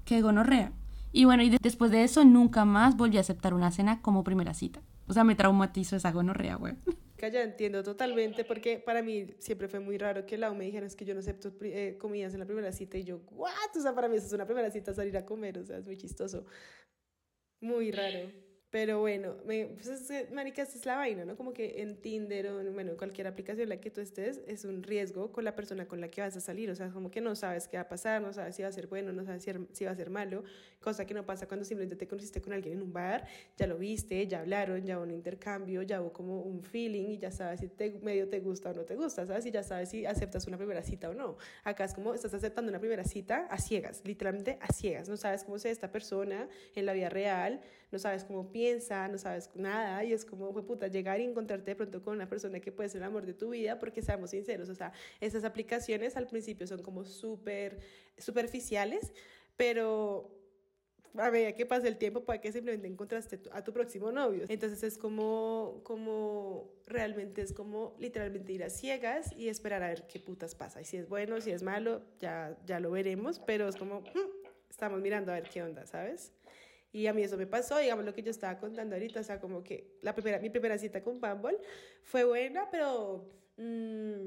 qué 0.04 0.20
gonorrea. 0.22 0.72
Y 1.12 1.24
bueno, 1.24 1.42
y 1.42 1.50
de- 1.50 1.58
después 1.60 1.90
de 1.90 2.04
eso 2.04 2.24
nunca 2.24 2.64
más 2.64 2.96
volví 2.96 3.16
a 3.16 3.20
aceptar 3.22 3.54
una 3.54 3.72
cena 3.72 4.00
como 4.02 4.22
primera 4.22 4.54
cita. 4.54 4.80
O 5.08 5.12
sea, 5.12 5.24
me 5.24 5.34
traumatizó 5.34 5.96
esa 5.96 6.12
gonorrea, 6.12 6.56
güey. 6.56 6.74
Ya 7.18 7.42
entiendo 7.42 7.82
totalmente, 7.82 8.44
porque 8.44 8.78
para 8.78 9.02
mí 9.02 9.26
siempre 9.40 9.68
fue 9.68 9.80
muy 9.80 9.98
raro 9.98 10.26
que 10.26 10.36
Lau 10.36 10.54
me 10.54 10.66
dijera 10.66 10.86
es 10.86 10.94
que 10.94 11.04
yo 11.04 11.14
no 11.14 11.20
acepto 11.20 11.50
eh, 11.62 11.96
comidas 11.98 12.34
en 12.34 12.40
la 12.40 12.46
primera 12.46 12.70
cita 12.72 12.98
y 12.98 13.04
yo, 13.04 13.20
¿what? 13.32 13.50
O 13.76 13.80
sea, 13.80 13.94
para 13.94 14.06
mí 14.08 14.16
eso 14.16 14.26
es 14.26 14.32
una 14.34 14.44
primera 14.44 14.70
cita 14.70 14.92
salir 14.94 15.16
a 15.16 15.24
comer, 15.24 15.58
o 15.58 15.64
sea, 15.64 15.78
es 15.78 15.84
muy 15.84 15.96
chistoso. 15.96 16.44
Muy 17.60 17.90
raro. 17.90 18.32
Pero 18.70 19.00
bueno, 19.00 19.36
me, 19.46 19.66
pues 19.66 19.86
es, 19.86 20.08
que, 20.08 20.34
marica, 20.34 20.62
esta 20.62 20.76
es 20.76 20.84
la 20.86 20.96
vaina, 20.96 21.24
¿no? 21.24 21.36
Como 21.36 21.52
que 21.52 21.82
en 21.82 21.96
Tinder 21.96 22.48
o 22.48 22.60
en, 22.60 22.74
bueno, 22.74 22.90
en 22.90 22.96
cualquier 22.96 23.28
aplicación 23.28 23.62
en 23.62 23.68
la 23.68 23.80
que 23.80 23.90
tú 23.90 24.00
estés, 24.00 24.40
es 24.46 24.64
un 24.64 24.82
riesgo 24.82 25.30
con 25.30 25.44
la 25.44 25.54
persona 25.54 25.86
con 25.86 26.00
la 26.00 26.08
que 26.08 26.20
vas 26.20 26.36
a 26.36 26.40
salir. 26.40 26.68
O 26.70 26.74
sea, 26.74 26.90
como 26.90 27.10
que 27.10 27.20
no 27.20 27.36
sabes 27.36 27.68
qué 27.68 27.76
va 27.76 27.84
a 27.84 27.88
pasar, 27.88 28.20
no 28.20 28.32
sabes 28.32 28.56
si 28.56 28.62
va 28.62 28.68
a 28.68 28.72
ser 28.72 28.88
bueno, 28.88 29.12
no 29.12 29.24
sabes 29.24 29.44
si, 29.44 29.52
si 29.72 29.84
va 29.84 29.92
a 29.92 29.94
ser 29.94 30.10
malo. 30.10 30.42
Cosa 30.80 31.06
que 31.06 31.14
no 31.14 31.24
pasa 31.24 31.46
cuando 31.46 31.64
simplemente 31.64 31.96
te 31.96 32.08
conociste 32.08 32.42
con 32.42 32.52
alguien 32.52 32.78
en 32.78 32.82
un 32.82 32.92
bar, 32.92 33.26
ya 33.56 33.66
lo 33.66 33.78
viste, 33.78 34.26
ya 34.26 34.40
hablaron, 34.40 34.84
ya 34.84 34.96
hubo 34.96 35.04
un 35.04 35.12
intercambio, 35.12 35.82
ya 35.82 36.02
hubo 36.02 36.12
como 36.12 36.42
un 36.42 36.62
feeling 36.62 37.10
y 37.10 37.18
ya 37.18 37.30
sabes 37.30 37.60
si 37.60 37.68
te, 37.68 37.92
medio 38.02 38.28
te 38.28 38.40
gusta 38.40 38.70
o 38.70 38.74
no 38.74 38.84
te 38.84 38.96
gusta, 38.96 39.26
¿sabes? 39.26 39.46
Y 39.46 39.52
ya 39.52 39.62
sabes 39.62 39.90
si 39.90 40.04
aceptas 40.06 40.46
una 40.48 40.56
primera 40.56 40.82
cita 40.82 41.08
o 41.08 41.14
no. 41.14 41.36
Acá 41.62 41.84
es 41.84 41.94
como 41.94 42.14
estás 42.14 42.34
aceptando 42.34 42.70
una 42.70 42.80
primera 42.80 43.04
cita 43.04 43.46
a 43.46 43.58
ciegas, 43.58 44.02
literalmente 44.04 44.58
a 44.60 44.72
ciegas. 44.72 45.08
No 45.08 45.16
sabes 45.16 45.44
cómo 45.44 45.56
es 45.56 45.64
esta 45.66 45.92
persona 45.92 46.48
en 46.74 46.86
la 46.86 46.92
vida 46.92 47.08
real, 47.08 47.60
no 47.96 48.00
sabes 48.00 48.24
cómo 48.24 48.52
piensa, 48.52 49.08
no 49.08 49.16
sabes 49.16 49.48
nada 49.54 50.04
y 50.04 50.12
es 50.12 50.26
como, 50.26 50.52
fue 50.52 50.62
puta, 50.66 50.86
llegar 50.88 51.18
y 51.18 51.24
encontrarte 51.24 51.70
de 51.70 51.76
pronto 51.76 52.02
con 52.02 52.14
una 52.14 52.28
persona 52.28 52.60
que 52.60 52.70
puede 52.70 52.90
ser 52.90 53.00
el 53.00 53.06
amor 53.06 53.24
de 53.24 53.32
tu 53.32 53.48
vida 53.50 53.78
porque 53.78 54.02
seamos 54.02 54.30
sinceros, 54.30 54.68
o 54.68 54.74
sea, 54.74 54.92
esas 55.18 55.44
aplicaciones 55.44 56.14
al 56.14 56.26
principio 56.26 56.66
son 56.66 56.82
como 56.82 57.06
súper 57.06 57.78
superficiales, 58.18 59.14
pero 59.56 60.30
a 61.16 61.30
medida 61.30 61.52
que 61.52 61.64
pasa 61.64 61.88
el 61.88 61.96
tiempo 61.96 62.22
puede 62.22 62.42
que 62.42 62.52
simplemente 62.52 62.86
encontraste 62.86 63.40
a 63.50 63.64
tu 63.64 63.72
próximo 63.72 64.12
novio. 64.12 64.44
Entonces 64.48 64.82
es 64.82 64.98
como, 64.98 65.80
como, 65.82 66.70
realmente 66.86 67.40
es 67.40 67.54
como 67.54 67.96
literalmente 67.98 68.52
ir 68.52 68.62
a 68.62 68.68
ciegas 68.68 69.32
y 69.32 69.48
esperar 69.48 69.82
a 69.82 69.88
ver 69.88 70.06
qué 70.06 70.20
putas 70.20 70.54
pasa. 70.54 70.82
Y 70.82 70.84
si 70.84 70.98
es 70.98 71.08
bueno, 71.08 71.40
si 71.40 71.50
es 71.50 71.62
malo, 71.62 72.02
ya, 72.20 72.54
ya 72.66 72.78
lo 72.78 72.90
veremos, 72.90 73.38
pero 73.38 73.66
es 73.66 73.76
como, 73.76 74.02
mm, 74.02 74.46
estamos 74.68 75.00
mirando 75.00 75.32
a 75.32 75.36
ver 75.36 75.48
qué 75.48 75.62
onda, 75.62 75.86
¿sabes? 75.86 76.32
Y 76.92 77.06
a 77.06 77.12
mí 77.12 77.22
eso 77.22 77.36
me 77.36 77.46
pasó, 77.46 77.78
digamos 77.78 78.04
lo 78.04 78.14
que 78.14 78.22
yo 78.22 78.30
estaba 78.30 78.58
contando 78.58 78.94
ahorita, 78.94 79.20
o 79.20 79.24
sea, 79.24 79.40
como 79.40 79.62
que 79.62 79.98
la 80.02 80.14
primera, 80.14 80.38
mi 80.38 80.50
primera 80.50 80.78
cita 80.78 81.02
con 81.02 81.20
Bumble 81.20 81.58
fue 82.02 82.24
buena, 82.24 82.70
pero 82.70 83.28
mm, 83.56 84.24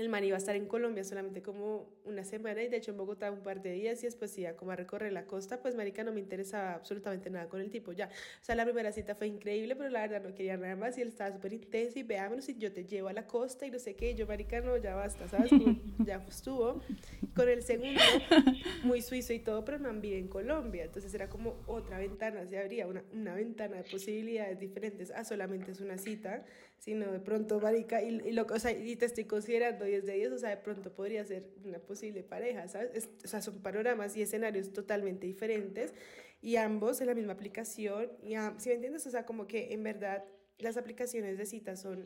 el 0.00 0.08
man 0.08 0.24
iba 0.24 0.36
a 0.36 0.38
estar 0.38 0.56
en 0.56 0.66
Colombia 0.66 1.04
solamente 1.04 1.42
como 1.42 1.88
una 2.04 2.24
semana 2.24 2.62
y 2.62 2.68
de 2.68 2.76
hecho 2.76 2.90
en 2.90 2.98
Bogotá 2.98 3.30
un 3.30 3.42
par 3.42 3.62
de 3.62 3.72
días 3.72 4.02
y 4.02 4.06
después 4.06 4.36
iba 4.38 4.52
como 4.52 4.70
a 4.70 4.76
recorrer 4.76 5.12
la 5.12 5.26
costa, 5.26 5.60
pues 5.60 5.74
marica 5.74 6.04
no 6.04 6.12
me 6.12 6.20
interesaba 6.20 6.74
absolutamente 6.74 7.30
nada 7.30 7.48
con 7.48 7.60
el 7.60 7.70
tipo 7.70 7.92
ya. 7.92 8.06
O 8.06 8.44
sea, 8.44 8.54
la 8.54 8.64
primera 8.64 8.92
cita 8.92 9.14
fue 9.14 9.26
increíble, 9.26 9.74
pero 9.76 9.88
la 9.90 10.00
verdad 10.02 10.22
no 10.22 10.34
quería 10.34 10.56
nada 10.56 10.76
más 10.76 10.98
y 10.98 11.02
él 11.02 11.08
estaba 11.08 11.32
súper 11.32 11.52
intenso 11.52 11.98
y 11.98 12.02
veámonos 12.02 12.44
si 12.44 12.56
yo 12.56 12.72
te 12.72 12.84
llevo 12.84 13.08
a 13.08 13.12
la 13.12 13.26
costa 13.26 13.66
y 13.66 13.70
no 13.70 13.78
sé 13.78 13.94
qué, 13.94 14.10
y 14.10 14.14
yo 14.14 14.26
marica 14.26 14.60
no, 14.60 14.76
ya 14.76 14.94
basta, 14.94 15.28
¿sabes? 15.28 15.50
Ya 16.04 16.24
estuvo. 16.28 16.82
Con 17.34 17.48
el 17.48 17.62
segundo, 17.62 18.00
muy 18.84 19.02
suizo 19.02 19.32
y 19.32 19.40
todo, 19.40 19.64
pero 19.64 19.76
el 19.76 19.82
man 19.82 20.00
vive 20.00 20.18
en 20.18 20.28
Colombia, 20.28 20.84
entonces 20.84 21.12
era 21.14 21.28
como 21.28 21.56
otra 21.66 21.98
ventana, 21.98 22.46
se 22.46 22.58
abría 22.58 22.86
una, 22.86 23.02
una 23.12 23.34
ventana 23.34 23.76
de 23.76 23.84
posibilidades 23.84 24.58
diferentes 24.58 25.10
a 25.10 25.24
solamente 25.24 25.72
es 25.72 25.80
una 25.80 25.98
cita, 25.98 26.44
sino 26.78 27.10
de 27.10 27.20
pronto, 27.20 27.60
marica, 27.60 28.02
y, 28.02 28.20
y, 28.24 28.32
lo, 28.32 28.42
o 28.44 28.58
sea, 28.58 28.72
y 28.72 28.96
te 28.96 29.06
estoy 29.06 29.24
considerando 29.24 29.85
10 29.86 30.04
de 30.04 30.12
10, 30.14 30.32
o 30.32 30.38
sea, 30.38 30.50
de 30.50 30.56
pronto 30.58 30.92
podría 30.94 31.24
ser 31.24 31.48
una 31.64 31.78
posible 31.78 32.22
pareja, 32.22 32.68
¿sabes? 32.68 32.90
Es- 32.94 33.10
o 33.24 33.28
sea, 33.28 33.40
son 33.42 33.62
panoramas 33.62 34.16
y 34.16 34.22
escenarios 34.22 34.72
totalmente 34.72 35.26
diferentes 35.26 35.94
y 36.42 36.56
ambos 36.56 37.00
en 37.00 37.06
la 37.08 37.14
misma 37.14 37.32
aplicación, 37.32 38.10
y 38.22 38.34
¿sí 38.58 38.68
me 38.68 38.74
entiendes? 38.76 39.06
O 39.06 39.10
sea, 39.10 39.24
como 39.26 39.46
que 39.46 39.72
en 39.72 39.82
verdad 39.82 40.24
las 40.58 40.76
aplicaciones 40.76 41.38
de 41.38 41.46
citas 41.46 41.80
son 41.80 42.04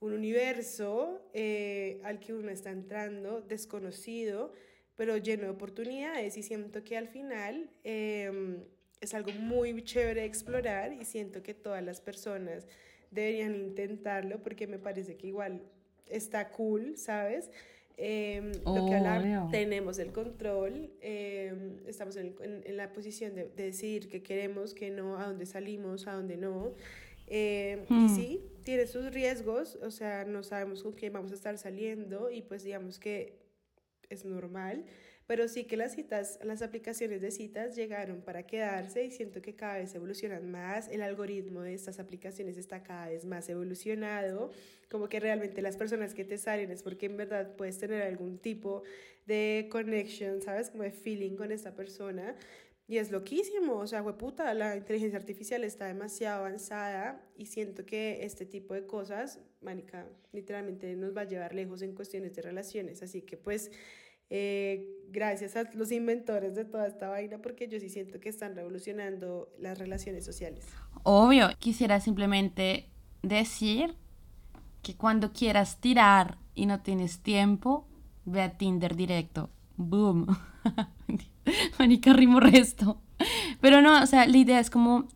un 0.00 0.12
universo 0.14 1.30
eh, 1.34 2.00
al 2.04 2.20
que 2.20 2.32
uno 2.34 2.50
está 2.50 2.70
entrando 2.70 3.42
desconocido, 3.42 4.52
pero 4.96 5.16
lleno 5.16 5.44
de 5.44 5.50
oportunidades 5.50 6.36
y 6.36 6.42
siento 6.42 6.82
que 6.84 6.96
al 6.96 7.08
final 7.08 7.70
eh, 7.84 8.58
es 9.00 9.14
algo 9.14 9.32
muy 9.32 9.82
chévere 9.82 10.24
explorar 10.24 10.92
y 10.92 11.04
siento 11.04 11.42
que 11.42 11.54
todas 11.54 11.82
las 11.82 12.00
personas 12.00 12.66
deberían 13.10 13.54
intentarlo 13.54 14.42
porque 14.42 14.66
me 14.66 14.78
parece 14.78 15.16
que 15.16 15.26
igual 15.28 15.62
está 16.10 16.50
cool, 16.50 16.96
¿sabes? 16.96 17.50
Eh, 17.96 18.52
lo 18.64 18.86
que 18.86 18.94
hablar, 18.94 19.20
Obvio. 19.20 19.48
tenemos 19.50 19.98
el 19.98 20.10
control, 20.12 20.90
eh, 21.02 21.52
estamos 21.86 22.16
en, 22.16 22.34
en- 22.40 22.62
en 22.64 22.76
la 22.76 22.92
posición 22.92 23.34
de, 23.34 23.44
de 23.48 23.64
decidir 23.64 24.08
qué 24.08 24.22
queremos, 24.22 24.72
qué 24.74 24.90
no, 24.90 25.18
a 25.18 25.26
dónde 25.26 25.44
salimos, 25.46 26.06
a 26.06 26.12
dónde 26.14 26.36
no. 26.36 26.72
Eh, 27.26 27.84
Y 27.88 27.92
Hmm. 27.92 28.08
sí, 28.08 28.42
tiene 28.64 28.86
sus 28.86 29.12
riesgos, 29.12 29.76
o 29.82 29.90
sea, 29.90 30.24
no 30.24 30.42
sabemos 30.42 30.82
con 30.82 30.92
quién 30.92 31.12
vamos 31.12 31.30
a 31.32 31.34
estar 31.34 31.56
saliendo 31.58 32.30
y 32.30 32.42
pues 32.42 32.64
digamos 32.64 32.98
que 32.98 33.38
es 34.08 34.24
normal, 34.24 34.84
pero 35.30 35.46
sí 35.46 35.62
que 35.62 35.76
las 35.76 35.92
citas, 35.92 36.40
las 36.42 36.60
aplicaciones 36.60 37.20
de 37.20 37.30
citas 37.30 37.76
llegaron 37.76 38.20
para 38.20 38.42
quedarse 38.42 39.04
y 39.04 39.12
siento 39.12 39.40
que 39.40 39.54
cada 39.54 39.78
vez 39.78 39.94
evolucionan 39.94 40.50
más, 40.50 40.88
el 40.88 41.02
algoritmo 41.02 41.60
de 41.60 41.72
estas 41.72 42.00
aplicaciones 42.00 42.56
está 42.56 42.82
cada 42.82 43.06
vez 43.10 43.24
más 43.24 43.48
evolucionado, 43.48 44.50
como 44.90 45.08
que 45.08 45.20
realmente 45.20 45.62
las 45.62 45.76
personas 45.76 46.14
que 46.14 46.24
te 46.24 46.36
salen 46.36 46.72
es 46.72 46.82
porque 46.82 47.06
en 47.06 47.16
verdad 47.16 47.54
puedes 47.54 47.78
tener 47.78 48.02
algún 48.02 48.38
tipo 48.38 48.82
de 49.24 49.68
connection, 49.70 50.42
¿sabes? 50.42 50.68
Como 50.68 50.82
de 50.82 50.90
feeling 50.90 51.36
con 51.36 51.52
esta 51.52 51.76
persona. 51.76 52.34
Y 52.88 52.98
es 52.98 53.12
loquísimo, 53.12 53.76
o 53.76 53.86
sea, 53.86 54.02
puta, 54.02 54.52
la 54.52 54.76
inteligencia 54.76 55.16
artificial 55.16 55.62
está 55.62 55.86
demasiado 55.86 56.40
avanzada 56.40 57.24
y 57.36 57.46
siento 57.46 57.86
que 57.86 58.24
este 58.24 58.46
tipo 58.46 58.74
de 58.74 58.84
cosas, 58.84 59.38
manica, 59.60 60.08
literalmente 60.32 60.96
nos 60.96 61.16
va 61.16 61.20
a 61.20 61.28
llevar 61.28 61.54
lejos 61.54 61.82
en 61.82 61.94
cuestiones 61.94 62.34
de 62.34 62.42
relaciones. 62.42 63.00
Así 63.04 63.22
que 63.22 63.36
pues, 63.36 63.70
eh, 64.30 64.86
gracias 65.10 65.56
a 65.56 65.64
los 65.74 65.92
inventores 65.92 66.54
de 66.54 66.64
toda 66.64 66.86
esta 66.86 67.08
vaina, 67.08 67.38
porque 67.38 67.68
yo 67.68 67.78
sí 67.80 67.88
siento 67.88 68.20
que 68.20 68.28
están 68.28 68.54
revolucionando 68.54 69.52
las 69.58 69.78
relaciones 69.78 70.24
sociales. 70.24 70.66
Obvio, 71.02 71.48
quisiera 71.58 72.00
simplemente 72.00 72.88
decir 73.22 73.94
que 74.82 74.96
cuando 74.96 75.32
quieras 75.32 75.80
tirar 75.80 76.38
y 76.54 76.66
no 76.66 76.80
tienes 76.80 77.20
tiempo, 77.20 77.86
ve 78.24 78.42
a 78.42 78.56
Tinder 78.56 78.96
directo. 78.96 79.50
Boom. 79.76 80.26
Manica 81.78 82.12
rimo 82.12 82.40
resto. 82.40 83.00
Pero 83.60 83.82
no, 83.82 84.02
o 84.02 84.06
sea, 84.06 84.26
la 84.26 84.36
idea 84.36 84.60
es 84.60 84.70
como, 84.70 85.08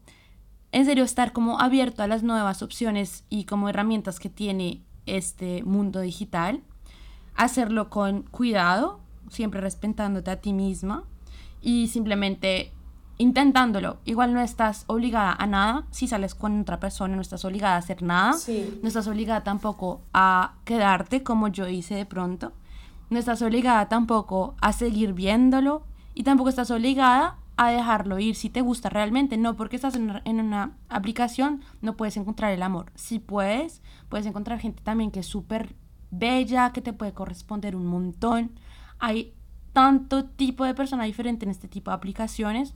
en 0.73 0.85
serio, 0.85 1.05
estar 1.05 1.33
como 1.33 1.61
abierto 1.61 2.03
a 2.03 2.09
las 2.09 2.23
nuevas 2.23 2.63
opciones 2.63 3.25
y 3.31 3.45
como 3.45 3.69
herramientas 3.69 4.19
que 4.19 4.29
tiene 4.29 4.83
este 5.07 5.63
mundo 5.65 6.01
digital. 6.01 6.63
Hacerlo 7.35 7.91
con 7.91 8.23
cuidado, 8.23 9.01
siempre 9.35 9.61
respetándote 9.61 10.31
a 10.31 10.41
ti 10.41 10.53
misma 10.53 11.05
y 11.61 11.89
simplemente 11.89 12.73
intentándolo. 13.19 13.99
Igual 14.05 14.35
no 14.35 14.41
estás 14.41 14.85
obligada 14.87 15.33
a 15.33 15.47
nada. 15.47 15.87
Si 15.91 16.07
sales 16.07 16.35
con 16.35 16.61
otra 16.61 16.81
persona, 16.81 17.15
no 17.17 17.23
estás 17.23 17.45
obligada 17.45 17.77
a 17.77 17.79
hacer 17.79 18.03
nada. 18.03 18.33
No 18.83 18.89
estás 18.89 19.07
obligada 19.07 19.45
tampoco 19.45 20.03
a 20.13 20.55
quedarte 20.65 21.23
como 21.23 21.49
yo 21.49 21.69
hice 21.69 21.95
de 21.95 22.07
pronto. 22.07 22.53
No 23.11 23.19
estás 23.19 23.43
obligada 23.43 23.89
tampoco 23.89 24.57
a 24.61 24.73
seguir 24.73 25.13
viéndolo. 25.13 25.85
Y 26.15 26.23
tampoco 26.23 26.49
estás 26.49 26.71
obligada 26.71 27.39
a 27.57 27.71
dejarlo 27.71 28.19
ir 28.19 28.35
si 28.35 28.51
te 28.51 28.61
gusta 28.61 28.89
realmente. 28.89 29.37
No 29.37 29.57
porque 29.57 29.77
estás 29.77 29.95
en, 29.95 30.21
en 30.25 30.41
una 30.41 30.77
aplicación 30.89 31.63
no 31.83 31.97
puedes 31.97 32.17
encontrar 32.17 32.53
el 32.53 32.63
amor. 32.63 32.93
Si 32.95 33.19
puedes, 33.19 33.83
puedes 34.09 34.27
encontrar 34.27 34.59
gente 34.59 34.83
también 34.83 35.11
que 35.11 35.21
es 35.21 35.27
súper 35.27 35.75
bella, 36.11 36.73
que 36.73 36.81
te 36.81 36.93
puede 36.93 37.13
corresponder 37.13 37.77
un 37.77 37.87
montón. 37.87 38.53
Hay 39.05 39.35
tanto 39.75 40.25
tipo 40.25 40.65
de 40.65 40.73
persona 40.73 41.05
diferente 41.05 41.45
en 41.45 41.51
este 41.51 41.69
tipo 41.69 41.91
de 41.91 41.97
aplicaciones 41.97 42.75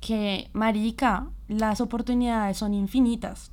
que, 0.00 0.50
marica, 0.52 1.28
las 1.46 1.80
oportunidades 1.80 2.56
son 2.56 2.74
infinitas. 2.74 3.52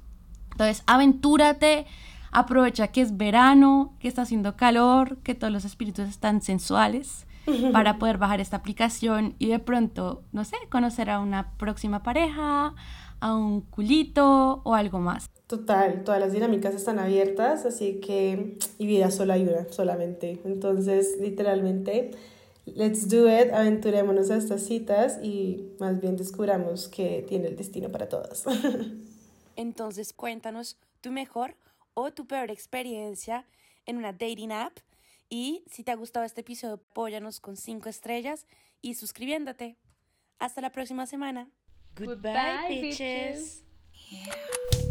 Entonces, 0.52 0.84
aventúrate, 0.88 1.86
aprovecha 2.32 2.88
que 2.88 3.02
es 3.02 3.18
verano, 3.18 3.94
que 4.00 4.08
está 4.08 4.24
haciendo 4.24 4.56
calor, 4.56 5.18
que 5.18 5.36
todos 5.36 5.54
los 5.54 5.64
espíritus 5.64 6.10
están 6.10 6.42
sensuales 6.42 7.28
para 7.72 8.00
poder 8.00 8.18
bajar 8.18 8.42
esta 8.42 8.58
aplicación 8.58 9.36
y 9.38 9.48
de 9.48 9.60
pronto, 9.60 10.24
no 10.32 10.44
sé, 10.44 10.56
conocer 10.70 11.10
a 11.12 11.20
una 11.20 11.52
próxima 11.52 12.02
pareja, 12.02 12.74
a 13.22 13.36
un 13.36 13.62
culito 13.62 14.62
o 14.66 14.74
algo 14.74 15.00
más. 15.00 15.30
Total, 15.48 16.04
todas 16.04 16.20
las 16.20 16.34
dinámicas 16.34 16.76
están 16.76 17.00
abiertas, 17.00 17.66
así 17.66 18.00
que, 18.02 18.58
y 18.78 18.88
vida 18.88 19.12
sola 19.12 19.36
hay 19.36 19.44
una 19.44 19.72
solamente. 19.72 20.42
Entonces, 20.44 21.18
literalmente, 21.20 22.12
let's 22.66 23.08
do 23.08 23.30
it, 23.30 23.54
aventurémonos 23.54 24.32
a 24.32 24.38
estas 24.38 24.64
citas 24.64 25.20
y 25.24 25.74
más 25.80 26.02
bien 26.02 26.18
descubramos 26.18 26.88
que 26.88 27.24
tiene 27.28 27.48
el 27.48 27.56
destino 27.56 27.90
para 27.90 28.10
todos. 28.10 28.44
Entonces, 29.56 30.14
cuéntanos 30.14 30.78
tu 31.02 31.12
mejor 31.12 31.56
o 31.94 32.12
tu 32.12 32.26
peor 32.26 32.50
experiencia 32.50 33.46
en 33.86 33.98
una 33.98 34.14
dating 34.14 34.52
app. 34.52 34.78
Y 35.30 35.64
si 35.70 35.84
te 35.84 35.92
ha 35.92 35.96
gustado 35.96 36.26
este 36.26 36.42
episodio, 36.42 36.76
apóyanos 36.76 37.40
con 37.40 37.56
5 37.56 37.88
estrellas 37.88 38.48
y 38.82 38.96
suscribiéndote. 38.96 39.78
Hasta 40.40 40.62
la 40.62 40.72
próxima 40.72 41.06
semana. 41.06 41.50
Goodbye, 41.96 42.16
Goodbye 42.16 42.68
bitches. 42.70 42.98
bitches. 43.00 43.58
Yeah. 44.10 44.91